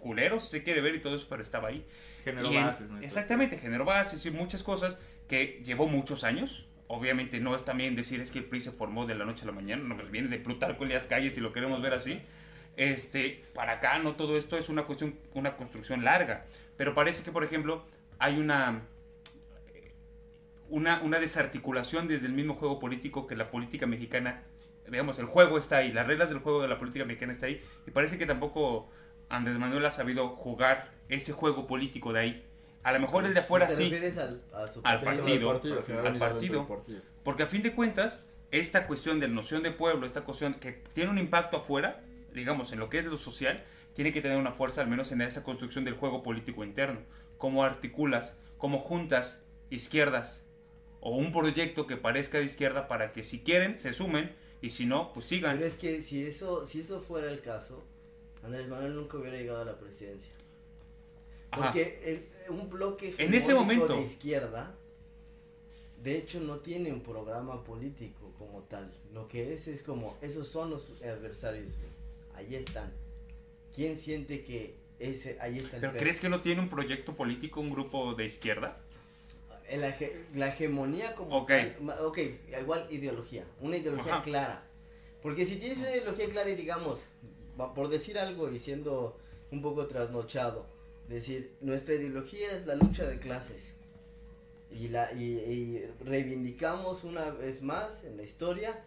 Sí. 0.00 0.04
culero, 0.08 0.40
si 0.40 0.48
se 0.48 0.62
quiere 0.62 0.80
ver 0.80 0.94
y 0.94 1.00
todo 1.00 1.16
eso, 1.16 1.26
pero 1.28 1.42
estaba 1.42 1.68
ahí. 1.68 1.84
Generó 2.24 2.50
Y 2.52 2.56
en- 2.56 2.64
bases, 2.66 2.88
¿no? 2.90 2.98
Exactamente, 3.00 3.58
generó 3.58 3.84
bases 3.84 4.24
y 4.26 4.30
muchas 4.30 4.62
cosas 4.62 4.98
que 5.28 5.60
llevó 5.64 5.86
muchos 5.86 6.24
años. 6.24 6.66
Obviamente 6.88 7.38
no 7.40 7.54
es 7.54 7.64
también 7.64 7.94
decir 7.94 8.20
es 8.20 8.30
que 8.32 8.40
el 8.40 8.44
PRI 8.46 8.60
se 8.60 8.72
formó 8.72 9.06
de 9.06 9.14
la 9.14 9.24
noche 9.24 9.44
a 9.44 9.46
la 9.46 9.52
mañana, 9.52 9.82
no, 9.84 9.96
pues 9.96 10.10
viene 10.10 10.28
de 10.28 10.38
Plutarco 10.38 10.84
Elías 10.84 11.06
Calles 11.06 11.34
si 11.34 11.40
lo 11.40 11.52
queremos 11.52 11.80
ver 11.80 11.94
así. 11.94 12.20
Este, 12.76 13.44
para 13.54 13.72
acá 13.74 13.98
no 14.00 14.16
todo 14.16 14.36
esto 14.36 14.56
es 14.58 14.68
una 14.68 14.82
cuestión, 14.84 15.14
una 15.34 15.56
construcción 15.56 16.04
larga, 16.04 16.44
pero 16.76 16.94
parece 16.94 17.22
que 17.22 17.30
por 17.32 17.44
ejemplo 17.44 17.84
hay 18.18 18.38
una 18.38 18.82
una, 20.68 21.00
una 21.02 21.18
desarticulación 21.18 22.06
desde 22.08 22.26
el 22.26 22.32
mismo 22.32 22.54
juego 22.54 22.78
político 22.78 23.26
que 23.26 23.34
la 23.36 23.50
política 23.50 23.86
mexicana, 23.86 24.42
digamos, 24.88 25.18
el 25.18 25.26
juego 25.26 25.58
está 25.58 25.78
ahí, 25.78 25.90
las 25.92 26.06
reglas 26.06 26.28
del 26.28 26.38
juego 26.38 26.62
de 26.62 26.68
la 26.68 26.78
política 26.78 27.04
mexicana 27.04 27.32
está 27.32 27.46
ahí, 27.46 27.60
y 27.86 27.90
parece 27.90 28.18
que 28.18 28.26
tampoco 28.26 28.88
Andrés 29.30 29.58
Manuel 29.58 29.86
ha 29.86 29.90
sabido 29.90 30.28
jugar 30.36 30.90
ese 31.08 31.32
juego 31.32 31.66
político 31.66 32.12
de 32.12 32.20
ahí. 32.20 32.46
A 32.82 32.92
lo 32.92 33.00
mejor 33.00 33.24
el 33.24 33.34
de 33.34 33.40
afuera 33.40 33.66
¿Te 33.66 33.74
sí, 33.74 33.94
al, 34.18 34.42
a 34.54 34.66
su 34.66 34.80
Al 34.84 35.00
partido? 35.00 35.48
partido. 35.52 35.84
al 36.04 36.18
partido. 36.18 36.66
partido. 36.66 37.00
porque 37.22 37.42
a 37.44 37.46
fin 37.46 37.62
de 37.62 37.74
cuentas, 37.74 38.24
esta 38.50 38.86
cuestión 38.86 39.20
de 39.20 39.28
noción 39.28 39.62
de 39.62 39.70
pueblo, 39.70 40.06
esta 40.06 40.22
cuestión 40.22 40.54
que 40.54 40.72
tiene 40.92 41.10
un 41.10 41.18
impacto 41.18 41.58
afuera, 41.58 42.02
digamos, 42.34 42.72
en 42.72 42.78
lo 42.78 42.88
que 42.88 42.98
es 42.98 43.04
lo 43.04 43.18
social, 43.18 43.62
tiene 43.94 44.12
que 44.12 44.22
tener 44.22 44.38
una 44.38 44.52
fuerza 44.52 44.80
al 44.80 44.88
menos 44.88 45.12
en 45.12 45.20
esa 45.20 45.42
construcción 45.44 45.84
del 45.84 45.94
juego 45.94 46.22
político 46.22 46.64
interno. 46.64 47.00
Cómo 47.38 47.64
articulas, 47.64 48.38
cómo 48.56 48.78
juntas 48.78 49.44
izquierdas 49.68 50.44
o 51.00 51.16
un 51.16 51.32
proyecto 51.32 51.86
que 51.86 51.96
parezca 51.96 52.38
de 52.38 52.44
izquierda 52.44 52.88
para 52.88 53.12
que 53.12 53.22
si 53.22 53.40
quieren 53.40 53.78
se 53.78 53.92
sumen 53.92 54.34
y 54.62 54.70
si 54.70 54.86
no, 54.86 55.12
pues 55.12 55.26
sigan. 55.26 55.56
Pero 55.56 55.66
es 55.66 55.76
que 55.76 56.02
si 56.02 56.24
eso, 56.26 56.66
si 56.66 56.80
eso 56.80 57.00
fuera 57.00 57.30
el 57.30 57.40
caso, 57.40 57.82
Andrés 58.42 58.68
Manuel 58.68 58.94
nunca 58.94 59.18
hubiera 59.18 59.36
llegado 59.36 59.62
a 59.62 59.64
la 59.64 59.78
presidencia. 59.78 60.30
Porque 61.54 62.00
el- 62.04 62.52
un 62.52 62.68
bloque 62.70 63.14
En 63.18 63.34
ese 63.34 63.52
hegemónico 63.52 63.82
momento. 63.82 63.94
de 63.96 64.02
izquierda, 64.02 64.74
de 66.02 66.16
hecho, 66.16 66.40
no 66.40 66.58
tiene 66.60 66.92
un 66.92 67.02
programa 67.02 67.62
político 67.64 68.32
como 68.38 68.60
tal. 68.62 68.90
Lo 69.12 69.28
que 69.28 69.52
es 69.52 69.68
es 69.68 69.82
como, 69.82 70.16
esos 70.22 70.48
son 70.48 70.70
los 70.70 71.02
adversarios, 71.02 71.66
güey. 71.76 71.90
Ahí 72.34 72.54
están. 72.54 72.92
¿Quién 73.74 73.98
siente 73.98 74.44
que 74.44 74.74
ese, 74.98 75.36
ahí 75.40 75.58
está 75.58 75.76
el 75.76 75.80
¿Pero 75.82 75.92
crees 75.94 76.20
que 76.20 76.28
no 76.28 76.40
tiene 76.40 76.60
un 76.62 76.68
proyecto 76.70 77.14
político 77.14 77.60
un 77.60 77.70
grupo 77.70 78.14
de 78.14 78.24
izquierda? 78.24 78.78
La 80.34 80.48
hegemonía 80.48 81.14
como 81.14 81.36
Ok. 81.36 81.48
tal, 81.48 81.76
ok, 82.00 82.18
igual 82.60 82.86
ideología, 82.90 83.44
una 83.60 83.76
ideología 83.76 84.14
Ajá. 84.14 84.22
clara. 84.24 84.62
Porque 85.22 85.44
si 85.46 85.58
tienes 85.58 85.78
una 85.78 85.90
ideología 85.94 86.28
clara 86.30 86.50
y 86.50 86.56
digamos, 86.56 87.02
por 87.74 87.88
decir 87.88 88.18
algo 88.18 88.50
y 88.50 88.58
siendo 88.58 89.16
un 89.50 89.62
poco 89.62 89.86
trasnochado, 89.86 90.66
decir, 91.08 91.52
nuestra 91.60 91.94
ideología 91.94 92.52
es 92.56 92.66
la 92.66 92.74
lucha 92.74 93.06
de 93.06 93.18
clases. 93.18 93.62
Y, 94.70 94.88
la, 94.88 95.12
y, 95.12 95.24
y 95.24 95.84
reivindicamos 96.04 97.02
una 97.04 97.30
vez 97.30 97.60
más 97.62 98.04
en 98.04 98.16
la 98.16 98.22
historia 98.22 98.84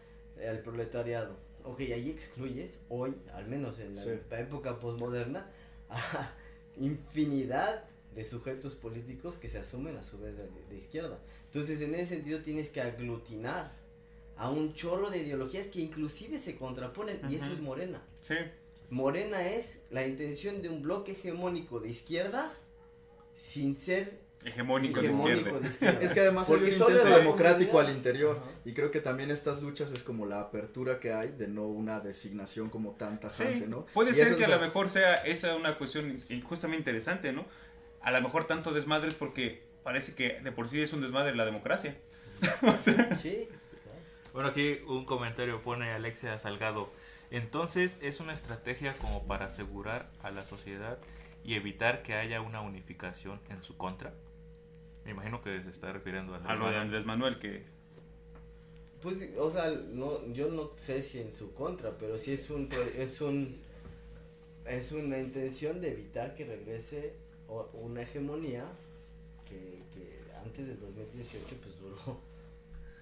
al 0.48 0.60
proletariado. 0.60 1.36
Ok, 1.66 1.82
ahí 1.82 2.10
excluyes 2.10 2.80
hoy, 2.90 3.14
al 3.34 3.48
menos 3.48 3.80
en 3.80 3.96
la 3.96 4.02
Sí. 4.04 4.10
época 4.32 4.80
posmoderna, 4.80 5.50
a 5.90 6.32
infinidad 6.78 7.84
de 8.16 8.24
sujetos 8.24 8.76
políticos 8.76 9.38
que 9.38 9.50
se 9.50 9.60
asumen 9.60 9.98
a 9.98 10.04
su 10.04 10.20
vez 10.20 10.38
de, 10.38 10.48
de 10.70 10.76
izquierda. 10.78 11.18
Entonces, 11.46 11.82
en 11.82 11.96
ese 11.96 12.16
sentido 12.16 12.40
tienes 12.40 12.70
que 12.70 12.82
aglutinar 12.82 13.72
a 14.38 14.50
un 14.50 14.74
chorro 14.74 15.10
de 15.10 15.20
ideologías 15.20 15.68
que 15.68 15.80
inclusive 15.82 16.40
se 16.40 16.56
contraponen 16.56 17.20
y 17.30 17.36
eso 17.36 17.52
es 17.52 17.60
Morena. 17.60 18.02
Sí. 18.20 18.36
Morena 18.94 19.48
es 19.48 19.82
la 19.90 20.06
intención 20.06 20.62
de 20.62 20.70
un 20.70 20.82
bloque 20.82 21.14
hegemónico 21.14 21.80
de 21.80 21.90
izquierda 21.90 22.52
sin 23.38 23.76
ser 23.78 24.22
Hegemónico, 24.46 25.00
de 25.02 25.08
hegemónico 25.08 25.40
izquierda. 25.40 25.60
de 25.62 25.68
izquierda. 25.70 26.02
Es 26.02 26.14
que 26.14 26.20
además 26.20 26.50
hay 26.50 26.56
un 26.56 26.60
Porque 26.62 26.76
solo 26.76 26.98
intento 26.98 27.18
democrático 27.18 27.80
al 27.80 27.90
interior. 27.90 28.40
Ajá. 28.42 28.52
Y 28.66 28.74
creo 28.74 28.92
que 28.92 29.00
también 29.00 29.32
estas 29.32 29.62
luchas 29.62 29.92
es 29.94 30.04
como 30.04 30.26
la 30.26 30.42
apertura 30.42 31.00
que 31.00 31.14
hay 31.14 31.30
de 31.30 31.48
no 31.48 31.66
una 31.68 32.02
designación 32.02 32.70
como 32.70 32.92
tan 32.92 33.20
tajante, 33.22 33.60
Sí, 33.60 33.66
¿no? 33.68 33.86
puede 33.94 34.12
Y 34.12 34.14
ser 34.14 34.28
eso, 34.28 34.38
que 34.38 34.44
o 34.44 34.46
a 34.46 34.50
sea, 34.50 34.58
lo 34.58 34.66
mejor 34.66 34.90
sea 34.90 35.16
esa 35.16 35.56
una 35.56 35.78
cuestión 35.78 36.22
justamente 36.44 36.80
interesante, 36.80 37.32
¿no? 37.32 37.46
A 38.02 38.12
lo 38.12 38.22
mejor 38.22 38.46
tanto 38.46 38.74
desmadre 38.74 39.08
es 39.08 39.14
porque 39.16 39.64
parece 39.84 40.14
que 40.14 40.42
de 40.42 40.52
por 40.52 40.68
sí 40.68 40.82
es 40.82 40.92
un 40.92 41.02
desmadre 41.02 41.34
la 41.36 41.46
democracia. 41.46 41.96
O 42.64 42.78
sea, 42.78 43.18
Sí, 43.18 43.48
Bueno, 44.34 44.50
aquí 44.50 44.80
un 44.88 45.06
comentario 45.06 45.62
pone 45.62 45.90
Alexia 45.92 46.38
Salgado. 46.38 46.92
Entonces 47.34 47.98
es 48.02 48.20
una 48.20 48.34
estrategia 48.34 48.96
como 49.00 49.24
para 49.26 49.46
asegurar 49.48 50.10
a 50.22 50.30
la 50.30 50.46
sociedad 50.46 51.00
y 51.44 51.56
evitar 51.56 52.04
que 52.04 52.14
haya 52.14 52.42
una 52.42 52.62
unificación 52.62 53.40
en 53.50 53.64
su 53.64 53.76
contra. 53.76 54.14
Me 55.04 55.12
imagino 55.12 55.42
que 55.42 55.62
se 55.64 55.70
está 55.72 55.92
refiriendo 55.92 56.36
a, 56.36 56.38
a 56.38 56.56
lo 56.56 56.70
de 56.70 56.78
Andrés 56.78 57.06
Manuel, 57.06 57.40
que 57.40 57.64
Pues, 59.02 59.28
o 59.38 59.50
sea, 59.50 59.70
no, 59.72 60.26
yo 60.32 60.50
no 60.50 60.70
sé 60.76 61.02
si 61.02 61.20
en 61.20 61.32
su 61.32 61.54
contra, 61.54 61.98
pero 61.98 62.18
sí 62.20 62.34
es 62.34 62.50
un, 62.52 62.70
es 62.98 63.20
un, 63.20 63.60
es 64.66 64.92
una 64.92 65.18
intención 65.18 65.82
de 65.82 65.92
evitar 65.92 66.36
que 66.36 66.46
regrese 66.46 67.16
o- 67.48 67.68
una 67.74 68.04
hegemonía 68.04 68.66
que, 69.50 69.82
que 69.94 70.20
antes 70.46 70.68
del 70.68 70.80
2018 70.80 71.46
pues 71.64 71.80
duró 71.82 72.20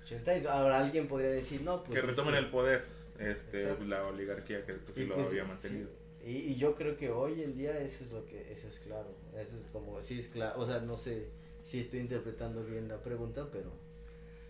80 0.06 0.32
años. 0.32 0.46
Ahora 0.48 0.80
alguien 0.80 1.08
podría 1.10 1.32
decir, 1.32 1.62
no, 1.64 1.84
pues... 1.84 2.00
que 2.00 2.08
retomen 2.08 2.34
este, 2.34 2.46
el 2.46 2.52
poder, 2.52 2.86
este, 3.20 3.64
Exacto. 3.64 3.86
la 3.86 4.08
oligarquía 4.08 4.66
que 4.66 4.74
pues, 4.74 4.96
sí 4.96 5.02
y 5.02 5.06
lo 5.06 5.16
pues, 5.16 5.30
había 5.30 5.44
sí, 5.44 5.48
mantenido. 5.48 5.90
Y, 6.26 6.38
y 6.38 6.56
yo 6.56 6.76
creo 6.76 6.98
que 6.98 7.10
hoy 7.10 7.42
en 7.44 7.58
día 7.58 7.80
eso 7.80 8.04
es 8.04 8.12
lo 8.12 8.26
que, 8.26 8.52
eso 8.52 8.68
es 8.68 8.80
claro, 8.80 9.16
eso 9.38 9.58
es 9.58 9.66
como, 9.72 10.00
sí 10.02 10.20
es 10.20 10.28
claro, 10.28 10.60
o 10.60 10.66
sea, 10.66 10.80
no 10.80 10.98
sé 10.98 11.30
si 11.64 11.80
estoy 11.80 12.00
interpretando 12.00 12.64
bien 12.64 12.88
la 12.88 13.02
pregunta, 13.02 13.50
pero, 13.52 13.72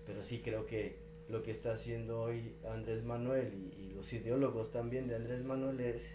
pero 0.05 0.21
sí 0.23 0.41
creo 0.43 0.65
que 0.65 0.97
lo 1.29 1.43
que 1.43 1.51
está 1.51 1.73
haciendo 1.73 2.21
hoy 2.21 2.55
Andrés 2.69 3.03
Manuel 3.03 3.53
y, 3.53 3.83
y 3.83 3.91
los 3.91 4.11
ideólogos 4.11 4.71
también 4.71 5.07
de 5.07 5.15
Andrés 5.15 5.43
Manuel 5.45 5.79
es 5.79 6.13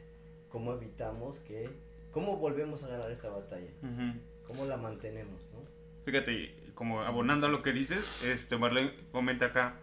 cómo 0.50 0.72
evitamos 0.72 1.38
que, 1.40 1.68
cómo 2.10 2.38
volvemos 2.38 2.82
a 2.82 2.88
ganar 2.88 3.10
esta 3.10 3.28
batalla, 3.28 3.70
cómo 4.46 4.64
la 4.64 4.76
mantenemos, 4.76 5.40
¿no? 5.52 5.60
Fíjate, 6.04 6.54
como 6.74 7.02
abonando 7.02 7.46
a 7.46 7.50
lo 7.50 7.62
que 7.62 7.72
dices, 7.72 8.22
este 8.24 8.56
Marlene 8.56 8.92
comenta 9.12 9.46
acá, 9.46 9.78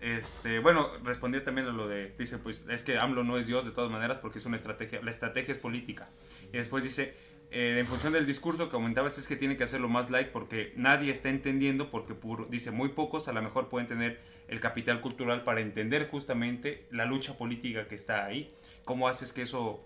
este, 0.00 0.58
bueno, 0.60 0.90
respondía 1.04 1.44
también 1.44 1.66
a 1.66 1.72
lo 1.72 1.88
de, 1.88 2.14
dice, 2.18 2.38
pues 2.38 2.64
es 2.68 2.82
que 2.82 2.98
AMLO 2.98 3.24
no 3.24 3.36
es 3.38 3.46
Dios 3.46 3.64
de 3.64 3.72
todas 3.72 3.90
maneras 3.90 4.18
porque 4.20 4.38
es 4.38 4.46
una 4.46 4.56
estrategia, 4.56 5.00
la 5.02 5.10
estrategia 5.10 5.52
es 5.52 5.58
política. 5.58 6.08
Y 6.52 6.56
después 6.56 6.84
dice, 6.84 7.14
eh, 7.50 7.76
en 7.80 7.86
función 7.86 8.12
del 8.12 8.26
discurso 8.26 8.68
que 8.68 8.76
aumentabas 8.76 9.18
es 9.18 9.26
que 9.26 9.34
tiene 9.36 9.56
que 9.56 9.64
hacerlo 9.64 9.88
más 9.88 10.10
light 10.10 10.28
porque 10.28 10.72
nadie 10.76 11.10
está 11.10 11.30
entendiendo, 11.30 11.90
porque 11.90 12.14
por- 12.14 12.48
dice, 12.50 12.70
muy 12.70 12.90
pocos 12.90 13.26
a 13.28 13.32
lo 13.32 13.42
mejor 13.42 13.68
pueden 13.68 13.88
tener 13.88 14.18
el 14.48 14.60
capital 14.60 15.00
cultural 15.00 15.44
para 15.44 15.60
entender 15.60 16.08
justamente 16.08 16.86
la 16.90 17.04
lucha 17.04 17.36
política 17.36 17.88
que 17.88 17.94
está 17.94 18.24
ahí. 18.24 18.54
¿Cómo 18.84 19.08
haces 19.08 19.32
que 19.32 19.42
eso, 19.42 19.84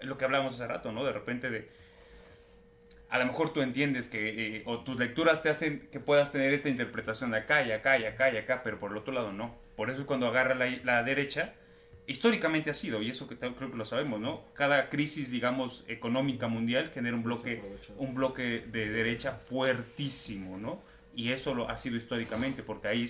es 0.00 0.06
lo 0.06 0.16
que 0.18 0.24
hablábamos 0.24 0.54
hace 0.54 0.66
rato, 0.66 0.92
¿no? 0.92 1.04
De 1.04 1.12
repente 1.12 1.50
de, 1.50 1.68
a 3.14 3.18
lo 3.18 3.26
mejor 3.26 3.52
tú 3.52 3.62
entiendes 3.62 4.08
que, 4.08 4.56
eh, 4.56 4.62
o 4.66 4.80
tus 4.80 4.98
lecturas 4.98 5.40
te 5.40 5.48
hacen 5.48 5.88
que 5.92 6.00
puedas 6.00 6.32
tener 6.32 6.52
esta 6.52 6.68
interpretación 6.68 7.30
de 7.30 7.36
acá 7.36 7.62
y 7.62 7.70
acá 7.70 7.96
y 7.96 8.06
acá 8.06 8.32
y 8.32 8.38
acá, 8.38 8.62
pero 8.64 8.80
por 8.80 8.90
el 8.90 8.96
otro 8.96 9.14
lado 9.14 9.32
no. 9.32 9.54
Por 9.76 9.88
eso 9.88 10.04
cuando 10.04 10.26
agarra 10.26 10.56
la, 10.56 10.68
la 10.82 11.04
derecha, 11.04 11.54
históricamente 12.08 12.70
ha 12.70 12.74
sido, 12.74 13.02
y 13.02 13.10
eso 13.10 13.28
que 13.28 13.36
creo 13.36 13.54
que 13.54 13.76
lo 13.76 13.84
sabemos, 13.84 14.18
¿no? 14.18 14.42
Cada 14.54 14.90
crisis, 14.90 15.30
digamos, 15.30 15.84
económica 15.86 16.48
mundial 16.48 16.90
genera 16.92 17.14
un 17.14 17.22
bloque, 17.22 17.62
un 17.98 18.16
bloque 18.16 18.64
de 18.66 18.90
derecha 18.90 19.30
fuertísimo, 19.30 20.58
¿no? 20.58 20.82
Y 21.14 21.28
eso 21.28 21.54
lo 21.54 21.70
ha 21.70 21.76
sido 21.76 21.96
históricamente, 21.96 22.64
porque 22.64 22.88
ahí, 22.88 23.06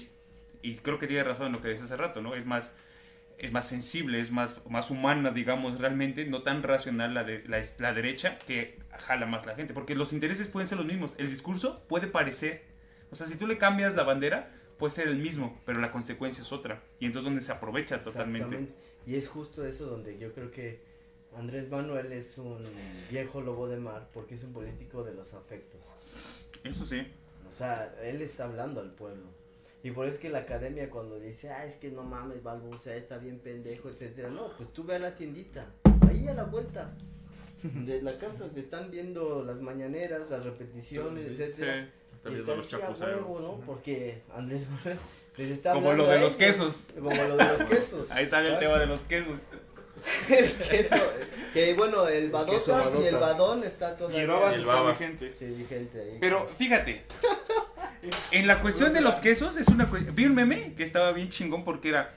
y 0.60 0.74
creo 0.74 0.98
que 0.98 1.06
tiene 1.06 1.24
razón 1.24 1.46
en 1.46 1.52
lo 1.52 1.62
que 1.62 1.68
decías 1.68 1.90
hace 1.90 1.96
rato, 1.96 2.20
¿no? 2.20 2.34
Es 2.34 2.44
más, 2.44 2.74
es 3.38 3.52
más 3.52 3.68
sensible, 3.68 4.20
es 4.20 4.30
más, 4.30 4.60
más 4.68 4.90
humana, 4.90 5.30
digamos, 5.30 5.78
realmente, 5.78 6.24
no 6.26 6.42
tan 6.42 6.62
racional 6.62 7.14
la, 7.14 7.24
de, 7.24 7.42
la, 7.46 7.62
la 7.78 7.92
derecha 7.92 8.38
que 8.38 8.78
jala 8.98 9.26
más 9.26 9.46
la 9.46 9.54
gente, 9.54 9.74
porque 9.74 9.94
los 9.94 10.12
intereses 10.12 10.48
pueden 10.48 10.68
ser 10.68 10.78
los 10.78 10.86
mismos, 10.86 11.14
el 11.18 11.28
discurso 11.28 11.84
puede 11.88 12.06
parecer, 12.06 12.62
o 13.10 13.14
sea, 13.14 13.26
si 13.26 13.36
tú 13.36 13.46
le 13.46 13.58
cambias 13.58 13.94
la 13.94 14.04
bandera, 14.04 14.52
puede 14.78 14.92
ser 14.92 15.08
el 15.08 15.16
mismo, 15.16 15.60
pero 15.66 15.80
la 15.80 15.90
consecuencia 15.90 16.42
es 16.42 16.52
otra, 16.52 16.82
y 16.98 17.06
entonces 17.06 17.24
donde 17.24 17.42
se 17.42 17.52
aprovecha 17.52 18.02
totalmente. 18.02 18.68
Y 19.06 19.16
es 19.16 19.28
justo 19.28 19.66
eso 19.66 19.86
donde 19.86 20.18
yo 20.18 20.32
creo 20.32 20.50
que 20.50 20.80
Andrés 21.36 21.68
Manuel 21.68 22.12
es 22.12 22.38
un 22.38 22.64
viejo 23.10 23.40
lobo 23.40 23.68
de 23.68 23.78
mar 23.78 24.08
porque 24.14 24.34
es 24.34 24.44
un 24.44 24.52
político 24.52 25.04
de 25.04 25.14
los 25.14 25.34
afectos. 25.34 25.80
Eso 26.62 26.86
sí. 26.86 27.06
O 27.50 27.54
sea, 27.54 27.94
él 28.02 28.22
está 28.22 28.44
hablando 28.44 28.80
al 28.80 28.92
pueblo. 28.92 29.24
Y 29.84 29.90
por 29.90 30.06
eso 30.06 30.14
es 30.14 30.20
que 30.20 30.30
la 30.30 30.38
academia 30.38 30.88
cuando 30.88 31.20
dice, 31.20 31.50
ah, 31.50 31.66
es 31.66 31.76
que 31.76 31.90
no 31.90 32.02
mames, 32.02 32.42
Balbucea 32.42 32.96
está 32.96 33.18
bien 33.18 33.38
pendejo, 33.38 33.90
etcétera. 33.90 34.30
No, 34.30 34.48
pues 34.56 34.72
tú 34.72 34.82
ve 34.82 34.96
a 34.96 34.98
la 34.98 35.14
tiendita, 35.14 35.66
ahí 36.08 36.26
a 36.26 36.32
la 36.32 36.44
vuelta 36.44 36.90
de 37.62 38.00
la 38.00 38.16
casa, 38.16 38.48
te 38.48 38.60
están 38.60 38.90
viendo 38.90 39.44
las 39.44 39.60
mañaneras, 39.60 40.30
las 40.30 40.42
repeticiones, 40.42 41.26
etcétera. 41.26 41.84
Sí. 41.84 41.90
Está 42.16 42.30
Y 42.30 42.32
viendo 42.32 42.52
están 42.52 42.56
los 42.56 42.66
así 42.66 42.76
a 42.76 42.80
chapuceros. 42.80 43.14
huevo, 43.16 43.40
¿no? 43.40 43.60
Porque 43.66 44.22
Andrés 44.34 44.70
Manuel 44.70 44.98
les 45.36 45.50
está 45.50 45.72
Como 45.72 45.92
lo 45.92 46.08
de 46.08 46.18
los 46.18 46.36
quesos. 46.36 46.86
Como 46.94 47.10
lo 47.10 47.36
de 47.36 47.44
los 47.44 47.62
quesos. 47.68 48.10
Ahí 48.10 48.24
sale 48.24 48.54
el 48.54 48.58
tema 48.58 48.78
de 48.78 48.86
los 48.86 49.00
quesos. 49.00 49.40
el 50.30 50.52
queso. 50.54 50.96
Que 51.52 51.74
bueno, 51.74 52.08
el 52.08 52.30
badotas 52.30 53.00
y 53.00 53.06
el 53.06 53.16
badón 53.16 53.64
está 53.64 53.94
todavía. 53.96 54.18
Y 54.18 54.22
el 54.22 54.28
babas 54.28 54.52
Y 54.52 54.54
el 54.54 54.60
está 54.62 54.82
vigente. 54.92 55.34
Sí, 55.34 55.46
vigente 55.46 56.00
ahí. 56.00 56.16
Pero 56.20 56.48
fíjate, 56.56 57.02
en 58.30 58.46
la 58.46 58.60
cuestión 58.60 58.92
de 58.92 59.00
los 59.00 59.16
quesos 59.16 59.56
es 59.56 59.68
una 59.68 59.84
vi 59.86 60.26
un 60.26 60.34
meme 60.34 60.74
que 60.76 60.82
estaba 60.82 61.12
bien 61.12 61.28
chingón 61.28 61.64
porque 61.64 61.88
era 61.90 62.12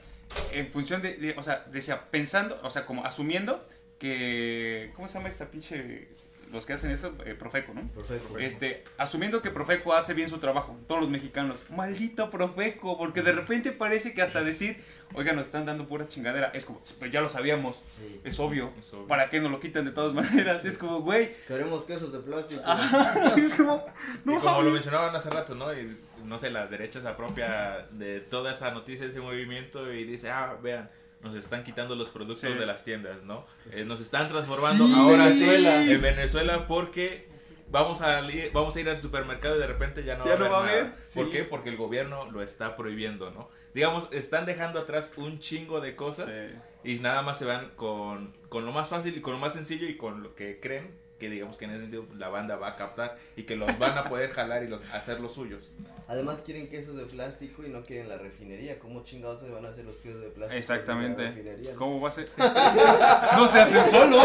en 0.52 0.70
función 0.70 1.00
de, 1.02 1.14
de- 1.14 1.34
o 1.38 1.42
sea, 1.42 1.64
decía 1.72 2.10
pensando, 2.10 2.60
o 2.62 2.70
sea, 2.70 2.84
como 2.86 3.04
asumiendo 3.04 3.66
que 3.98 4.92
¿cómo 4.94 5.08
se 5.08 5.14
llama 5.14 5.28
esta 5.28 5.46
pinche 5.50 6.08
los 6.52 6.66
que 6.66 6.72
hacen 6.74 6.90
eso? 6.90 7.14
Eh, 7.24 7.34
Profeco, 7.34 7.74
¿no? 7.74 7.88
Perfecto. 7.88 8.38
Este, 8.38 8.84
asumiendo 8.96 9.42
que 9.42 9.50
Profeco 9.50 9.94
hace 9.94 10.14
bien 10.14 10.28
su 10.28 10.38
trabajo, 10.38 10.76
todos 10.86 11.00
los 11.02 11.10
mexicanos, 11.10 11.62
maldito 11.70 12.30
Profeco, 12.30 12.96
porque 12.98 13.22
de 13.22 13.32
repente 13.32 13.72
parece 13.72 14.14
que 14.14 14.22
hasta 14.22 14.42
decir, 14.42 14.82
oiga, 15.14 15.32
nos 15.32 15.44
están 15.46 15.66
dando 15.66 15.86
pura 15.86 16.06
chingadera, 16.08 16.50
es 16.54 16.64
como, 16.64 16.80
pues 16.98 17.10
ya 17.10 17.20
lo 17.20 17.28
sabíamos, 17.28 17.76
Sí. 17.98 18.20
es 18.24 18.38
obvio, 18.40 18.72
Es 18.78 18.92
obvio. 18.92 19.06
¿para 19.06 19.28
qué 19.30 19.40
nos 19.40 19.50
lo 19.50 19.60
quitan 19.60 19.84
de 19.84 19.92
todas 19.92 20.12
maneras? 20.14 20.64
Es 20.64 20.78
como, 20.78 21.00
güey, 21.00 21.34
Queremos 21.46 21.84
quesos 21.84 22.12
de 22.12 22.18
plástico. 22.20 22.62
es 23.36 23.54
como, 23.54 23.84
no 24.24 24.34
y 24.36 24.38
como 24.38 24.62
lo 24.62 24.70
mencionaban 24.70 25.14
hace 25.14 25.30
rato, 25.30 25.54
¿no? 25.54 25.72
Y, 25.72 25.96
no 26.24 26.38
sé, 26.38 26.50
la 26.50 26.66
derecha 26.66 27.00
se 27.00 27.08
apropia 27.08 27.86
de 27.92 28.20
toda 28.20 28.52
esa 28.52 28.70
noticia, 28.72 29.06
ese 29.06 29.20
movimiento 29.20 29.92
y 29.92 30.04
dice, 30.04 30.30
ah, 30.30 30.56
vean, 30.62 30.90
nos 31.22 31.34
están 31.34 31.64
quitando 31.64 31.94
los 31.94 32.08
productos 32.08 32.38
Sí. 32.40 32.48
de 32.58 32.66
las 32.66 32.84
tiendas, 32.84 33.22
¿no? 33.24 33.44
Eh, 33.72 33.84
nos 33.84 34.00
están 34.00 34.28
transformando 34.28 34.86
Sí, 34.86 34.92
ahora 34.96 35.32
sí 35.32 35.44
en 35.48 36.00
Venezuela 36.00 36.66
porque 36.68 37.28
vamos 37.70 38.00
a, 38.02 38.22
vamos 38.52 38.76
a 38.76 38.80
ir 38.80 38.88
al 38.88 39.02
supermercado 39.02 39.56
y 39.56 39.58
de 39.60 39.66
repente 39.66 40.04
ya 40.04 40.16
no 40.16 40.24
Ya 40.26 40.36
va 40.36 40.36
a 40.36 40.38
no 40.38 40.44
haber 40.46 40.52
va 40.52 40.58
a 40.58 40.80
haber, 40.82 40.94
¿Por 41.14 41.24
sí. 41.26 41.30
qué? 41.32 41.44
Porque 41.44 41.70
el 41.70 41.76
gobierno 41.76 42.30
lo 42.30 42.42
está 42.42 42.76
prohibiendo, 42.76 43.30
¿no? 43.30 43.48
Digamos, 43.74 44.08
están 44.12 44.46
dejando 44.46 44.80
atrás 44.80 45.12
un 45.16 45.38
chingo 45.40 45.80
de 45.80 45.94
cosas 45.96 46.30
Sí. 46.36 46.54
Y 46.88 47.00
nada 47.00 47.20
más 47.20 47.38
se 47.38 47.44
van 47.44 47.72
con, 47.76 48.34
con 48.48 48.64
lo 48.64 48.72
más 48.72 48.88
fácil 48.88 49.14
y 49.14 49.20
con 49.20 49.34
lo 49.34 49.38
más 49.38 49.52
sencillo 49.52 49.86
y 49.86 49.98
con 49.98 50.22
lo 50.22 50.34
que 50.34 50.58
creen 50.58 50.96
que 51.18 51.28
digamos 51.28 51.58
que 51.58 51.66
en 51.66 51.72
ese 51.72 51.80
sentido 51.82 52.06
la 52.16 52.28
banda 52.28 52.56
va 52.56 52.68
a 52.68 52.76
captar 52.76 53.18
y 53.36 53.42
que 53.42 53.56
los 53.56 53.78
van 53.78 53.98
a 53.98 54.08
poder 54.08 54.30
jalar 54.30 54.62
y 54.62 54.68
los, 54.68 54.80
hacer 54.94 55.20
los 55.20 55.34
suyos. 55.34 55.74
Además 56.06 56.40
quieren 56.46 56.70
quesos 56.70 56.96
de 56.96 57.04
plástico 57.04 57.62
y 57.66 57.68
no 57.68 57.82
quieren 57.82 58.08
la 58.08 58.16
refinería. 58.16 58.78
¿Cómo 58.78 59.04
chingados 59.04 59.40
se 59.40 59.50
van 59.50 59.66
a 59.66 59.68
hacer 59.68 59.84
los 59.84 59.96
quesos 59.96 60.22
de 60.22 60.28
plástico? 60.28 60.58
Exactamente. 60.58 61.58
¿Cómo 61.76 62.00
va 62.00 62.08
a 62.08 62.12
ser? 62.12 62.30
No 63.36 63.46
se 63.46 63.60
hacen 63.60 63.84
solos. 63.84 64.24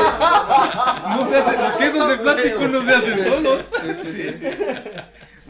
No 1.10 1.26
se 1.28 1.38
hacen, 1.38 1.62
los 1.62 1.76
quesos 1.76 2.08
de 2.08 2.18
plástico 2.18 2.68
no 2.68 2.82
se 2.84 2.92
hacen 2.92 3.24
solos. 3.24 3.66
Sí, 3.82 3.96
sí, 3.96 4.34
sí. 4.34 4.48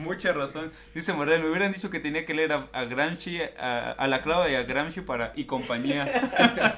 Mucha 0.04 0.34
razón. 0.34 0.72
Dice 0.94 1.14
Morel, 1.14 1.42
me 1.42 1.50
hubieran 1.50 1.72
dicho 1.72 1.90
que 1.90 2.00
tenía 2.00 2.26
que 2.26 2.34
leer 2.34 2.54
a, 2.54 2.68
a 2.74 2.86
Gramsci, 2.86 3.40
a, 3.58 3.92
a 3.92 4.08
la 4.08 4.22
clava 4.22 4.50
y 4.50 4.56
a 4.56 4.64
Gramsci 4.64 5.02
para, 5.02 5.32
y 5.36 5.46
compañía. 5.46 6.06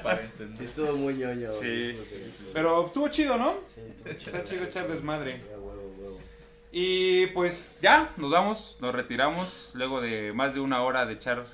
para 0.02 0.20
Sí, 0.56 0.64
estuvo 0.64 0.92
muy 0.96 1.14
ñoño. 1.14 1.48
Sí. 1.50 1.94
Pero 2.52 2.86
estuvo 2.86 3.08
chido, 3.08 3.36
¿no? 3.36 3.54
Sí, 3.74 3.80
estuvo 3.86 4.10
Está 4.36 4.44
chido 4.44 4.64
echar 4.64 4.88
desmadre. 4.88 5.40
Y 6.72 7.26
pues 7.28 7.70
ya, 7.80 8.10
nos 8.16 8.30
vamos, 8.30 8.76
nos 8.80 8.94
retiramos 8.94 9.70
luego 9.74 10.00
de 10.00 10.32
más 10.34 10.54
de 10.54 10.60
una 10.60 10.82
hora 10.82 11.06
de 11.06 11.14
echar 11.14 11.46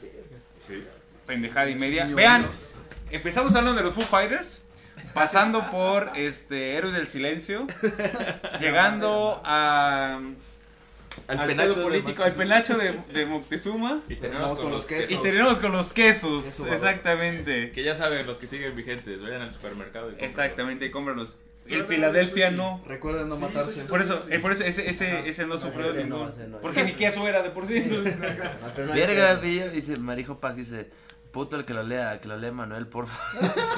Sí. 0.58 0.84
pendejada 1.26 1.70
y 1.70 1.76
media. 1.76 2.06
Sí, 2.06 2.14
Vean, 2.14 2.46
empezamos 3.10 3.54
hablando 3.54 3.78
de 3.80 3.84
los 3.84 3.94
Foo 3.94 4.02
Fighters, 4.04 4.62
pasando 5.14 5.70
por 5.70 6.10
este 6.16 6.74
Héroes 6.74 6.94
del 6.94 7.08
Silencio, 7.08 7.66
llegando 8.60 9.40
a 9.44 10.20
Al, 11.28 11.38
al 11.40 11.46
penacho 11.46 11.82
político, 11.82 12.22
al 12.24 12.32
penacho 12.32 12.76
de, 12.78 12.98
de 13.12 13.26
Moctezuma. 13.26 14.00
Y 14.08 14.16
Terminamos 14.16 14.58
con 14.58 14.70
los 14.70 14.84
quesos. 14.84 15.10
Y 15.10 15.16
terminamos 15.16 15.58
con 15.60 15.72
los 15.72 15.92
quesos, 15.92 16.60
exactamente. 16.70 17.70
Que 17.72 17.82
ya 17.84 17.94
saben, 17.94 18.26
los 18.26 18.38
que 18.38 18.46
siguen 18.46 18.74
vigentes, 18.76 19.22
vayan 19.22 19.42
al 19.42 19.52
supermercado 19.52 20.10
y. 20.10 20.24
Exactamente, 20.24 20.90
cómpralos. 20.90 21.36
El 21.64 21.70
Pero 21.78 21.86
Filadelfia 21.86 22.50
no. 22.50 22.82
Recuerden 22.88 23.28
no 23.28 23.36
Sí, 23.36 23.42
matarse. 23.42 23.82
Por 23.84 24.00
eso, 24.00 24.18
eh, 24.30 24.40
por 24.40 24.50
eso 24.50 24.64
ese, 24.64 24.90
ese, 24.90 25.28
ese 25.28 25.46
no 25.46 25.58
sufrió 25.58 25.90
ese 25.90 26.04
ningún- 26.04 26.22
no, 26.22 26.28
ese 26.28 26.48
no. 26.48 26.58
Porque 26.58 26.82
ni 26.82 26.92
queso 26.94 27.26
era 27.28 27.40
de 27.42 27.50
por 27.50 27.68
sí. 27.68 27.80
no 28.78 28.92
Verga, 28.92 29.36
dice 29.36 29.96
Marijo 29.96 30.40
Pac, 30.40 30.56
dice, 30.56 30.90
puto 31.30 31.54
el 31.54 31.64
que 31.64 31.72
lo 31.72 31.84
lea, 31.84 32.20
que 32.20 32.26
lo 32.26 32.36
lea 32.36 32.50
Manuel, 32.50 32.88
porfa. 32.88 33.16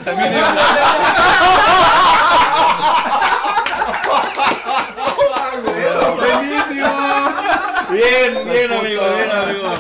Buenísimo. 0.05 0.47
Bien, 8.05 8.49
bien, 8.49 8.73
amigo, 8.73 9.03
bien, 9.15 9.31
amigo. 9.31 9.75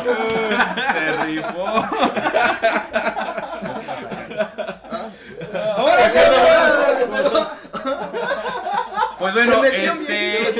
Se 0.92 1.16
rifó. 1.24 1.66
Ahora, 5.76 6.12
¿qué 6.12 6.20
Pues 9.18 9.34
bueno, 9.34 9.64
este. 9.64 10.54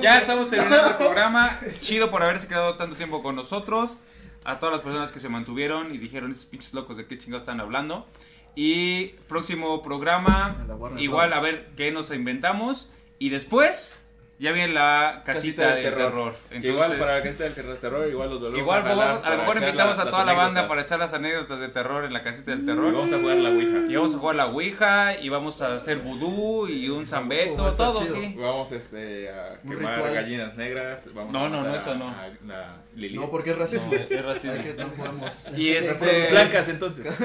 Ya 0.00 0.18
estamos 0.18 0.50
terminando 0.50 0.88
el 0.88 0.96
programa. 0.96 1.58
Chido 1.80 2.10
por 2.10 2.22
haberse 2.22 2.48
quedado 2.48 2.76
tanto 2.76 2.96
tiempo 2.96 3.22
con 3.22 3.36
nosotros. 3.36 3.98
A 4.44 4.58
todas 4.58 4.74
las 4.74 4.82
personas 4.82 5.12
que 5.12 5.20
se 5.20 5.28
mantuvieron 5.28 5.94
y 5.94 5.98
dijeron, 5.98 6.32
esos 6.32 6.46
pinches 6.46 6.74
locos 6.74 6.96
de 6.96 7.06
qué 7.06 7.16
chingados 7.16 7.42
están 7.42 7.60
hablando. 7.60 8.08
Y 8.56 9.08
próximo 9.28 9.82
programa, 9.82 10.56
igual 10.98 11.32
a 11.32 11.40
ver 11.40 11.70
qué 11.76 11.92
nos 11.92 12.10
inventamos. 12.10 12.90
Y 13.18 13.28
después, 13.30 14.01
ya 14.42 14.52
viene 14.52 14.72
la 14.74 15.22
casita, 15.24 15.74
del 15.76 15.84
terror. 15.94 16.34
Entonces, 16.50 16.70
igual 16.70 16.98
para 16.98 17.16
la 17.18 17.22
casita 17.22 17.44
del 17.44 17.78
terror, 17.78 18.08
igual 18.08 18.28
los 18.30 18.40
volvemos 18.40 18.58
igual 18.60 18.80
a 18.80 18.82
jalar 18.82 19.20
a 19.24 19.30
lo 19.30 19.36
mejor 19.38 19.56
invitamos 19.58 19.96
las- 19.96 20.06
a 20.06 20.10
toda 20.10 20.24
la 20.24 20.32
banda 20.34 20.68
para 20.68 20.82
echar 20.82 20.98
las 20.98 21.14
anécdotas 21.14 21.60
de 21.60 21.68
terror 21.68 22.04
en 22.04 22.12
la 22.12 22.22
casita 22.22 22.50
del 22.50 22.60
Y 22.62 22.66
terror. 22.66 22.92
vamos 22.92 23.12
a 23.12 23.18
jugar 23.18 23.36
la 23.36 23.48
Ouija. 23.50 23.78
Y 23.88 23.94
vamos 23.96 24.14
a 24.14 24.18
jugar 24.18 24.36
la 24.36 24.46
Ouija 24.46 25.18
y 25.18 25.28
vamos 25.28 25.62
a 25.62 25.76
hacer 25.76 25.98
vudú 25.98 26.66
y 26.68 26.88
un 26.88 27.06
zambeto, 27.06 27.68
estar 27.68 27.92
todo 27.92 28.00
aquí. 28.00 28.34
Vamos 28.36 28.72
este, 28.72 29.30
a 29.30 29.58
Un 29.62 29.70
quemar 29.76 29.94
ritual. 29.94 30.14
gallinas 30.14 30.56
negras. 30.56 31.04
Vamos 31.14 31.32
No, 31.32 31.46
a 31.46 31.48
no, 31.48 31.62
no, 31.62 31.74
eso 31.76 31.94
no. 31.94 32.08
a 32.08 32.28
la 32.46 32.76
Lili. 32.96 33.16
No, 33.16 33.30
porque 33.30 33.50
es 33.52 33.58
racismo. 33.58 33.90
No, 33.92 33.98
es 34.16 34.24
racismo. 34.24 34.52
Hay 34.52 34.58
que, 34.60 34.74
no 34.74 34.88
podemos. 34.88 35.46
Y 35.56 35.70
este... 35.72 36.28
Blancas 36.30 36.68
entonces. 36.68 37.06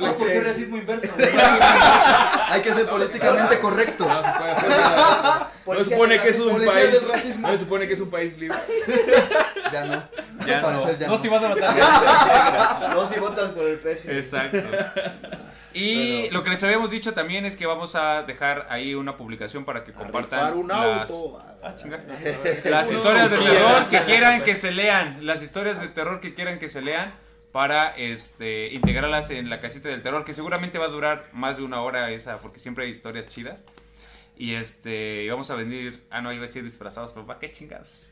No, 0.00 0.16
porque 0.16 0.36
es 0.38 0.44
racismo 0.44 0.76
inverso. 0.76 1.08
Hay 2.48 2.60
que 2.62 2.72
ser 2.72 2.86
políticamente 2.86 3.58
correctos. 3.60 4.08
No 5.78 5.84
supone 5.84 6.20
que 6.20 6.28
es 6.28 6.38
un 6.38 6.64
país. 6.64 7.38
No 7.38 7.58
supone 7.58 7.86
que 7.86 7.94
es 7.94 8.00
un 8.00 8.10
país 8.10 8.38
libre. 8.38 8.58
Ya 9.72 9.84
no. 9.84 10.02
Ya 10.46 10.60
no, 10.60 10.66
parecer 10.66 10.98
ya 10.98 11.06
no, 11.06 11.12
no. 11.12 11.18
si 11.18 11.28
vas 11.28 11.44
a 11.44 11.48
matar 11.48 12.90
No 12.92 13.08
si 13.12 13.20
votas 13.20 13.50
por 13.52 13.68
el 13.68 13.78
peje. 13.78 14.18
Exacto. 14.18 14.58
Y 15.72 16.28
lo 16.30 16.42
que 16.42 16.50
les 16.50 16.62
habíamos 16.64 16.90
dicho 16.90 17.14
también 17.14 17.44
es 17.44 17.54
que 17.54 17.66
vamos 17.66 17.94
a 17.94 18.24
dejar 18.24 18.66
ahí 18.68 18.94
una 18.94 19.16
publicación 19.16 19.64
para 19.64 19.84
que 19.84 19.92
compartan 19.92 20.66
las, 20.66 21.10
Ah, 21.62 21.74
chinga. 21.76 22.00
las 22.64 22.90
historias 22.90 23.30
de 23.30 23.36
terror 23.36 23.88
que 23.88 24.00
quieran 24.00 24.42
que 24.42 24.56
se 24.56 24.72
lean, 24.72 25.24
las 25.24 25.42
historias 25.42 25.80
de 25.80 25.88
terror 25.88 26.20
que 26.20 26.34
quieran 26.34 26.58
que 26.58 26.68
se 26.68 26.80
lean 26.80 27.14
para 27.52 27.90
este 27.90 28.72
integrarlas 28.74 29.30
en 29.30 29.50
la 29.50 29.60
casita 29.60 29.88
del 29.88 30.02
terror, 30.02 30.24
que 30.24 30.34
seguramente 30.34 30.78
va 30.78 30.86
a 30.86 30.88
durar 30.88 31.26
más 31.32 31.56
de 31.58 31.64
una 31.64 31.82
hora 31.82 32.10
esa, 32.10 32.38
porque 32.38 32.58
siempre 32.60 32.84
hay 32.84 32.90
historias 32.90 33.28
chidas. 33.28 33.64
Y 34.40 34.54
este, 34.54 35.24
y 35.24 35.28
vamos 35.28 35.50
a 35.50 35.54
venir, 35.54 36.02
ah 36.08 36.22
no, 36.22 36.32
iba 36.32 36.42
a 36.44 36.46
decir 36.46 36.64
disfrazados, 36.64 37.12
pero 37.12 37.26
¿para 37.26 37.38
qué 37.38 37.50
chingados? 37.52 38.06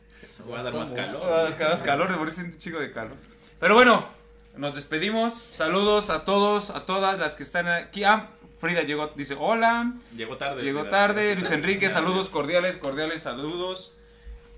Va 0.52 0.60
a 0.60 0.62
dar 0.62 0.74
más 0.74 0.90
calor. 0.90 1.22
Ah, 1.24 1.54
Cada 1.56 1.70
vez 1.70 1.82
calor, 1.82 2.10
me 2.10 2.18
parece 2.18 2.42
un 2.42 2.58
chico 2.58 2.78
de 2.78 2.92
calor. 2.92 3.16
Pero 3.58 3.74
bueno, 3.74 4.06
nos 4.54 4.74
despedimos. 4.74 5.32
Saludos 5.32 6.10
a 6.10 6.26
todos, 6.26 6.68
a 6.68 6.84
todas 6.84 7.18
las 7.18 7.34
que 7.34 7.44
están 7.44 7.66
aquí. 7.66 8.04
Ah, 8.04 8.28
Frida 8.60 8.82
llegó, 8.82 9.06
dice 9.16 9.36
hola. 9.38 9.94
Llegó 10.14 10.36
tarde. 10.36 10.62
Llegó 10.64 10.80
Frida. 10.80 10.90
tarde. 10.90 11.34
Luis 11.34 11.50
Enrique, 11.58 11.88
saludos 11.88 12.28
cordiales, 12.28 12.76
cordiales 12.76 13.22
saludos. 13.22 13.94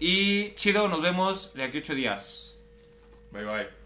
Y 0.01 0.53
chido, 0.55 0.89
nos 0.89 1.01
vemos 1.03 1.55
de 1.55 1.63
aquí 1.63 1.79
a 1.79 1.81
ocho 1.83 1.95
días. 1.95 2.57
Bye 3.31 3.45
bye. 3.45 3.80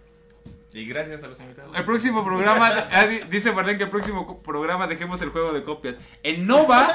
Y 0.75 0.87
gracias 0.87 1.23
a 1.23 1.29
los 1.29 1.39
invitados. 1.41 1.75
El 1.77 1.85
próximo 1.85 2.25
programa, 2.25 2.73
di- 3.09 3.21
dice 3.31 3.53
Marlene 3.53 3.79
que 3.79 3.85
el 3.85 3.91
próximo 3.91 4.43
programa 4.43 4.87
dejemos 4.87 5.23
el 5.23 5.31
juego 5.31 5.53
de 5.53 5.63
copias. 5.63 5.99
En 6.23 6.47
Nova, 6.47 6.89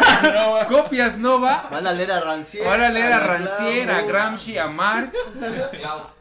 copias 0.68 1.16
Nova, 1.18 1.68
Van 1.70 1.86
a 1.86 1.92
leer 1.92 2.12
a 2.12 2.20
Ranciera. 2.20 2.68
van 2.70 2.80
a 2.82 2.88
leer 2.90 3.12
a 3.12 3.20
Ranciera, 3.20 3.94
a 3.94 3.98
Clau. 4.00 4.08
Gramsci, 4.08 4.58
a 4.58 4.66
Marx, 4.68 5.16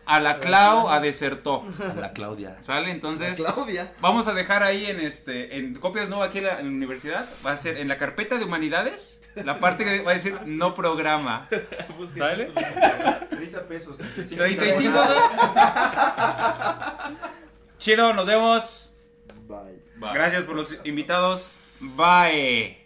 a 0.06 0.20
la 0.20 0.39
Clau, 0.39 0.89
a 0.89 0.99
Desertó. 0.99 1.66
La 1.99 2.14
Claudia. 2.14 2.58
¿Sale? 2.62 2.91
Entonces, 2.91 3.38
Claudia. 3.38 3.93
vamos 3.99 4.28
a 4.28 4.34
dejar 4.34 4.64
ahí 4.64 4.86
en 4.86 4.99
este 4.99 5.58
en 5.58 5.76
copias 5.76 6.10
nuevas 6.10 6.30
aquí 6.30 6.39
en 6.39 6.45
la, 6.45 6.60
en 6.60 6.66
la 6.66 6.72
universidad. 6.72 7.30
Va 7.45 7.51
a 7.51 7.58
ser 7.58 7.78
en 7.78 7.88
la 7.88 7.97
carpeta 7.97 8.38
de 8.38 8.45
humanidades. 8.45 9.22
La 9.36 9.60
parte 9.60 9.84
que 9.84 10.01
va 10.01 10.12
a 10.12 10.14
decir 10.14 10.39
no 10.45 10.74
programa. 10.74 11.47
¿Sale? 12.18 12.51
30 13.30 13.68
pesos. 13.68 13.97
35. 13.97 14.38
35. 14.38 14.99
Chido, 17.78 18.14
nos 18.14 18.26
vemos. 18.26 18.93
Bye. 19.47 19.82
Bye. 19.97 20.14
Gracias 20.14 20.43
por 20.43 20.56
los 20.56 20.76
invitados. 20.86 21.58
Bye. 21.80 22.84